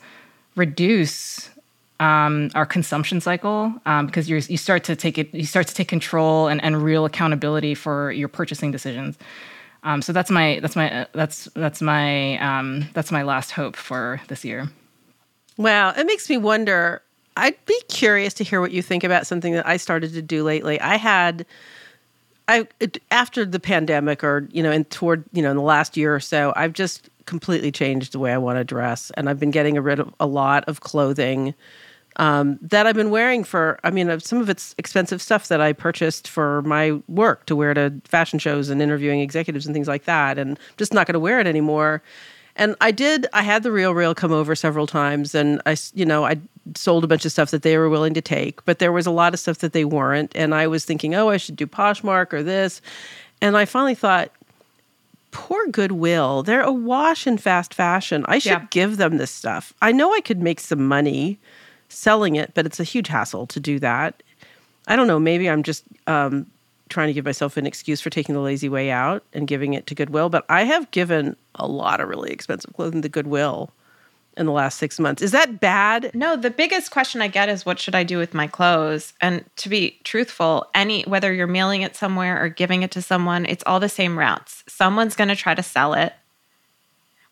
reduce 0.55 1.51
um, 1.99 2.51
our 2.55 2.67
consumption 2.67 3.21
cycle 3.21 3.75
um, 3.85 4.07
because 4.07 4.31
you 4.31 4.37
you 4.49 4.57
start 4.57 4.85
to 4.85 4.95
take 4.95 5.19
it 5.19 5.35
you 5.35 5.47
start 5.47 5.67
to 5.67 5.75
take 5.75 5.89
control 5.89 6.47
and, 6.47 6.63
and 6.63 6.83
real 6.83 7.05
accountability 7.05 7.75
for 7.75 8.13
your 8.13 8.29
purchasing 8.29 8.71
decisions. 8.71 9.19
Um, 9.85 10.01
so 10.01 10.13
that's 10.13 10.31
my 10.31 10.59
that's 10.61 10.77
my 10.77 11.07
that's 11.13 11.45
that's 11.55 11.83
my 11.83 12.39
um, 12.39 12.89
that's 12.95 13.13
my 13.13 13.23
last 13.23 13.51
hope 13.51 13.77
for 13.77 14.21
this 14.29 14.45
year. 14.45 14.69
Wow, 15.57 15.91
it 15.91 16.07
makes 16.07 16.29
me 16.29 16.39
wonder. 16.39 17.03
I'd 17.37 17.63
be 17.67 17.79
curious 17.89 18.33
to 18.35 18.45
hear 18.45 18.61
what 18.61 18.71
you 18.71 18.81
think 18.81 19.05
about 19.05 19.27
something 19.27 19.55
that 19.55 19.67
I 19.67 19.77
started 19.77 20.13
to 20.15 20.23
do 20.23 20.43
lately. 20.43 20.81
I 20.81 20.97
had 20.97 21.45
I 22.49 22.67
after 23.11 23.45
the 23.45 23.61
pandemic 23.61 24.25
or 24.25 24.49
you 24.51 24.63
know 24.63 24.71
and 24.71 24.89
toward 24.91 25.25
you 25.33 25.43
know 25.43 25.51
in 25.51 25.57
the 25.57 25.63
last 25.63 25.97
year 25.97 26.15
or 26.15 26.21
so, 26.21 26.53
I've 26.57 26.73
just 26.73 27.11
completely 27.27 27.71
changed 27.71 28.13
the 28.13 28.19
way 28.19 28.33
I 28.33 28.39
want 28.39 28.59
to 28.59 28.65
dress 28.65 29.11
and 29.17 29.29
I've 29.29 29.41
been 29.41 29.51
getting 29.51 29.81
rid 29.81 29.99
of 29.99 30.15
a 30.21 30.27
lot 30.27 30.65
of 30.67 30.81
clothing 30.81 31.55
um, 32.17 32.59
that 32.63 32.87
I've 32.87 32.95
been 32.95 33.11
wearing 33.11 33.45
for, 33.45 33.79
I 33.83 33.91
mean, 33.91 34.21
some 34.21 34.41
of 34.41 34.49
it's 34.49 34.75
expensive 34.79 35.21
stuff 35.21 35.49
that 35.49 35.61
I 35.61 35.73
purchased 35.73 36.29
for 36.29 36.63
my 36.63 37.01
work 37.09 37.47
to 37.47 37.57
wear 37.57 37.75
to 37.75 37.93
fashion 38.05 38.39
shows 38.39 38.69
and 38.69 38.81
interviewing 38.81 39.21
executives 39.21 39.67
and 39.67 39.75
things 39.75 39.89
like 39.89 40.05
that. 40.05 40.39
And 40.39 40.53
I'm 40.53 40.77
just 40.77 40.95
not 40.95 41.07
going 41.07 41.15
to 41.15 41.21
wear 41.21 41.41
it 41.41 41.47
anymore. 41.47 42.03
And 42.57 42.77
I 42.81 42.93
did, 42.93 43.27
I 43.33 43.43
had 43.43 43.65
the 43.65 43.71
RealReal 43.71 44.15
come 44.15 44.31
over 44.31 44.55
several 44.55 44.87
times 44.87 45.35
and 45.35 45.61
I, 45.67 45.77
you 45.93 46.07
know, 46.07 46.25
I 46.25 46.37
sold 46.77 47.03
a 47.03 47.09
bunch 47.09 47.25
of 47.25 47.33
stuff 47.33 47.51
that 47.51 47.63
they 47.63 47.77
were 47.77 47.89
willing 47.89 48.15
to 48.15 48.21
take, 48.21 48.65
but 48.65 48.79
there 48.79 48.93
was 48.93 49.07
a 49.07 49.11
lot 49.11 49.35
of 49.35 49.41
stuff 49.41 49.59
that 49.59 49.73
they 49.73 49.85
weren't. 49.85 50.31
And 50.37 50.55
I 50.55 50.69
was 50.69 50.85
thinking, 50.85 51.17
oh, 51.17 51.31
I 51.31 51.37
should 51.37 51.57
do 51.57 51.67
Poshmark 51.67 52.33
or 52.33 52.45
this. 52.45 52.81
And 53.41 53.57
I 53.57 53.65
finally 53.65 53.97
thought, 53.97 54.31
poor 55.33 55.67
Goodwill, 55.67 56.45
they're 56.45 56.63
awash 56.63 57.27
in 57.27 57.39
fast 57.39 57.75
fashion. 57.75 58.25
I 58.29 58.39
should 58.39 58.51
yeah. 58.51 58.67
give 58.71 58.99
them 58.99 59.17
this 59.17 59.33
stuff. 59.33 59.75
I 59.83 59.91
know 59.91 60.15
I 60.15 60.21
could 60.21 60.41
make 60.41 60.61
some 60.61 60.87
money 60.87 61.41
selling 61.95 62.37
it, 62.37 62.53
but 62.55 62.67
it's 62.67 62.81
a 62.81 62.85
huge 62.85 63.09
hassle 63.09 63.47
to 63.49 63.61
do 63.61 63.79
that. 63.81 64.23
I 64.87 64.97
don't 64.97 65.07
know. 65.07 65.19
Maybe 65.19 65.49
I'm 65.49 65.63
just 65.63 65.85
um, 66.07 66.47
trying 66.89 67.09
to 67.09 67.13
give 67.13 67.25
myself 67.25 67.57
an 67.57 67.67
excuse 67.67 68.01
for 68.01 68.11
taking 68.11 68.35
the 68.35 68.41
lazy 68.41 68.69
way 68.69 68.91
out 68.91 69.25
and 69.33 69.47
giving 69.47 69.75
it 69.75 69.87
to 69.89 69.95
Goodwill. 69.95 70.29
But 70.29 70.45
I 70.49 70.65
have 70.65 70.91
given 70.91 71.37
a 71.55 71.67
lot 71.67 72.01
of 72.01 72.09
really 72.09 72.31
expensive 72.31 72.75
clothing 72.75 73.03
to 73.03 73.09
Goodwill 73.09 73.71
in 74.37 74.47
the 74.47 74.53
last 74.53 74.79
six 74.79 74.99
months. 74.99 75.23
Is 75.23 75.31
that 75.31 75.61
bad? 75.61 76.11
No, 76.15 76.37
the 76.37 76.51
biggest 76.51 76.91
question 76.91 77.23
I 77.23 77.29
get 77.29 77.49
is 77.49 77.65
what 77.65 77.79
should 77.79 77.95
I 77.95 78.03
do 78.03 78.19
with 78.19 78.35
my 78.35 78.47
clothes? 78.47 79.13
And 79.21 79.45
to 79.57 79.69
be 79.69 80.01
truthful, 80.05 80.67
any 80.75 81.03
whether 81.03 81.33
you're 81.33 81.47
mailing 81.47 81.83
it 81.83 81.97
somewhere 81.97 82.43
or 82.43 82.49
giving 82.49 82.83
it 82.83 82.91
to 82.93 83.03
someone, 83.03 83.47
it's 83.47 83.65
all 83.67 83.81
the 83.81 83.89
same 83.89 84.19
routes. 84.19 84.65
Someone's 84.67 85.17
going 85.17 85.29
to 85.29 85.37
try 85.37 85.55
to 85.55 85.63
sell 85.63 85.95
it 85.95 86.13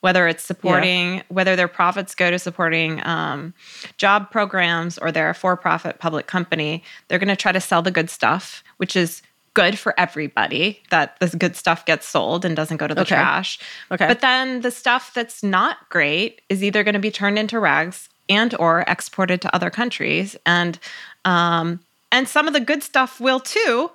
whether 0.03 0.27
it's 0.27 0.43
supporting, 0.43 1.15
yeah. 1.15 1.23
whether 1.29 1.55
their 1.55 1.69
profits 1.69 2.15
go 2.15 2.29
to 2.29 2.39
supporting 2.39 3.05
um, 3.07 3.55
job 3.99 4.31
programs 4.33 4.99
or 4.99 5.13
they're 5.13 5.31
a 5.31 5.35
for 5.35 5.57
profit 5.57 6.01
public 6.01 6.27
company, 6.27 6.83
they're 7.07 7.21
going 7.21 7.29
to 7.29 7.37
try 7.37 7.53
to 7.53 7.61
sell 7.61 7.83
the 7.83 7.91
good 7.93 8.11
stuff, 8.11 8.65
which 8.79 8.97
is 8.97 9.23
good 9.55 9.79
for 9.79 9.95
everybody 9.99 10.83
that 10.91 11.19
this 11.21 11.37
good 11.37 11.55
stuff 11.55 11.87
gets 11.87 12.09
sold 12.09 12.45
and 12.45 12.57
doesn't 12.57 12.79
go 12.79 12.89
to 12.89 12.95
the 12.95 13.03
okay. 13.03 13.15
trash. 13.15 13.61
Okay. 13.93 14.09
But 14.09 14.21
then 14.21 14.63
the 14.63 14.73
stuff 14.73 15.15
that's 15.15 15.45
not 15.45 15.89
great 15.89 16.43
is 16.49 16.65
either 16.65 16.83
going 16.83 16.95
to 16.95 17.01
be 17.01 17.13
turned 17.13 17.39
into 17.39 17.61
rags 17.61 18.09
and 18.29 18.55
or 18.59 18.81
exported 18.89 19.41
to 19.43 19.55
other 19.55 19.71
countries 19.71 20.37
and 20.45 20.79
um 21.25 21.81
and 22.11 22.29
some 22.29 22.47
of 22.47 22.55
the 22.55 22.61
good 22.61 22.83
stuff 22.83 23.21
will 23.21 23.41
too. 23.41 23.91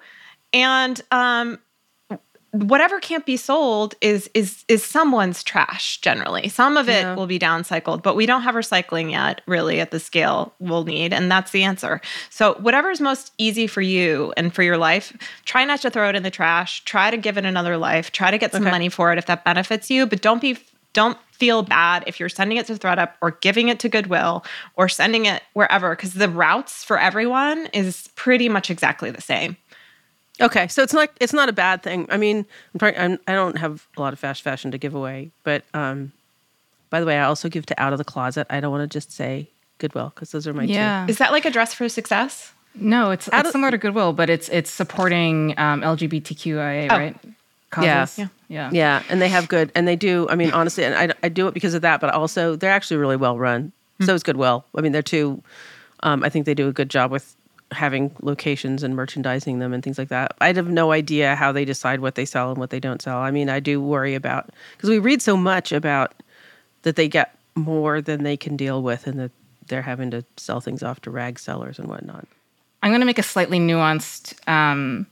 And 0.54 1.02
um 1.12 1.60
whatever 2.52 3.00
can't 3.00 3.26
be 3.26 3.38
sold 3.38 3.96
is 4.00 4.30
is 4.34 4.64
is 4.68 4.84
someone's 4.84 5.44
trash 5.44 6.00
generally. 6.00 6.48
Some 6.48 6.78
of 6.78 6.88
it 6.88 7.02
yeah. 7.02 7.16
will 7.16 7.28
be 7.28 7.40
downcycled 7.40 8.02
but 8.04 8.16
we 8.16 8.26
don't 8.26 8.44
have 8.44 8.56
recycling 8.56 9.12
yet 9.12 9.42
really 9.48 9.80
at 9.80 9.92
the 9.92 10.00
scale 10.00 10.54
we'll 10.60 10.86
need 10.86 11.14
and 11.14 11.30
that's 11.30 11.52
the 11.52 11.64
answer. 11.64 12.00
So 12.30 12.56
whatever 12.56 12.90
is 12.90 13.02
most 13.02 13.34
easy 13.38 13.68
for 13.68 13.82
you 13.82 14.34
and 14.38 14.54
for 14.54 14.64
your 14.64 14.78
life 14.78 15.16
try 15.46 15.66
not 15.66 15.82
to 15.82 15.90
throw 15.90 16.10
it 16.10 16.16
in 16.16 16.24
the 16.24 16.32
trash. 16.32 16.84
Try 16.86 17.12
to 17.12 17.18
give 17.18 17.38
it 17.38 17.46
another 17.46 17.78
life. 17.78 18.12
Try 18.12 18.32
to 18.32 18.38
get 18.38 18.52
some 18.54 18.64
okay. 18.64 18.72
money 18.72 18.90
for 18.90 19.12
it 19.12 19.18
if 19.18 19.26
that 19.26 19.44
benefits 19.44 19.90
you 19.90 20.06
but 20.06 20.22
don't 20.22 20.42
be 20.42 20.58
don't 20.94 21.18
feel 21.32 21.62
bad 21.62 22.04
if 22.08 22.20
you're 22.20 22.30
sending 22.30 22.58
it 22.58 22.66
to 22.66 22.76
thredup 22.76 23.16
or 23.22 23.32
giving 23.32 23.68
it 23.68 23.80
to 23.80 23.90
goodwill 23.90 24.44
or 24.76 24.90
sending 24.90 25.26
it 25.26 25.44
wherever 25.54 25.96
because 25.96 26.14
the 26.14 26.28
routes 26.28 26.84
for 26.84 26.98
everyone 26.98 27.68
is 27.74 28.10
pretty 28.16 28.50
much 28.50 28.72
exactly 28.72 29.12
the 29.12 29.22
same 29.22 29.56
Okay, 30.40 30.68
so 30.68 30.84
it's 30.84 30.94
not 30.94 31.10
it's 31.20 31.34
not 31.34 31.50
a 31.50 31.54
bad 31.54 31.82
thing. 31.84 32.08
I 32.10 32.18
mean, 32.18 32.46
I'm, 32.74 32.80
trying. 32.80 32.98
I'm 32.98 33.20
I 33.28 33.34
don't 33.34 33.58
have 33.58 33.88
a 33.98 34.02
lot 34.02 34.14
of 34.14 34.20
fast 34.20 34.42
fashion 34.42 34.72
to 34.72 34.78
give 34.78 34.94
away, 34.94 35.32
but 35.44 35.64
um, 35.74 36.12
by 36.90 37.00
the 37.00 37.06
way, 37.06 37.18
I 37.18 37.24
also 37.24 37.50
give 37.50 37.66
to 37.68 37.82
Out 37.82 37.92
of 37.94 37.98
the 37.98 38.06
Closet. 38.06 38.48
I 38.50 38.60
don't 38.60 38.72
want 38.72 38.90
to 38.90 38.94
just 38.94 39.12
say 39.12 39.48
Goodwill 39.80 40.12
because 40.14 40.32
those 40.32 40.48
are 40.48 40.54
my 40.54 40.64
yeah. 40.64 41.06
two. 41.06 41.12
Is 41.12 41.18
that 41.18 41.32
like 41.32 41.46
a 41.46 41.50
dress 41.52 41.74
for 41.74 41.90
success? 41.90 42.54
No, 42.76 43.10
it's, 43.10 43.28
Out 43.34 43.40
it's 43.40 43.48
of- 43.50 43.52
similar 43.54 43.72
to 43.72 43.78
Goodwill, 43.78 44.14
but 44.14 44.30
it's 44.30 44.50
it's 44.50 44.70
supporting 44.70 45.58
um, 45.58 45.82
LGBTQIA, 45.82 46.88
Oh. 46.92 46.98
right? 46.98 47.18
Yeah. 47.24 47.32
Causes. 47.70 48.18
Yeah. 48.20 48.28
Yeah. 48.48 48.70
Yeah, 48.72 49.04
and 49.10 49.22
they 49.22 49.28
have 49.28 49.50
good, 49.50 49.72
and 49.76 49.86
they 49.88 49.98
do. 49.98 50.28
I 50.30 50.36
mean, 50.36 50.52
honestly, 50.52 50.86
and 50.86 50.96
I, 50.96 51.14
I 51.22 51.30
do 51.30 51.48
it 51.48 51.54
because 51.54 51.74
of 51.74 51.82
that, 51.82 52.00
but 52.00 52.14
also 52.14 52.56
they're 52.56 52.72
actually 52.72 52.98
really 52.98 53.18
well 53.18 53.38
run. 53.38 53.74
So 54.06 54.14
is 54.14 54.24
Goodwill. 54.24 54.64
I 54.76 54.82
mean, 54.82 54.92
they're 54.92 55.02
two. 55.02 55.42
Um, 56.04 56.24
I 56.24 56.30
think 56.30 56.46
they 56.46 56.54
do 56.54 56.68
a 56.68 56.72
good 56.72 56.90
job 56.90 57.12
with 57.12 57.36
having 57.72 58.16
locations 58.22 58.84
and 58.84 58.96
merchandising 58.96 59.60
them 59.60 59.74
and 59.74 59.84
things 59.84 59.98
like 59.98 60.08
that. 60.10 60.36
I 60.40 60.54
have 60.54 60.70
no 60.70 60.92
idea 60.92 61.36
how 61.36 61.52
they 61.52 61.66
decide 61.66 62.00
what 62.00 62.16
they 62.16 62.26
sell 62.26 62.50
and 62.50 62.58
what 62.58 62.70
they 62.70 62.80
don't 62.80 63.02
sell. 63.02 63.18
I 63.18 63.32
mean, 63.32 63.50
I 63.50 63.60
do 63.60 63.82
worry 63.82 64.16
about 64.16 64.50
because 64.76 64.90
we 64.90 65.00
read 65.00 65.22
so 65.22 65.36
much 65.36 65.72
about 65.72 66.14
that 66.84 66.96
they 66.96 67.08
get 67.08 67.38
more 67.56 68.02
than 68.02 68.24
they 68.24 68.38
can 68.38 68.56
deal 68.56 68.82
with, 68.82 69.08
and 69.08 69.20
that 69.20 69.32
they're 69.68 69.82
having 69.82 70.12
to 70.12 70.24
sell 70.38 70.62
things 70.62 70.84
off 70.84 71.02
to 71.02 71.12
rag 71.12 71.40
sellers 71.40 71.80
and 71.80 71.90
whatnot. 71.90 72.28
I'm 72.84 72.92
going 72.92 73.02
to 73.02 73.06
make 73.06 73.20
a 73.20 73.24
slightly 73.24 73.60
nuanced 73.60 74.48
um, 74.48 75.08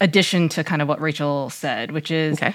addition 0.00 0.48
to 0.50 0.64
kind 0.64 0.82
of 0.82 0.88
what 0.88 1.00
Rachel 1.00 1.48
said, 1.50 1.92
which 1.92 2.10
is 2.10 2.36
Okay. 2.42 2.54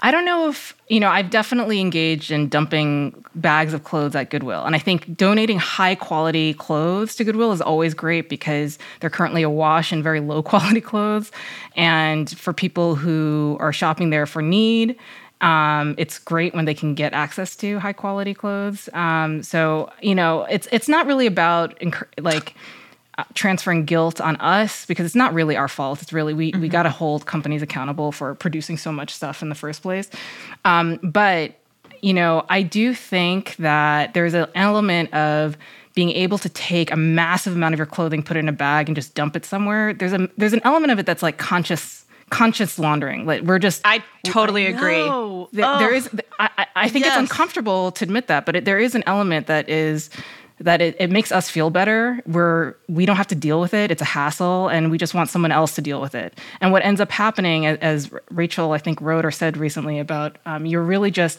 I 0.00 0.12
don't 0.12 0.24
know 0.24 0.48
if, 0.48 0.76
you 0.88 1.00
know, 1.00 1.08
I've 1.08 1.28
definitely 1.28 1.80
engaged 1.80 2.30
in 2.30 2.48
dumping 2.48 3.24
bags 3.34 3.74
of 3.74 3.82
clothes 3.82 4.14
at 4.14 4.30
Goodwill. 4.30 4.64
And 4.64 4.76
I 4.76 4.78
think 4.78 5.16
donating 5.16 5.58
high 5.58 5.96
quality 5.96 6.54
clothes 6.54 7.16
to 7.16 7.24
Goodwill 7.24 7.50
is 7.50 7.60
always 7.60 7.94
great 7.94 8.28
because 8.28 8.78
they're 9.00 9.10
currently 9.10 9.42
awash 9.42 9.92
in 9.92 10.02
very 10.02 10.20
low 10.20 10.42
quality 10.44 10.80
clothes. 10.80 11.32
And 11.74 12.30
for 12.38 12.52
people 12.52 12.94
who 12.94 13.56
are 13.58 13.72
shopping 13.72 14.10
there 14.10 14.26
for 14.26 14.40
need, 14.40 14.96
um, 15.40 15.94
it's 15.98 16.18
great 16.18 16.54
when 16.54 16.64
they 16.64 16.74
can 16.74 16.94
get 16.94 17.12
access 17.12 17.56
to 17.56 17.78
high 17.78 17.92
quality 17.92 18.34
clothes. 18.34 18.88
Um, 18.92 19.42
so, 19.42 19.90
you 20.00 20.14
know, 20.14 20.44
it's 20.44 20.68
it's 20.72 20.88
not 20.88 21.06
really 21.06 21.26
about 21.26 21.80
like 22.20 22.54
transferring 23.34 23.84
guilt 23.84 24.20
on 24.20 24.36
us 24.36 24.86
because 24.86 25.06
it's 25.06 25.14
not 25.14 25.34
really 25.34 25.56
our 25.56 25.68
fault. 25.68 26.02
It's 26.02 26.12
really 26.12 26.34
we 26.34 26.52
we 26.58 26.68
got 26.68 26.84
to 26.84 26.90
hold 26.90 27.26
companies 27.26 27.62
accountable 27.62 28.12
for 28.12 28.34
producing 28.34 28.76
so 28.76 28.92
much 28.92 29.12
stuff 29.14 29.42
in 29.42 29.48
the 29.48 29.54
first 29.54 29.82
place. 29.82 30.08
Um, 30.64 30.98
but 31.02 31.52
you 32.00 32.14
know, 32.14 32.44
I 32.48 32.62
do 32.62 32.94
think 32.94 33.56
that 33.56 34.14
there's 34.14 34.34
an 34.34 34.46
element 34.54 35.12
of 35.12 35.56
being 35.94 36.10
able 36.10 36.38
to 36.38 36.48
take 36.48 36.92
a 36.92 36.96
massive 36.96 37.56
amount 37.56 37.74
of 37.74 37.78
your 37.78 37.86
clothing, 37.86 38.22
put 38.22 38.36
it 38.36 38.40
in 38.40 38.48
a 38.48 38.52
bag, 38.52 38.88
and 38.88 38.94
just 38.94 39.14
dump 39.16 39.34
it 39.34 39.44
somewhere. 39.44 39.92
There's 39.92 40.12
a 40.12 40.28
there's 40.36 40.52
an 40.52 40.60
element 40.64 40.92
of 40.92 40.98
it 41.00 41.06
that's 41.06 41.22
like 41.22 41.38
conscious 41.38 42.04
conscious 42.30 42.78
laundering. 42.78 43.26
Like 43.26 43.42
we're 43.42 43.58
just 43.58 43.80
I 43.84 44.04
totally 44.24 44.66
agree. 44.66 44.98
No. 45.04 45.48
there, 45.52 45.92
is 45.94 46.08
I, 46.38 46.50
I- 46.58 46.66
I 46.76 46.88
think 46.88 47.04
Yes. 47.06 47.14
it's 47.14 47.30
uncomfortable 47.30 47.90
to 47.92 48.04
admit 48.04 48.28
that 48.28 48.44
but 48.46 48.54
it, 48.54 48.64
there 48.64 48.78
is 48.78 48.94
an 48.94 49.02
element 49.06 49.46
that 49.48 49.68
is 49.68 50.10
that 50.60 50.80
it, 50.80 50.96
it 50.98 51.10
makes 51.10 51.30
us 51.32 51.48
feel 51.48 51.70
better. 51.70 52.20
Where 52.24 52.76
we 52.88 53.06
don't 53.06 53.16
have 53.16 53.26
to 53.28 53.34
deal 53.34 53.60
with 53.60 53.74
it. 53.74 53.90
It's 53.90 54.02
a 54.02 54.06
hassle 54.06 54.68
and 54.68 54.90
we 54.90 54.98
just 54.98 55.14
want 55.14 55.30
someone 55.30 55.52
else 55.52 55.74
to 55.76 55.82
deal 55.82 56.00
with 56.00 56.14
it. 56.14 56.38
And 56.60 56.72
what 56.72 56.84
ends 56.84 57.00
up 57.00 57.10
happening 57.10 57.66
as, 57.66 57.78
as 57.78 58.10
rachel 58.30 58.72
i 58.72 58.78
think 58.78 59.00
wrote 59.00 59.24
or 59.24 59.30
said 59.30 59.56
recently 59.56 59.98
about 59.98 60.36
um, 60.46 60.66
you're 60.66 60.82
really 60.82 61.10
just 61.10 61.38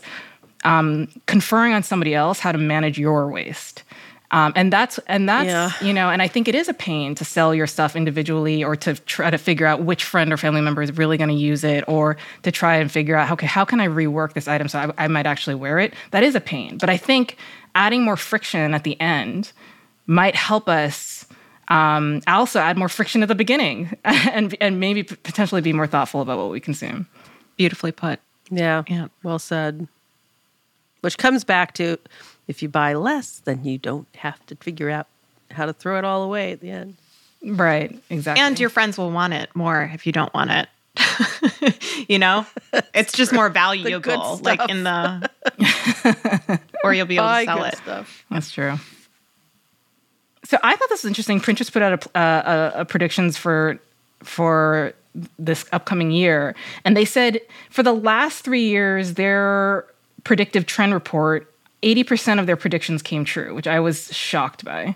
um, 0.63 1.07
conferring 1.25 1.73
on 1.73 1.83
somebody 1.83 2.13
else 2.13 2.39
how 2.39 2.51
to 2.51 2.57
manage 2.57 2.97
your 2.99 3.29
waste. 3.31 3.83
Um, 4.31 4.53
and 4.55 4.71
that's 4.71 4.99
and 5.07 5.27
that's 5.27 5.47
Yeah. 5.47 5.71
you 5.81 5.91
know 5.91 6.11
and 6.11 6.21
i 6.21 6.27
think 6.27 6.47
it 6.47 6.53
is 6.53 6.69
a 6.69 6.73
pain 6.73 7.15
to 7.15 7.25
sell 7.25 7.55
your 7.55 7.65
stuff 7.65 7.95
individually 7.95 8.63
or 8.63 8.75
to 8.75 8.93
try 8.93 9.31
to 9.31 9.39
figure 9.39 9.65
out 9.65 9.81
which 9.81 10.03
friend 10.03 10.31
or 10.31 10.37
family 10.37 10.61
member 10.61 10.83
is 10.83 10.95
really 10.95 11.17
going 11.17 11.31
to 11.31 11.35
use 11.35 11.63
it 11.63 11.83
or 11.87 12.15
to 12.43 12.51
try 12.51 12.75
and 12.75 12.91
figure 12.91 13.15
out 13.15 13.31
okay 13.31 13.47
how 13.47 13.65
can 13.65 13.79
i 13.79 13.87
rework 13.87 14.33
this 14.33 14.47
item 14.47 14.67
so 14.67 14.77
I, 14.97 15.05
I 15.05 15.07
might 15.07 15.25
actually 15.25 15.55
wear 15.55 15.79
it? 15.79 15.95
That 16.11 16.21
is 16.23 16.35
a 16.35 16.41
pain. 16.41 16.77
But 16.77 16.91
i 16.91 16.97
think 16.97 17.37
adding 17.75 18.03
more 18.03 18.17
friction 18.17 18.73
at 18.73 18.83
the 18.83 18.99
end 18.99 19.51
might 20.07 20.35
help 20.35 20.67
us 20.67 21.25
um, 21.67 22.21
also 22.25 22.59
add 22.59 22.77
more 22.77 22.89
friction 22.89 23.21
at 23.21 23.27
the 23.27 23.35
beginning 23.35 23.95
and, 24.03 24.55
and 24.59 24.79
maybe 24.79 25.03
potentially 25.03 25.61
be 25.61 25.73
more 25.73 25.87
thoughtful 25.87 26.21
about 26.21 26.37
what 26.37 26.49
we 26.49 26.59
consume 26.59 27.07
Beautifully 27.57 27.91
put. 27.91 28.19
Yeah. 28.49 28.83
Yeah. 28.87 29.09
Well 29.21 29.37
said. 29.37 29.87
Which 31.01 31.17
comes 31.17 31.43
back 31.43 31.73
to 31.75 31.97
if 32.47 32.63
you 32.63 32.69
buy 32.69 32.93
less, 32.93 33.39
then 33.39 33.65
you 33.65 33.77
don't 33.77 34.07
have 34.15 34.43
to 34.47 34.55
figure 34.55 34.89
out 34.89 35.07
how 35.51 35.65
to 35.65 35.73
throw 35.73 35.97
it 35.97 36.05
all 36.05 36.23
away 36.23 36.53
at 36.53 36.61
the 36.61 36.69
end. 36.69 36.95
right 37.43 37.97
exactly 38.09 38.41
And 38.41 38.59
your 38.59 38.69
friends 38.69 38.97
will 38.97 39.11
want 39.11 39.33
it 39.33 39.49
more 39.55 39.91
if 39.93 40.05
you 40.05 40.11
don't 40.11 40.33
want 40.33 40.51
it. 40.51 40.69
you 42.07 42.19
know, 42.19 42.45
it's 42.93 43.13
just 43.13 43.33
more 43.33 43.49
valuable, 43.49 44.37
like 44.43 44.69
in 44.69 44.83
the, 44.83 45.29
or 46.83 46.93
you'll 46.93 47.05
be 47.05 47.15
able 47.15 47.25
Buy 47.25 47.45
to 47.45 47.51
sell 47.51 47.63
it. 47.63 47.77
stuff. 47.77 48.25
That's 48.29 48.51
true. 48.51 48.77
So 50.45 50.57
I 50.63 50.75
thought 50.75 50.89
this 50.89 51.03
was 51.03 51.09
interesting. 51.09 51.39
Pinterest 51.39 51.71
put 51.71 51.81
out 51.81 52.05
a, 52.05 52.09
a, 52.15 52.21
uh, 52.21 52.23
uh, 52.23 52.71
a 52.75 52.85
predictions 52.85 53.37
for 53.37 53.79
for 54.23 54.93
this 55.37 55.65
upcoming 55.71 56.11
year, 56.11 56.55
and 56.83 56.97
they 56.97 57.05
said 57.05 57.39
for 57.69 57.83
the 57.83 57.93
last 57.93 58.43
three 58.43 58.63
years, 58.63 59.13
their 59.13 59.85
predictive 60.23 60.65
trend 60.65 60.93
report, 60.93 61.53
eighty 61.83 62.03
percent 62.03 62.39
of 62.39 62.47
their 62.47 62.57
predictions 62.57 63.01
came 63.01 63.25
true, 63.25 63.53
which 63.53 63.67
I 63.67 63.79
was 63.79 64.13
shocked 64.13 64.65
by. 64.65 64.95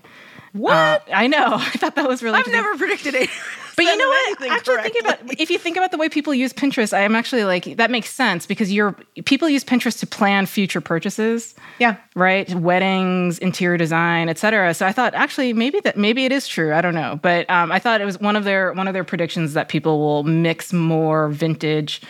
What? 0.54 1.04
I 1.14 1.28
know. 1.28 1.48
I 1.54 1.70
thought 1.72 1.96
that 1.96 2.08
was 2.08 2.24
really. 2.24 2.40
I've 2.40 2.48
never 2.48 2.78
predicted 2.78 3.16
it. 3.16 3.30
But 3.76 3.86
you 3.86 3.98
know 3.98 4.08
what? 4.08 4.52
Actually, 4.52 4.84
thinking 4.84 5.02
about 5.02 5.40
if 5.40 5.50
you 5.50 5.58
think 5.58 5.78
about 5.78 5.90
the 5.90 5.98
way 5.98 6.08
people 6.08 6.32
use 6.32 6.54
Pinterest, 6.54 6.94
I 6.94 7.00
am 7.02 7.16
actually 7.16 7.44
like 7.44 7.78
that 7.78 7.90
makes 7.90 8.12
sense 8.14 8.46
because 8.46 8.72
you're 8.72 8.96
people 9.26 9.50
use 9.50 9.64
Pinterest 9.64 10.00
to 10.02 10.06
plan 10.06 10.46
future 10.46 10.80
purchases 10.80 11.56
Yeah. 11.80 11.96
right 12.14 12.48
weddings 12.54 13.40
interior 13.40 13.78
design 13.78 14.30
etc 14.30 14.76
so 14.76 14.86
i 14.86 14.92
thought 14.92 15.16
actually 15.16 15.54
maybe 15.54 15.80
that 15.80 15.98
maybe 15.98 16.24
it 16.26 16.32
is 16.32 16.48
true 16.48 16.72
i 16.74 16.82
don't 16.82 16.94
know 16.94 17.20
but 17.24 17.50
um, 17.50 17.72
i 17.72 17.80
thought 17.80 18.00
it 18.00 18.06
was 18.06 18.20
one 18.20 18.36
of 18.36 18.44
their 18.44 18.74
one 18.74 18.88
of 18.88 18.94
their 18.94 19.04
predictions 19.04 19.54
that 19.54 19.70
people 19.70 19.98
will 20.00 20.24
mix 20.24 20.72
more 20.72 21.30
vintage 21.30 22.02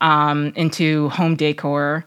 um, 0.00 0.52
into 0.56 1.10
home 1.10 1.36
decor 1.36 2.06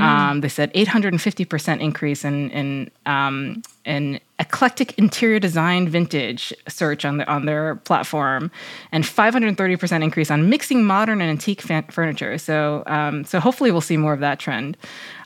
um, 0.00 0.40
they 0.40 0.48
said 0.48 0.72
850% 0.74 1.80
increase 1.80 2.24
in 2.24 2.50
in 2.50 2.90
um, 3.06 3.62
in 3.84 4.20
eclectic 4.38 4.98
interior 4.98 5.38
design 5.38 5.88
vintage 5.88 6.52
search 6.68 7.04
on 7.04 7.18
the 7.18 7.28
on 7.28 7.46
their 7.46 7.76
platform, 7.76 8.50
and 8.92 9.04
530% 9.04 10.02
increase 10.02 10.30
on 10.30 10.48
mixing 10.50 10.84
modern 10.84 11.20
and 11.20 11.30
antique 11.30 11.62
fan- 11.62 11.84
furniture. 11.90 12.38
So 12.38 12.82
um, 12.86 13.24
so 13.24 13.40
hopefully 13.40 13.70
we'll 13.70 13.80
see 13.80 13.96
more 13.96 14.12
of 14.12 14.20
that 14.20 14.38
trend. 14.38 14.76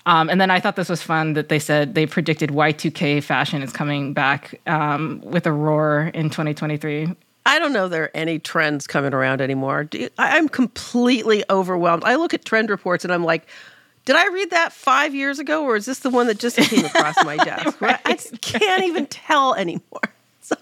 Um, 0.06 0.30
and 0.30 0.40
then 0.40 0.50
I 0.50 0.60
thought 0.60 0.76
this 0.76 0.88
was 0.88 1.02
fun 1.02 1.34
that 1.34 1.48
they 1.50 1.58
said 1.58 1.94
they 1.94 2.06
predicted 2.06 2.50
Y2K 2.50 3.22
fashion 3.22 3.62
is 3.62 3.72
coming 3.72 4.12
back 4.14 4.58
um, 4.66 5.20
with 5.24 5.46
a 5.46 5.52
roar 5.52 6.10
in 6.14 6.30
2023. 6.30 7.08
I 7.46 7.58
don't 7.58 7.72
know 7.72 7.88
there 7.88 8.04
are 8.04 8.10
any 8.14 8.38
trends 8.38 8.86
coming 8.86 9.12
around 9.14 9.40
anymore. 9.40 9.88
You- 9.92 10.08
I- 10.18 10.36
I'm 10.38 10.48
completely 10.48 11.42
overwhelmed. 11.50 12.04
I 12.04 12.14
look 12.16 12.32
at 12.34 12.44
trend 12.44 12.70
reports 12.70 13.04
and 13.04 13.12
I'm 13.12 13.24
like, 13.24 13.46
did 14.04 14.16
I 14.16 14.26
read 14.28 14.50
that 14.50 14.72
five 14.72 15.14
years 15.14 15.38
ago, 15.38 15.64
or 15.64 15.76
is 15.76 15.86
this 15.86 16.00
the 16.00 16.10
one 16.10 16.26
that 16.28 16.38
just 16.38 16.56
came 16.56 16.84
across 16.84 17.22
my 17.24 17.36
desk? 17.44 17.80
Right? 17.80 17.98
I 18.04 18.14
can't 18.40 18.84
even 18.84 19.06
tell 19.06 19.54
anymore. 19.54 20.00
So, 20.42 20.56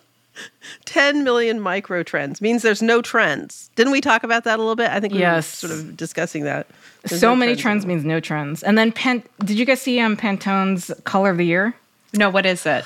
10 0.84 1.24
million 1.24 1.60
micro 1.60 2.02
trends 2.02 2.40
means 2.42 2.62
there's 2.62 2.82
no 2.82 3.00
trends. 3.00 3.70
Didn't 3.76 3.92
we 3.92 4.00
talk 4.00 4.22
about 4.22 4.44
that 4.44 4.56
a 4.58 4.62
little 4.62 4.76
bit? 4.76 4.90
I 4.90 5.00
think 5.00 5.14
we 5.14 5.20
Yes. 5.20 5.62
were 5.62 5.68
sort 5.68 5.80
of 5.80 5.96
discussing 5.96 6.44
that. 6.44 6.66
There's 7.04 7.20
so 7.20 7.30
no 7.30 7.36
many 7.36 7.56
trends 7.56 7.84
anymore. 7.84 7.96
means 7.96 8.06
no 8.06 8.20
trends. 8.20 8.62
And 8.62 8.76
then 8.76 8.92
Pan- 8.92 9.22
did 9.44 9.58
you 9.58 9.64
guys 9.64 9.80
see 9.80 9.98
um, 10.00 10.16
Pantone's 10.16 10.90
color 11.04 11.30
of 11.30 11.38
the 11.38 11.46
year? 11.46 11.74
No, 12.12 12.28
what 12.28 12.44
is 12.44 12.66
it? 12.66 12.84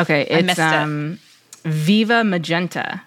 Okay, 0.00 0.22
it's 0.22 0.46
missed 0.46 0.58
it. 0.58 0.62
um, 0.64 1.18
Viva 1.64 2.24
Magenta. 2.24 3.00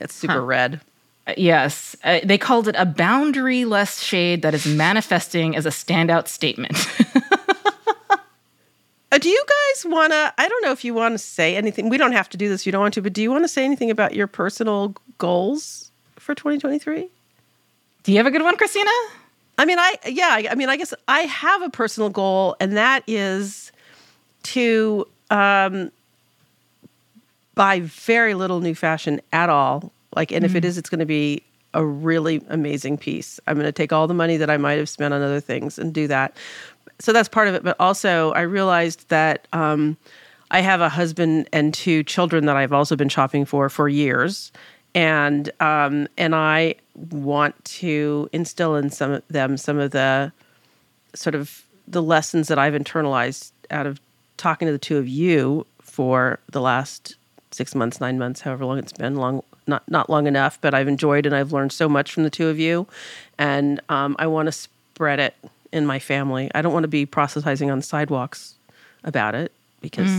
It's 0.00 0.14
super 0.14 0.40
red. 0.42 0.80
Uh, 1.28 1.34
Yes, 1.36 1.94
uh, 2.04 2.20
they 2.24 2.38
called 2.38 2.68
it 2.68 2.74
a 2.78 2.86
boundary-less 2.86 4.02
shade 4.02 4.42
that 4.42 4.54
is 4.54 4.66
manifesting 4.66 5.54
as 5.54 5.66
a 5.66 5.70
standout 5.70 6.26
statement. 6.28 6.76
Uh, 9.10 9.16
do 9.16 9.30
you 9.30 9.42
guys 9.72 9.86
want 9.86 10.12
to? 10.12 10.34
I 10.36 10.48
don't 10.48 10.62
know 10.62 10.70
if 10.70 10.84
you 10.84 10.92
want 10.92 11.14
to 11.14 11.18
say 11.18 11.56
anything. 11.56 11.88
We 11.88 11.96
don't 11.96 12.12
have 12.12 12.28
to 12.28 12.36
do 12.36 12.50
this. 12.50 12.66
You 12.66 12.72
don't 12.72 12.82
want 12.82 12.92
to, 12.92 13.00
but 13.00 13.14
do 13.14 13.22
you 13.22 13.30
want 13.30 13.42
to 13.44 13.48
say 13.48 13.64
anything 13.64 13.90
about 13.90 14.14
your 14.14 14.26
personal 14.26 14.94
goals 15.16 15.90
for 16.16 16.34
2023? 16.34 17.08
Do 18.02 18.12
you 18.12 18.18
have 18.18 18.26
a 18.26 18.30
good 18.30 18.42
one, 18.42 18.58
Christina? 18.58 18.90
I 19.56 19.64
mean, 19.64 19.78
I 19.78 19.94
yeah, 20.06 20.28
I, 20.30 20.48
I 20.50 20.54
mean, 20.56 20.68
I 20.68 20.76
guess 20.76 20.92
I 21.08 21.20
have 21.20 21.62
a 21.62 21.70
personal 21.70 22.10
goal, 22.10 22.54
and 22.60 22.76
that 22.76 23.02
is 23.06 23.72
to 24.42 25.08
um, 25.30 25.90
buy 27.54 27.80
very 27.80 28.34
little 28.34 28.60
new 28.60 28.74
fashion 28.74 29.22
at 29.32 29.48
all. 29.48 29.90
Like, 30.18 30.32
and 30.32 30.44
if 30.44 30.56
it 30.56 30.64
is, 30.64 30.76
it's 30.76 30.90
going 30.90 30.98
to 30.98 31.06
be 31.06 31.44
a 31.74 31.86
really 31.86 32.42
amazing 32.48 32.98
piece. 32.98 33.38
I'm 33.46 33.54
going 33.54 33.66
to 33.66 33.72
take 33.72 33.92
all 33.92 34.08
the 34.08 34.14
money 34.14 34.36
that 34.36 34.50
I 34.50 34.56
might 34.56 34.78
have 34.78 34.88
spent 34.88 35.14
on 35.14 35.22
other 35.22 35.38
things 35.38 35.78
and 35.78 35.94
do 35.94 36.08
that. 36.08 36.36
So 36.98 37.12
that's 37.12 37.28
part 37.28 37.46
of 37.46 37.54
it. 37.54 37.62
But 37.62 37.76
also, 37.78 38.32
I 38.32 38.40
realized 38.40 39.08
that 39.10 39.46
um, 39.52 39.96
I 40.50 40.60
have 40.60 40.80
a 40.80 40.88
husband 40.88 41.48
and 41.52 41.72
two 41.72 42.02
children 42.02 42.46
that 42.46 42.56
I've 42.56 42.72
also 42.72 42.96
been 42.96 43.08
shopping 43.08 43.44
for 43.44 43.68
for 43.68 43.88
years, 43.88 44.50
and 44.92 45.52
um, 45.60 46.08
and 46.18 46.34
I 46.34 46.74
want 47.12 47.64
to 47.66 48.28
instill 48.32 48.74
in 48.74 48.90
some 48.90 49.12
of 49.12 49.22
them 49.28 49.56
some 49.56 49.78
of 49.78 49.92
the 49.92 50.32
sort 51.14 51.36
of 51.36 51.62
the 51.86 52.02
lessons 52.02 52.48
that 52.48 52.58
I've 52.58 52.74
internalized 52.74 53.52
out 53.70 53.86
of 53.86 54.00
talking 54.36 54.66
to 54.66 54.72
the 54.72 54.78
two 54.78 54.96
of 54.96 55.06
you 55.06 55.64
for 55.80 56.40
the 56.50 56.60
last 56.60 57.14
six 57.52 57.76
months, 57.76 58.00
nine 58.00 58.18
months, 58.18 58.40
however 58.40 58.64
long 58.64 58.78
it's 58.78 58.92
been, 58.92 59.14
long 59.14 59.44
not 59.68 59.88
not 59.88 60.10
long 60.10 60.26
enough, 60.26 60.58
but 60.60 60.74
I've 60.74 60.88
enjoyed 60.88 61.26
and 61.26 61.34
I've 61.34 61.52
learned 61.52 61.72
so 61.72 61.88
much 61.88 62.12
from 62.12 62.22
the 62.24 62.30
two 62.30 62.48
of 62.48 62.58
you, 62.58 62.86
and 63.38 63.80
um, 63.88 64.16
I 64.18 64.26
want 64.26 64.46
to 64.46 64.52
spread 64.52 65.20
it 65.20 65.34
in 65.72 65.86
my 65.86 65.98
family. 65.98 66.50
I 66.54 66.62
don't 66.62 66.72
want 66.72 66.84
to 66.84 66.88
be 66.88 67.06
proselytizing 67.06 67.70
on 67.70 67.82
sidewalks 67.82 68.54
about 69.04 69.34
it 69.34 69.52
because 69.80 70.10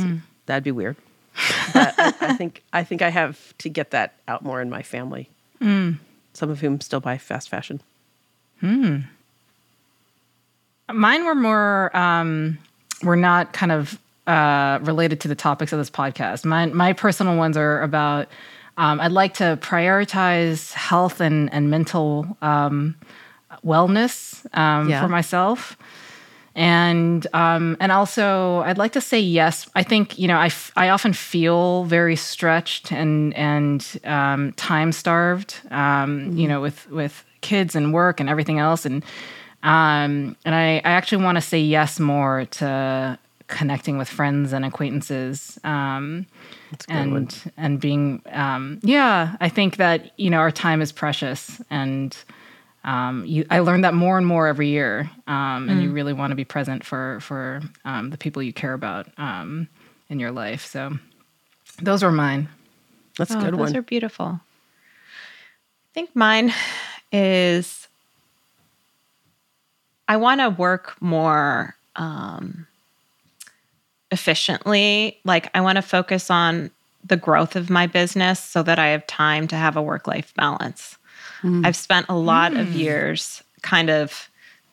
that'd 0.45 0.63
be 0.63 0.71
weird. 0.71 0.95
But 1.73 1.93
I, 1.97 2.13
I 2.21 2.33
think 2.35 2.63
I 2.73 2.83
think 2.83 3.01
I 3.01 3.09
have 3.09 3.57
to 3.59 3.69
get 3.69 3.91
that 3.91 4.13
out 4.27 4.43
more 4.43 4.61
in 4.61 4.69
my 4.69 4.81
family. 4.83 5.29
Some 6.33 6.49
of 6.49 6.59
whom 6.59 6.79
still 6.81 6.99
buy 6.99 7.17
fast 7.17 7.49
fashion. 7.49 7.81
Hmm. 8.59 8.99
Mine 10.91 11.25
were 11.25 11.35
more 11.35 11.95
um, 11.95 12.57
were 13.03 13.15
not 13.15 13.53
kind 13.53 13.71
of 13.71 13.99
uh, 14.27 14.79
related 14.81 15.21
to 15.21 15.27
the 15.27 15.35
topics 15.35 15.71
of 15.73 15.79
this 15.79 15.89
podcast. 15.89 16.45
My 16.45 16.65
my 16.67 16.93
personal 16.93 17.37
ones 17.37 17.57
are 17.57 17.81
about. 17.81 18.27
Um, 18.79 18.99
I'd 19.01 19.11
like 19.11 19.33
to 19.35 19.57
prioritize 19.61 20.73
health 20.89 21.21
and 21.21 21.49
and 21.53 21.69
mental 21.69 22.25
um, 22.41 22.95
wellness 23.63 24.45
um, 24.57 24.89
Yeah. 24.89 25.01
for 25.01 25.09
myself, 25.09 25.75
and 26.55 27.27
um, 27.33 27.75
and 27.79 27.91
also 27.91 28.61
I'd 28.65 28.77
like 28.77 28.93
to 28.93 29.01
say 29.01 29.19
yes. 29.19 29.69
I 29.75 29.83
think 29.83 30.17
you 30.17 30.27
know 30.27 30.37
I, 30.37 30.47
f- 30.47 30.71
I 30.77 30.89
often 30.89 31.13
feel 31.13 31.83
very 31.85 32.15
stretched 32.15 32.91
and 32.91 33.33
and 33.35 33.85
um, 34.05 34.53
time 34.53 34.91
starved. 34.91 35.55
Um, 35.71 36.37
You 36.37 36.47
know, 36.47 36.61
with 36.61 36.89
with 36.89 37.25
kids 37.41 37.75
and 37.75 37.93
work 37.93 38.19
and 38.19 38.29
everything 38.29 38.59
else, 38.59 38.85
and 38.85 39.03
um, 39.63 40.35
and 40.45 40.55
I, 40.55 40.77
I 40.85 40.91
actually 40.91 41.23
want 41.23 41.35
to 41.37 41.41
say 41.41 41.59
yes 41.59 41.99
more 41.99 42.45
to 42.45 43.17
connecting 43.49 43.97
with 43.97 44.07
friends 44.07 44.53
and 44.53 44.63
acquaintances. 44.63 45.59
Um, 45.65 46.25
and 46.87 47.51
and 47.57 47.79
being 47.79 48.21
um, 48.31 48.79
yeah, 48.81 49.35
I 49.41 49.49
think 49.49 49.77
that 49.77 50.17
you 50.17 50.29
know 50.29 50.37
our 50.37 50.51
time 50.51 50.81
is 50.81 50.91
precious, 50.91 51.61
and 51.69 52.15
um, 52.83 53.25
you, 53.25 53.45
I 53.49 53.59
learned 53.59 53.83
that 53.83 53.93
more 53.93 54.17
and 54.17 54.25
more 54.25 54.47
every 54.47 54.69
year. 54.69 55.11
Um, 55.27 55.69
and 55.69 55.81
you 55.81 55.91
really 55.91 56.13
want 56.13 56.31
to 56.31 56.35
be 56.35 56.45
present 56.45 56.85
for 56.85 57.19
for 57.19 57.61
um, 57.85 58.09
the 58.11 58.17
people 58.17 58.41
you 58.41 58.53
care 58.53 58.73
about 58.73 59.07
um, 59.17 59.67
in 60.09 60.19
your 60.19 60.31
life. 60.31 60.65
So 60.65 60.97
those 61.81 62.01
were 62.01 62.11
mine. 62.11 62.47
That's 63.17 63.31
a 63.33 63.37
Oh, 63.37 63.41
good 63.41 63.51
those 63.55 63.59
one. 63.59 63.75
are 63.75 63.81
beautiful. 63.81 64.25
I 64.39 65.93
think 65.93 66.15
mine 66.15 66.53
is 67.11 67.87
I 70.07 70.17
want 70.17 70.41
to 70.41 70.49
work 70.49 70.95
more 71.01 71.75
um, 71.95 72.65
efficiently. 74.11 75.19
Like, 75.23 75.49
I 75.53 75.61
want 75.61 75.77
to 75.77 75.81
focus 75.81 76.29
on 76.29 76.71
the 77.05 77.17
growth 77.17 77.55
of 77.55 77.69
my 77.69 77.87
business 77.87 78.39
so 78.39 78.63
that 78.63 78.79
I 78.79 78.87
have 78.87 79.07
time 79.07 79.47
to 79.47 79.55
have 79.55 79.77
a 79.77 79.81
work 79.81 80.07
life 80.07 80.33
balance. 80.35 80.97
I've 81.65 81.75
spent 81.75 82.07
a 82.09 82.15
lot 82.15 82.55
of 82.55 82.73
years 82.73 83.43
kind 83.61 83.89
of 83.89 84.29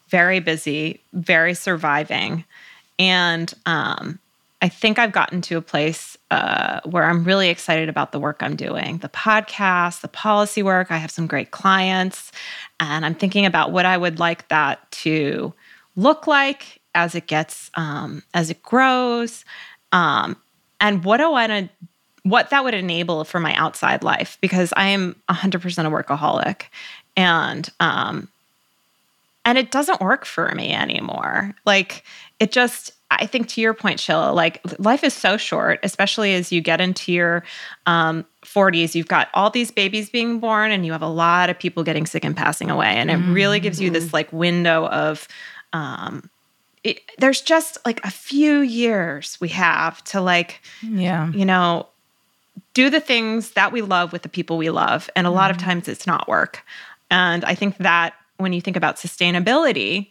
very 0.09 0.41
busy, 0.41 1.01
very 1.12 1.55
surviving. 1.55 2.45
And 2.99 3.53
um, 3.66 4.18
I 4.62 4.68
think 4.68 4.99
I've 4.99 5.12
gotten 5.12 5.43
to 5.43 5.59
a 5.59 5.62
place 5.62 6.16
uh, 6.30 6.80
where 6.84 7.05
I'm 7.05 7.24
really 7.24 7.51
excited 7.51 7.89
about 7.89 8.12
the 8.12 8.18
work 8.18 8.39
I'm 8.41 8.57
doing 8.57 8.99
the 8.99 9.09
podcast, 9.09 10.01
the 10.01 10.09
policy 10.09 10.62
work. 10.62 10.91
I 10.91 10.97
have 10.97 11.11
some 11.11 11.26
great 11.26 11.51
clients. 11.51 12.32
And 12.80 13.05
I'm 13.05 13.14
thinking 13.14 13.47
about 13.47 13.72
what 13.72 13.87
I 13.87 13.97
would 13.97 14.18
like 14.18 14.49
that 14.49 14.91
to 15.03 15.53
look 15.95 16.26
like 16.26 16.80
as 16.97 17.15
it 17.15 17.27
gets, 17.27 17.71
um, 17.75 18.23
as 18.35 18.51
it 18.51 18.63
grows. 18.63 19.45
Um, 19.93 20.37
and 20.81 21.05
what 21.05 21.19
do 21.19 21.25
I 21.25 21.29
want 21.29 21.51
to 21.51 21.69
what 22.27 22.51
that 22.51 22.65
would 22.65 22.75
enable 22.75 23.23
for 23.23 23.39
my 23.39 23.55
outside 23.55 24.03
life 24.03 24.37
because 24.41 24.73
I 24.77 24.89
am 24.89 25.15
100% 25.31 25.55
a 25.55 25.91
workaholic 25.91 26.63
and 27.17 27.69
um 27.79 28.29
and 29.45 29.57
it 29.57 29.71
doesn't 29.71 30.01
work 30.01 30.25
for 30.25 30.53
me 30.57 30.73
anymore. 30.73 31.55
Like 31.65 32.03
it 32.41 32.51
just 32.51 32.93
I 33.13 33.27
think 33.27 33.49
to 33.51 33.61
your 33.61 33.75
point 33.75 34.01
Shilla, 34.01 34.35
like 34.35 34.61
life 34.81 35.05
is 35.05 35.15
so 35.15 35.37
short, 35.37 35.79
especially 35.85 36.35
as 36.35 36.51
you 36.51 36.61
get 36.61 36.81
into 36.81 37.13
your 37.13 37.45
um 37.87 38.27
40s, 38.45 38.97
you've 38.97 39.07
got 39.07 39.29
all 39.33 39.51
these 39.51 39.71
babies 39.71 40.11
being 40.11 40.41
born 40.41 40.73
and 40.73 40.85
you 40.85 40.91
have 40.91 41.03
a 41.03 41.09
lot 41.09 41.49
of 41.49 41.57
people 41.57 41.85
getting 41.85 42.07
sick 42.07 42.25
and 42.25 42.37
passing 42.37 42.73
away 42.73 42.97
and 42.97 43.09
it 43.09 43.19
really 43.33 43.61
gives 43.61 43.81
you 43.81 43.89
this 43.91 44.13
like 44.13 44.33
window 44.33 44.87
of 44.89 45.29
um 45.73 46.29
it, 46.87 47.01
there's 47.18 47.41
just 47.41 47.78
like 47.84 48.01
a 48.05 48.11
few 48.11 48.61
years 48.61 49.37
we 49.41 49.49
have 49.49 50.03
to 50.05 50.20
like 50.20 50.61
Yeah. 50.82 51.30
you 51.32 51.45
know, 51.45 51.89
do 52.74 52.91
the 52.91 53.01
things 53.01 53.51
that 53.53 53.72
we 53.72 53.82
love 53.82 54.12
with 54.12 54.22
the 54.22 54.28
people 54.28 54.57
we 54.57 54.70
love. 54.70 55.11
And 55.16 55.26
a 55.26 55.30
lot 55.30 55.51
of 55.51 55.57
times 55.59 55.89
it's 55.89 56.07
not 56.07 56.28
work. 56.28 56.62
And 57.11 57.45
I 57.45 57.55
think 57.55 57.76
that 57.78 58.14
when 58.39 58.53
you 58.53 58.61
think 58.61 58.76
about 58.76 58.97
sustainability 58.97 60.09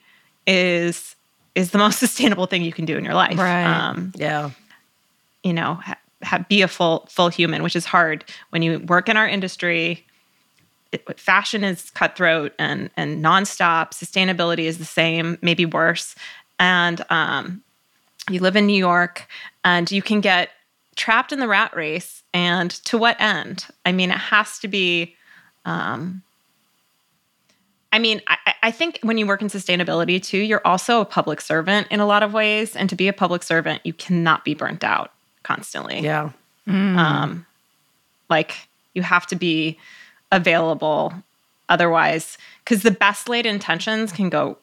is 0.47 1.15
is 1.55 1.71
the 1.71 1.77
most 1.85 1.99
sustainable 1.99 2.45
thing 2.47 2.61
you 2.63 2.73
can 2.73 2.85
do 2.85 2.97
in 2.97 3.03
your 3.05 3.13
life. 3.13 3.37
Right. 3.37 3.63
Um, 3.65 4.11
Yeah. 4.15 4.49
you 5.43 5.53
know, 5.53 5.75
ha- 5.75 5.97
ha- 6.23 6.45
be 6.49 6.61
a 6.61 6.67
full 6.67 7.07
full 7.09 7.29
human, 7.29 7.63
which 7.63 7.75
is 7.75 7.85
hard 7.85 8.25
when 8.49 8.61
you 8.61 8.79
work 8.79 9.09
in 9.09 9.17
our 9.17 9.27
industry. 9.27 10.05
It, 10.91 11.19
fashion 11.19 11.63
is 11.63 11.89
cutthroat 11.91 12.53
and 12.59 12.89
and 12.97 13.23
nonstop. 13.23 13.91
Sustainability 13.91 14.65
is 14.65 14.77
the 14.77 14.85
same, 14.85 15.37
maybe 15.41 15.65
worse. 15.65 16.15
And 16.59 17.03
um, 17.09 17.61
you 18.29 18.39
live 18.39 18.55
in 18.55 18.65
New 18.65 18.77
York, 18.77 19.27
and 19.63 19.91
you 19.91 20.01
can 20.01 20.21
get 20.21 20.49
trapped 20.95 21.31
in 21.31 21.39
the 21.39 21.47
rat 21.47 21.75
race. 21.75 22.23
And 22.33 22.71
to 22.85 22.97
what 22.97 23.19
end? 23.19 23.65
I 23.85 23.91
mean, 23.91 24.11
it 24.11 24.17
has 24.17 24.59
to 24.59 24.67
be. 24.67 25.15
Um, 25.65 26.21
I 27.91 27.99
mean, 27.99 28.21
I, 28.27 28.37
I- 28.45 28.51
I 28.63 28.71
think 28.71 28.97
when 29.03 29.19
you 29.19 29.27
work 29.27 29.43
in 29.43 29.47
sustainability 29.47 30.19
too, 30.21 30.39
you're 30.39 30.65
also 30.65 30.99
a 30.99 31.05
public 31.05 31.39
servant 31.39 31.85
in 31.91 31.99
a 31.99 32.05
lot 32.07 32.23
of 32.23 32.33
ways. 32.33 32.75
And 32.75 32.89
to 32.89 32.95
be 32.95 33.07
a 33.07 33.13
public 33.13 33.43
servant, 33.43 33.81
you 33.83 33.93
cannot 33.93 34.43
be 34.43 34.55
burnt 34.55 34.83
out 34.83 35.11
constantly. 35.43 35.99
Yeah. 35.99 36.31
Um, 36.67 37.45
like 38.27 38.67
you 38.95 39.03
have 39.03 39.27
to 39.27 39.35
be 39.35 39.77
available 40.31 41.13
otherwise, 41.69 42.39
because 42.63 42.81
the 42.81 42.89
best 42.89 43.29
laid 43.29 43.45
intentions 43.45 44.11
can 44.11 44.29
go 44.31 44.57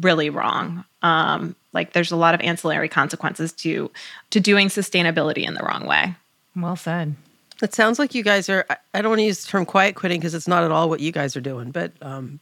really 0.00 0.30
wrong. 0.30 0.84
Um, 1.02 1.54
like 1.72 1.92
there's 1.92 2.10
a 2.10 2.16
lot 2.16 2.34
of 2.34 2.40
ancillary 2.40 2.88
consequences 2.88 3.52
to 3.52 3.90
to 4.30 4.40
doing 4.40 4.68
sustainability 4.68 5.46
in 5.46 5.54
the 5.54 5.62
wrong 5.62 5.86
way. 5.86 6.14
Well 6.56 6.76
said. 6.76 7.14
It 7.62 7.74
sounds 7.74 7.98
like 7.98 8.14
you 8.14 8.22
guys 8.22 8.48
are. 8.48 8.64
I- 8.70 8.76
I 8.94 9.02
don't 9.02 9.10
want 9.10 9.20
to 9.20 9.24
use 9.24 9.44
the 9.44 9.50
term 9.50 9.66
quiet 9.66 9.94
quitting 9.94 10.20
because 10.20 10.34
it's 10.34 10.48
not 10.48 10.64
at 10.64 10.70
all 10.70 10.88
what 10.88 11.00
you 11.00 11.12
guys 11.12 11.36
are 11.36 11.40
doing, 11.40 11.70
but 11.70 11.92
um, 12.02 12.40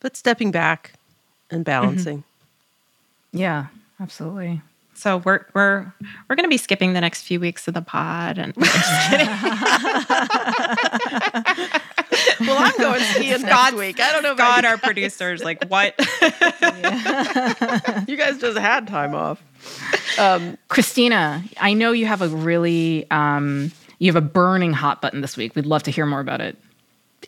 but 0.00 0.16
stepping 0.16 0.50
back 0.50 0.92
and 1.50 1.64
balancing. 1.64 2.24
Yeah, 3.32 3.66
absolutely. 4.00 4.60
So 4.94 5.18
we're 5.18 5.44
we're 5.54 5.92
we're 6.28 6.36
going 6.36 6.44
to 6.44 6.48
be 6.48 6.56
skipping 6.56 6.92
the 6.92 7.00
next 7.00 7.22
few 7.22 7.40
weeks 7.40 7.66
of 7.68 7.74
the 7.74 7.82
pod, 7.82 8.38
and 8.38 8.54
Well, 12.40 12.56
I'm 12.58 12.76
going 12.76 13.00
skiing 13.00 13.42
next 13.42 13.74
week. 13.74 14.00
I 14.00 14.12
don't 14.12 14.22
know 14.22 14.32
about 14.32 14.62
God, 14.62 14.64
our 14.64 14.78
producers 14.82 15.42
like 15.42 15.64
what? 15.66 15.94
you. 15.98 16.06
you 18.08 18.16
guys 18.16 18.38
just 18.38 18.58
had 18.58 18.86
time 18.86 19.14
off. 19.14 19.42
Christina, 20.68 21.42
I 21.60 21.72
know 21.74 21.92
you 21.92 22.06
have 22.06 22.22
a 22.22 22.28
really 22.28 23.10
um, 23.10 23.72
you 23.98 24.12
have 24.12 24.22
a 24.22 24.26
burning 24.26 24.72
hot 24.72 25.00
button 25.00 25.20
this 25.20 25.36
week. 25.36 25.54
We'd 25.54 25.66
love 25.66 25.82
to 25.84 25.90
hear 25.90 26.06
more 26.06 26.20
about 26.20 26.40
it. 26.40 26.58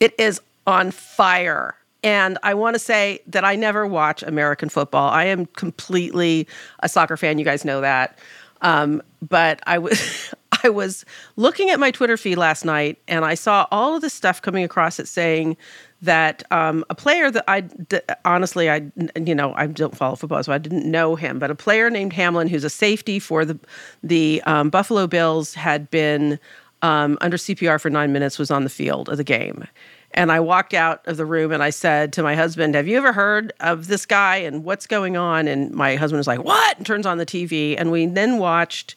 It 0.01 0.14
is 0.18 0.41
on 0.66 0.91
fire. 0.91 1.74
And 2.03 2.39
I 2.43 2.55
want 2.55 2.74
to 2.74 2.78
say 2.78 3.20
that 3.28 3.45
I 3.45 3.57
never 3.57 3.87
watch 3.87 4.22
American 4.22 4.68
football. 4.68 5.11
I 5.11 5.24
am 5.24 5.47
completely 5.47 6.47
a 6.80 6.89
soccer 6.89 7.16
fan. 7.16 7.39
You 7.39 7.45
guys 7.45 7.64
know 7.64 7.80
that. 7.80 8.18
Um, 8.62 9.03
but 9.22 9.61
I 9.66 9.78
was 9.78 10.34
I 10.66 10.68
was 10.68 11.04
looking 11.36 11.70
at 11.70 11.78
my 11.78 11.92
Twitter 11.92 12.16
feed 12.16 12.36
last 12.36 12.64
night, 12.64 12.98
and 13.06 13.24
I 13.24 13.34
saw 13.34 13.68
all 13.70 13.94
of 13.94 14.02
this 14.02 14.12
stuff 14.12 14.42
coming 14.42 14.64
across 14.64 14.98
it 14.98 15.06
saying 15.06 15.56
that 16.02 16.42
um, 16.50 16.84
a 16.90 16.94
player 16.94 17.30
that 17.30 17.44
I 17.46 17.60
d- 17.60 18.00
honestly 18.24 18.68
I 18.68 18.90
you 19.14 19.34
know 19.34 19.54
I 19.54 19.68
don't 19.68 19.96
follow 19.96 20.16
football, 20.16 20.42
so 20.42 20.52
I 20.52 20.58
didn't 20.58 20.90
know 20.90 21.14
him, 21.14 21.38
but 21.38 21.52
a 21.52 21.54
player 21.54 21.88
named 21.88 22.12
Hamlin, 22.14 22.48
who's 22.48 22.64
a 22.64 22.70
safety 22.70 23.20
for 23.20 23.44
the 23.44 23.58
the 24.02 24.42
um, 24.44 24.70
Buffalo 24.70 25.06
Bills, 25.06 25.54
had 25.54 25.88
been 25.88 26.40
um, 26.82 27.16
under 27.20 27.36
CPR 27.36 27.80
for 27.80 27.88
nine 27.88 28.12
minutes, 28.12 28.36
was 28.36 28.50
on 28.50 28.64
the 28.64 28.70
field 28.70 29.08
of 29.08 29.18
the 29.18 29.24
game. 29.24 29.68
And 30.12 30.32
I 30.32 30.40
walked 30.40 30.74
out 30.74 31.06
of 31.06 31.16
the 31.16 31.26
room 31.26 31.52
and 31.52 31.62
I 31.62 31.70
said 31.70 32.12
to 32.14 32.22
my 32.22 32.34
husband, 32.34 32.74
Have 32.74 32.88
you 32.88 32.96
ever 32.96 33.12
heard 33.12 33.52
of 33.60 33.86
this 33.86 34.06
guy 34.06 34.36
and 34.36 34.64
what's 34.64 34.86
going 34.86 35.16
on? 35.16 35.46
And 35.46 35.70
my 35.72 35.94
husband 35.94 36.18
was 36.18 36.26
like, 36.26 36.42
What? 36.42 36.76
And 36.78 36.86
turns 36.86 37.06
on 37.06 37.18
the 37.18 37.26
TV. 37.26 37.76
And 37.78 37.92
we 37.92 38.06
then 38.06 38.38
watched 38.38 38.96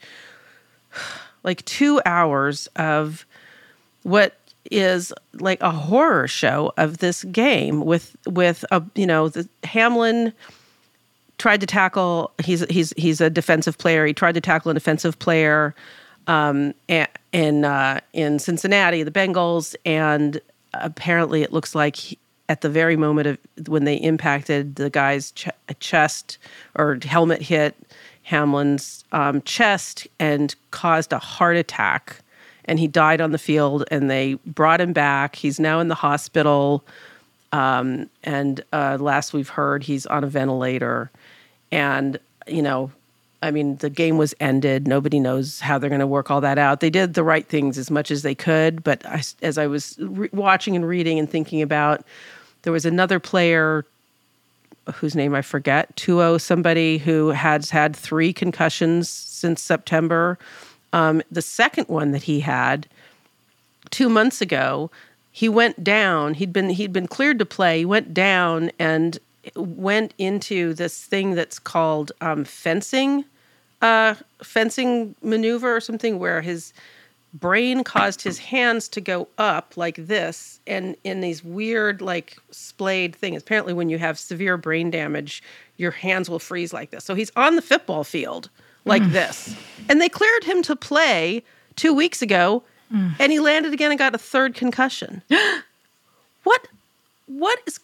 like 1.44 1.64
two 1.66 2.02
hours 2.06 2.68
of 2.76 3.26
what 4.04 4.38
is 4.72 5.12
like 5.34 5.62
a 5.62 5.72
horror 5.72 6.28
show 6.28 6.72
of 6.78 7.00
this 7.00 7.24
game 7.26 7.86
with 7.86 8.16
with 8.28 8.64
a 8.72 8.84
you 8.96 9.08
know 9.08 9.30
the 9.30 9.48
Hamlin 9.64 10.34
tried 11.38 11.62
to 11.62 11.66
tackle 11.66 12.32
he's 12.44 12.62
he's 12.70 12.94
he's 12.98 13.22
a 13.22 13.30
defensive 13.30 13.78
player. 13.78 14.06
He 14.06 14.14
tried 14.14 14.36
to 14.36 14.42
tackle 14.42 14.70
an 14.72 14.78
offensive 14.78 15.18
player 15.18 15.74
um, 16.28 16.74
in 17.32 17.66
uh, 17.66 18.00
in 18.14 18.38
Cincinnati, 18.40 19.04
the 19.04 19.12
Bengals, 19.12 19.76
and 19.86 20.40
apparently 20.74 21.42
it 21.42 21.52
looks 21.52 21.74
like 21.74 21.96
he, 21.96 22.20
at 22.48 22.62
the 22.62 22.70
very 22.70 22.96
moment 22.96 23.28
of 23.28 23.38
when 23.68 23.86
they 23.86 23.96
impacted 23.96 24.76
the 24.76 24.90
guy's 24.90 25.32
ch- 25.32 25.50
chest 25.80 26.38
or 26.76 27.00
helmet 27.04 27.42
hit 27.42 27.76
Hamlin's 28.30 29.04
um, 29.12 29.42
chest 29.42 30.08
and 30.20 30.54
caused 30.70 31.12
a 31.14 31.20
heart 31.20 31.58
attack, 31.58 32.22
and 32.66 32.80
he 32.80 32.88
died 32.88 33.22
on 33.22 33.32
the 33.32 33.40
field. 33.40 33.84
And 33.90 34.10
they 34.10 34.36
brought 34.46 34.80
him 34.80 34.94
back. 34.94 35.36
He's 35.36 35.60
now 35.60 35.80
in 35.80 35.88
the 35.88 35.96
hospital, 35.96 36.84
um, 37.52 38.08
and 38.24 38.64
uh, 38.72 38.98
last 39.00 39.34
we've 39.34 39.50
heard, 39.50 39.84
he's 39.84 40.06
on 40.06 40.24
a 40.24 40.28
ventilator. 40.28 41.10
And 41.72 42.20
you 42.48 42.62
know, 42.62 42.92
I 43.42 43.50
mean, 43.50 43.78
the 43.78 43.90
game 43.90 44.18
was 44.18 44.36
ended. 44.40 44.88
Nobody 44.88 45.20
knows 45.20 45.60
how 45.60 45.80
they're 45.80 45.90
going 45.90 46.00
to 46.00 46.08
work 46.08 46.30
all 46.30 46.42
that 46.42 46.60
out. 46.60 46.82
They 46.82 46.90
did 46.92 47.16
the 47.16 47.24
right 47.24 47.48
things 47.48 47.78
as 47.78 47.90
much 47.90 48.12
as 48.12 48.22
they 48.22 48.36
could, 48.36 48.84
but 48.84 49.04
I, 49.08 49.24
as 49.42 49.58
I 49.58 49.66
was 49.66 49.96
re- 50.00 50.30
watching 50.34 50.76
and 50.76 50.88
reading 50.88 51.18
and 51.18 51.30
thinking 51.30 51.62
about, 51.62 52.04
there 52.62 52.74
was 52.74 52.86
another 52.86 53.20
player 53.20 53.86
whose 54.96 55.16
name 55.16 55.36
I 55.36 55.42
forget, 55.42 55.96
Tua, 55.96 56.40
somebody 56.40 56.98
who 56.98 57.30
has 57.30 57.70
had 57.70 57.96
three 57.96 58.34
concussions 58.34 59.10
since 59.10 59.62
September. 59.62 60.38
Um, 60.94 61.22
the 61.32 61.42
second 61.42 61.88
one 61.88 62.12
that 62.12 62.24
he 62.24 62.40
had 62.40 62.88
two 63.90 64.10
months 64.10 64.42
ago, 64.42 64.90
he 65.32 65.48
went 65.48 65.84
down. 65.84 66.34
He'd 66.34 66.52
been 66.52 66.70
he'd 66.70 66.94
been 66.94 67.08
cleared 67.08 67.40
to 67.40 67.46
play. 67.46 67.80
He 67.80 67.86
went 67.86 68.14
down 68.14 68.72
and 68.80 69.20
went 69.56 70.14
into 70.18 70.74
this 70.74 71.04
thing 71.06 71.36
that's 71.36 71.60
called 71.60 72.12
um, 72.22 72.44
fencing, 72.44 73.26
uh, 73.82 74.16
fencing 74.44 75.16
maneuver 75.22 75.76
or 75.76 75.80
something, 75.80 76.20
where 76.20 76.42
his 76.42 76.74
brain 77.34 77.84
caused 77.84 78.22
his 78.22 78.40
hands 78.40 78.88
to 78.90 79.02
go 79.02 79.28
up 79.38 79.78
like 79.78 79.96
this 79.98 80.60
and 80.66 80.96
in 81.04 81.22
these 81.22 81.44
weird 81.44 82.02
like 82.02 82.38
splayed 82.50 83.16
things 83.16 83.44
apparently 83.44 83.72
when 83.72 83.88
you 83.88 84.00
have 84.00 84.18
severe 84.18 84.58
brain 84.58 84.90
damage 84.90 85.44
your 85.80 85.92
hands 85.92 86.30
will 86.30 86.40
freeze 86.40 86.74
like 86.74 86.92
this. 86.92 87.06
So 87.06 87.16
he's 87.16 87.32
on 87.36 87.56
the 87.56 87.62
football 87.62 88.04
field 88.04 88.50
like 88.86 89.02
mm. 89.02 89.12
this. 89.12 89.56
And 89.88 90.00
they 90.02 90.10
cleared 90.10 90.44
him 90.44 90.62
to 90.64 90.76
play 90.76 91.42
two 91.78 91.94
weeks 91.94 92.22
ago 92.22 92.64
mm. 92.94 93.16
and 93.18 93.32
he 93.32 93.40
landed 93.40 93.74
again 93.74 93.90
and 93.90 93.98
got 93.98 94.14
a 94.14 94.20
third 94.20 94.54
concussion. 94.54 95.24
What 96.44 96.68
what 97.28 97.60
is 97.68 97.80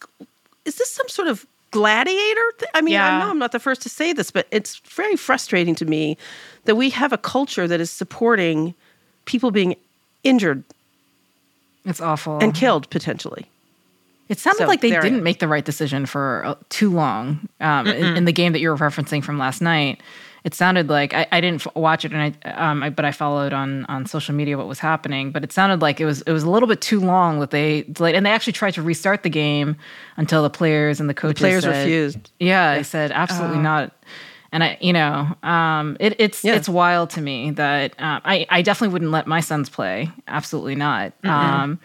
is 0.63 0.77
this 0.77 0.89
some 0.89 1.09
sort 1.09 1.27
of 1.27 1.45
gladiator 1.69 2.51
thing? 2.57 2.69
i 2.73 2.81
mean 2.81 2.95
i 2.95 3.19
know 3.19 3.29
i'm 3.29 3.37
not 3.37 3.51
the 3.51 3.59
first 3.59 3.81
to 3.81 3.89
say 3.89 4.13
this 4.13 4.31
but 4.31 4.47
it's 4.49 4.77
very 4.77 5.17
frustrating 5.17 5.75
to 5.75 5.85
me 5.85 6.17
that 6.63 6.75
we 6.75 6.89
have 6.89 7.11
a 7.11 7.17
culture 7.17 7.67
that 7.67 7.81
is 7.81 7.91
supporting 7.91 8.73
people 9.25 9.51
being 9.51 9.75
injured 10.23 10.63
It's 11.85 12.01
awful. 12.01 12.39
and 12.39 12.53
killed 12.53 12.89
potentially 12.89 13.45
It 14.29 14.39
sounded 14.39 14.59
So, 14.63 14.67
like 14.67 14.81
they 14.81 14.89
didn't 14.91 15.23
make 15.23 15.39
the 15.39 15.47
right 15.47 15.63
decision 15.65 16.05
for 16.05 16.43
uh, 16.45 16.55
too 16.69 16.89
long. 16.91 17.47
Um, 17.61 17.85
in, 17.87 18.17
in 18.17 18.25
the 18.25 18.33
game 18.33 18.53
that 18.53 18.59
you 18.59 18.69
were 18.69 18.77
referencing 18.77 19.23
from 19.23 19.37
last 19.37 19.61
night, 19.61 20.01
it 20.43 20.53
sounded 20.55 20.89
like 20.89 21.13
I, 21.13 21.25
I 21.31 21.41
didn't 21.41 21.65
f- 21.65 21.75
watch 21.75 22.05
it, 22.05 22.11
and 22.13 22.21
I, 22.43 22.49
um, 22.51 22.81
I 22.83 22.89
but 22.89 23.03
I 23.05 23.11
followed 23.11 23.51
on 23.53 23.85
on 23.85 24.05
social 24.05 24.33
media 24.35 24.57
what 24.57 24.67
was 24.67 24.79
happening. 24.79 25.31
But 25.31 25.43
it 25.43 25.51
sounded 25.51 25.81
like 25.81 25.99
it 25.99 26.05
was 26.05 26.21
it 26.23 26.31
was 26.31 26.43
a 26.43 26.49
little 26.49 26.67
bit 26.67 26.81
too 26.81 26.99
long 26.99 27.39
that 27.39 27.49
they 27.51 27.81
delayed, 27.83 28.13
and 28.15 28.23
they 28.25 28.31
actually 28.31 28.53
tried 28.53 28.73
to 28.75 28.81
restart 28.83 29.21
the 29.23 29.29
game 29.29 29.75
until 30.17 30.41
the 30.43 30.49
players 30.51 30.99
and 30.99 31.07
the 31.09 31.13
coaches 31.15 31.39
the 31.39 31.45
players 31.47 31.63
said- 31.63 31.77
refused. 31.83 32.31
Yeah, 32.39 32.75
they 32.77 32.83
said 32.83 33.11
absolutely 33.11 33.57
not. 33.59 33.91
And 34.55 34.63
I, 34.63 34.77
you 34.79 34.93
know, 34.93 35.27
um, 35.43 35.97
it, 35.99 36.15
it's 36.17 36.41
Yeah. 36.41 36.55
it's 36.55 36.69
wild 36.69 37.09
to 37.11 37.21
me 37.21 37.51
that 37.51 37.91
um, 37.99 38.21
I 38.23 38.45
I 38.49 38.61
definitely 38.61 38.93
wouldn't 38.93 39.11
let 39.11 39.27
my 39.27 39.41
sons 39.41 39.67
play. 39.69 40.09
Absolutely 40.29 40.75
not. 40.75 41.11
Um, 41.25 41.77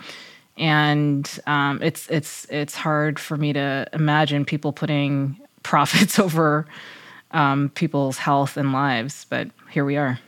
and 0.57 1.29
um, 1.49 1.81
it's 1.83 2.07
it's 2.11 2.47
it's 2.49 2.77
hard 2.77 3.18
for 3.18 3.37
me 3.37 3.53
to 3.55 3.89
imagine 3.93 4.45
people 4.45 4.73
putting 4.73 5.37
profits 5.64 6.21
over 6.21 6.64
um, 7.33 7.71
people's 7.75 8.18
health 8.18 8.57
and 8.57 8.73
lives. 8.73 9.27
But 9.29 9.49
here 9.73 9.85
we 9.85 9.97
are. 9.97 10.21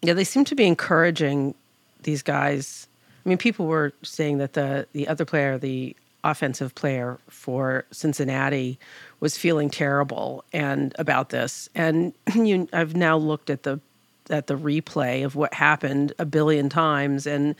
Yeah, 0.00 0.14
they 0.14 0.24
seem 0.24 0.46
to 0.46 0.54
be 0.54 0.64
encouraging 0.64 1.54
these 2.02 2.22
guys. 2.22 2.88
I 3.26 3.28
mean, 3.28 3.36
people 3.36 3.66
were 3.66 3.92
saying 4.02 4.38
that 4.38 4.54
the 4.54 4.86
the 4.94 5.06
other 5.06 5.26
player, 5.26 5.58
the 5.58 5.94
offensive 6.24 6.74
player 6.74 7.18
for 7.28 7.84
Cincinnati, 7.90 8.78
was 9.20 9.36
feeling 9.36 9.70
terrible 9.70 10.44
and 10.52 10.94
about 10.98 11.30
this. 11.30 11.68
And 11.74 12.12
you, 12.34 12.68
I've 12.72 12.96
now 12.96 13.16
looked 13.16 13.50
at 13.50 13.62
the 13.62 13.80
at 14.28 14.48
the 14.48 14.56
replay 14.56 15.24
of 15.24 15.36
what 15.36 15.54
happened 15.54 16.12
a 16.18 16.24
billion 16.24 16.68
times, 16.68 17.26
and 17.26 17.54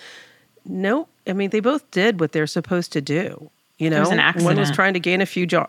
no, 0.64 1.08
I 1.26 1.32
mean 1.32 1.50
they 1.50 1.60
both 1.60 1.88
did 1.90 2.20
what 2.20 2.32
they're 2.32 2.46
supposed 2.46 2.92
to 2.92 3.00
do. 3.00 3.50
You 3.78 3.90
know, 3.90 4.00
was 4.00 4.10
an 4.10 4.44
one 4.44 4.56
was 4.56 4.70
trying 4.70 4.94
to 4.94 5.00
gain 5.00 5.20
a 5.20 5.26
few 5.26 5.46
jo- 5.46 5.68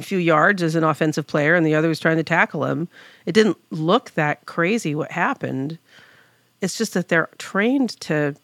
few 0.00 0.18
yards 0.18 0.62
as 0.62 0.76
an 0.76 0.84
offensive 0.84 1.26
player, 1.26 1.54
and 1.56 1.66
the 1.66 1.74
other 1.74 1.88
was 1.88 1.98
trying 1.98 2.16
to 2.16 2.22
tackle 2.22 2.64
him. 2.64 2.88
It 3.26 3.32
didn't 3.32 3.58
look 3.70 4.12
that 4.12 4.46
crazy 4.46 4.94
what 4.94 5.10
happened. 5.10 5.78
It's 6.60 6.78
just 6.78 6.94
that 6.94 7.08
they're 7.08 7.28
trained 7.38 8.00
to 8.02 8.36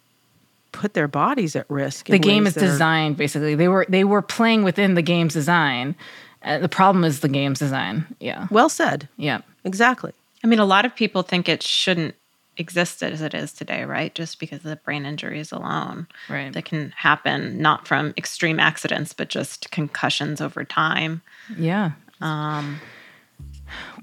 put 0.73 0.95
their 0.95 1.09
bodies 1.09 1.55
at 1.55 1.71
risk. 1.71 2.07
The 2.07 2.19
game 2.19 2.47
is 2.47 2.55
that 2.55 2.65
are- 2.65 2.67
designed 2.67 3.17
basically. 3.17 3.55
They 3.55 3.69
were 3.69 3.87
they 3.89 4.03
were 4.05 4.23
playing 4.23 4.65
within 4.65 4.95
the 4.95 5.03
game's 5.03 5.35
design. 5.35 5.95
Uh, 6.43 6.59
the 6.59 6.69
problem 6.69 7.05
is 7.05 7.21
the 7.21 7.29
game's 7.29 7.59
design. 7.59 8.07
Yeah, 8.21 8.47
well 8.51 8.69
said. 8.69 9.09
yeah. 9.17 9.41
Exactly. 9.65 10.13
I 10.43 10.47
mean, 10.47 10.59
a 10.59 10.65
lot 10.65 10.87
of 10.87 10.95
people 10.97 11.23
think 11.23 11.49
it 11.49 11.63
shouldn't 11.63 12.15
exist 12.57 13.03
as 13.03 13.21
it 13.21 13.35
is 13.35 13.53
today, 13.53 13.85
right? 13.85 14.15
Just 14.15 14.41
because 14.41 14.59
of 14.59 14.65
the 14.65 14.77
brain 14.77 15.05
injuries 15.05 15.53
alone 15.53 16.07
Right. 16.31 16.51
that 16.53 16.65
can 16.65 16.93
happen, 16.97 17.61
not 17.61 17.87
from 17.87 18.15
extreme 18.17 18.59
accidents, 18.59 19.13
but 19.13 19.29
just 19.29 19.71
concussions 19.71 20.41
over 20.41 20.65
time. 20.65 21.21
Yeah. 21.59 21.93
Um, 22.23 22.81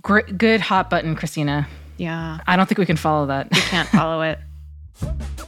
Great, 0.03 0.37
good 0.37 0.61
hot 0.61 0.89
button, 0.91 1.15
Christina. 1.15 1.67
yeah, 1.97 2.37
I 2.47 2.55
don't 2.55 2.67
think 2.67 2.77
we 2.77 2.85
can 2.85 2.97
follow 2.97 3.25
that. 3.27 3.49
We 3.51 3.59
can't 3.61 3.89
follow 3.89 4.21
it. 4.21 4.39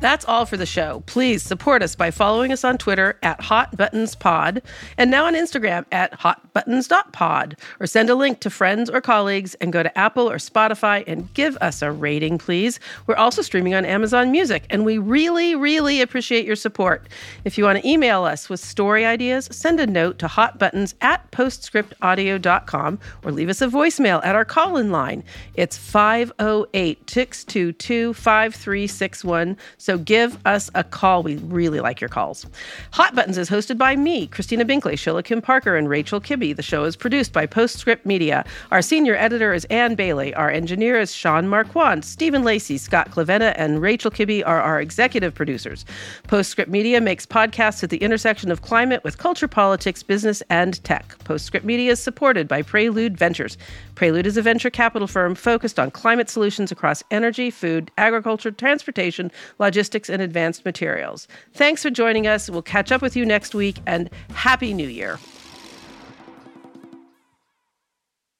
That's 0.00 0.24
all 0.26 0.46
for 0.46 0.56
the 0.56 0.64
show. 0.64 1.02
Please 1.06 1.42
support 1.42 1.82
us 1.82 1.96
by 1.96 2.12
following 2.12 2.52
us 2.52 2.62
on 2.62 2.78
Twitter 2.78 3.18
at 3.24 3.40
Hot 3.40 3.76
Buttons 3.76 4.14
Pod 4.14 4.62
and 4.96 5.10
now 5.10 5.26
on 5.26 5.34
Instagram 5.34 5.86
at 5.90 6.12
hotbuttons.pod 6.20 7.56
or 7.80 7.86
send 7.88 8.08
a 8.08 8.14
link 8.14 8.38
to 8.40 8.50
friends 8.50 8.88
or 8.88 9.00
colleagues 9.00 9.56
and 9.56 9.72
go 9.72 9.82
to 9.82 9.98
Apple 9.98 10.30
or 10.30 10.36
Spotify 10.36 11.02
and 11.08 11.34
give 11.34 11.56
us 11.60 11.82
a 11.82 11.90
rating, 11.90 12.38
please. 12.38 12.78
We're 13.08 13.16
also 13.16 13.42
streaming 13.42 13.74
on 13.74 13.84
Amazon 13.84 14.30
Music 14.30 14.66
and 14.70 14.84
we 14.84 14.98
really, 14.98 15.56
really 15.56 16.00
appreciate 16.00 16.46
your 16.46 16.54
support. 16.54 17.08
If 17.44 17.58
you 17.58 17.64
want 17.64 17.82
to 17.82 17.88
email 17.88 18.22
us 18.22 18.48
with 18.48 18.60
story 18.60 19.04
ideas, 19.04 19.48
send 19.50 19.80
a 19.80 19.86
note 19.86 20.20
to 20.20 20.28
hotbuttons 20.28 20.94
at 21.00 21.28
postscriptaudio.com 21.32 23.00
or 23.24 23.32
leave 23.32 23.48
us 23.48 23.60
a 23.60 23.66
voicemail 23.66 24.24
at 24.24 24.36
our 24.36 24.44
call 24.44 24.76
in 24.76 24.92
line. 24.92 25.24
It's 25.54 25.76
508 25.76 27.10
622 27.10 28.14
5361. 28.14 29.56
So 29.88 29.96
give 29.96 30.36
us 30.44 30.70
a 30.74 30.84
call. 30.84 31.22
We 31.22 31.36
really 31.36 31.80
like 31.80 31.98
your 31.98 32.10
calls. 32.10 32.44
Hot 32.92 33.14
Buttons 33.14 33.38
is 33.38 33.48
hosted 33.48 33.78
by 33.78 33.96
me, 33.96 34.26
Christina 34.26 34.66
Binkley, 34.66 34.98
Shilla 34.98 35.24
Kim 35.24 35.40
Parker, 35.40 35.76
and 35.76 35.88
Rachel 35.88 36.20
Kibbe. 36.20 36.54
The 36.54 36.62
show 36.62 36.84
is 36.84 36.94
produced 36.94 37.32
by 37.32 37.46
Postscript 37.46 38.04
Media. 38.04 38.44
Our 38.70 38.82
senior 38.82 39.16
editor 39.16 39.54
is 39.54 39.64
Ann 39.70 39.94
Bailey. 39.94 40.34
Our 40.34 40.50
engineer 40.50 41.00
is 41.00 41.14
Sean 41.14 41.48
Marquand. 41.48 42.04
Stephen 42.04 42.44
Lacey, 42.44 42.76
Scott 42.76 43.12
Clavenna, 43.12 43.54
and 43.56 43.80
Rachel 43.80 44.10
Kibbe 44.10 44.46
are 44.46 44.60
our 44.60 44.78
executive 44.78 45.34
producers. 45.34 45.86
Postscript 46.24 46.70
Media 46.70 47.00
makes 47.00 47.24
podcasts 47.24 47.82
at 47.82 47.88
the 47.88 47.96
intersection 47.96 48.50
of 48.50 48.60
climate 48.60 49.02
with 49.04 49.16
culture, 49.16 49.48
politics, 49.48 50.02
business, 50.02 50.42
and 50.50 50.84
tech. 50.84 51.16
Postscript 51.24 51.64
Media 51.64 51.92
is 51.92 51.98
supported 51.98 52.46
by 52.46 52.60
Prelude 52.60 53.16
Ventures. 53.16 53.56
Prelude 53.94 54.26
is 54.26 54.36
a 54.36 54.42
venture 54.42 54.68
capital 54.68 55.08
firm 55.08 55.34
focused 55.34 55.78
on 55.78 55.90
climate 55.90 56.28
solutions 56.28 56.70
across 56.70 57.02
energy, 57.10 57.50
food, 57.50 57.90
agriculture, 57.96 58.50
transportation, 58.50 59.32
logistics, 59.58 59.77
and 60.10 60.22
advanced 60.22 60.64
materials. 60.64 61.28
Thanks 61.52 61.82
for 61.82 61.90
joining 61.90 62.26
us. 62.26 62.50
We'll 62.50 62.62
catch 62.62 62.90
up 62.90 63.02
with 63.02 63.16
you 63.16 63.24
next 63.24 63.54
week, 63.54 63.78
and 63.86 64.10
Happy 64.30 64.74
New 64.74 64.88
Year. 64.88 65.18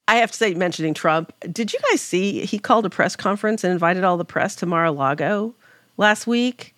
I 0.08 0.16
have 0.16 0.30
to 0.30 0.36
say, 0.36 0.54
mentioning 0.54 0.94
Trump, 0.94 1.32
did 1.52 1.72
you 1.72 1.78
guys 1.90 2.00
see 2.00 2.44
he 2.46 2.58
called 2.58 2.86
a 2.86 2.90
press 2.90 3.14
conference 3.14 3.62
and 3.62 3.72
invited 3.72 4.04
all 4.04 4.16
the 4.16 4.24
press 4.24 4.56
to 4.56 4.66
Mar 4.66 4.86
a 4.86 4.90
Lago 4.90 5.54
last 5.98 6.26
week? 6.26 6.74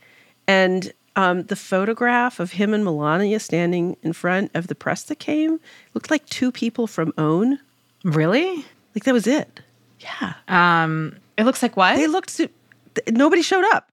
And 0.48 0.92
um, 1.14 1.44
the 1.44 1.54
photograph 1.54 2.40
of 2.40 2.52
him 2.52 2.74
and 2.74 2.84
Melania 2.84 3.38
standing 3.38 3.96
in 4.02 4.12
front 4.12 4.50
of 4.54 4.66
the 4.66 4.74
press 4.74 5.04
that 5.04 5.20
came 5.20 5.60
looked 5.94 6.10
like 6.10 6.26
two 6.26 6.50
people 6.50 6.88
from 6.88 7.12
OWN. 7.18 7.60
Really? 8.02 8.64
Like 8.94 9.04
that 9.04 9.14
was 9.14 9.28
it. 9.28 9.60
Yeah. 10.00 10.34
Um, 10.48 11.16
It 11.36 11.44
looks 11.44 11.62
like 11.62 11.76
what? 11.76 11.96
They 11.96 12.08
looked, 12.08 12.40
nobody 13.08 13.42
showed 13.42 13.64
up. 13.72 13.88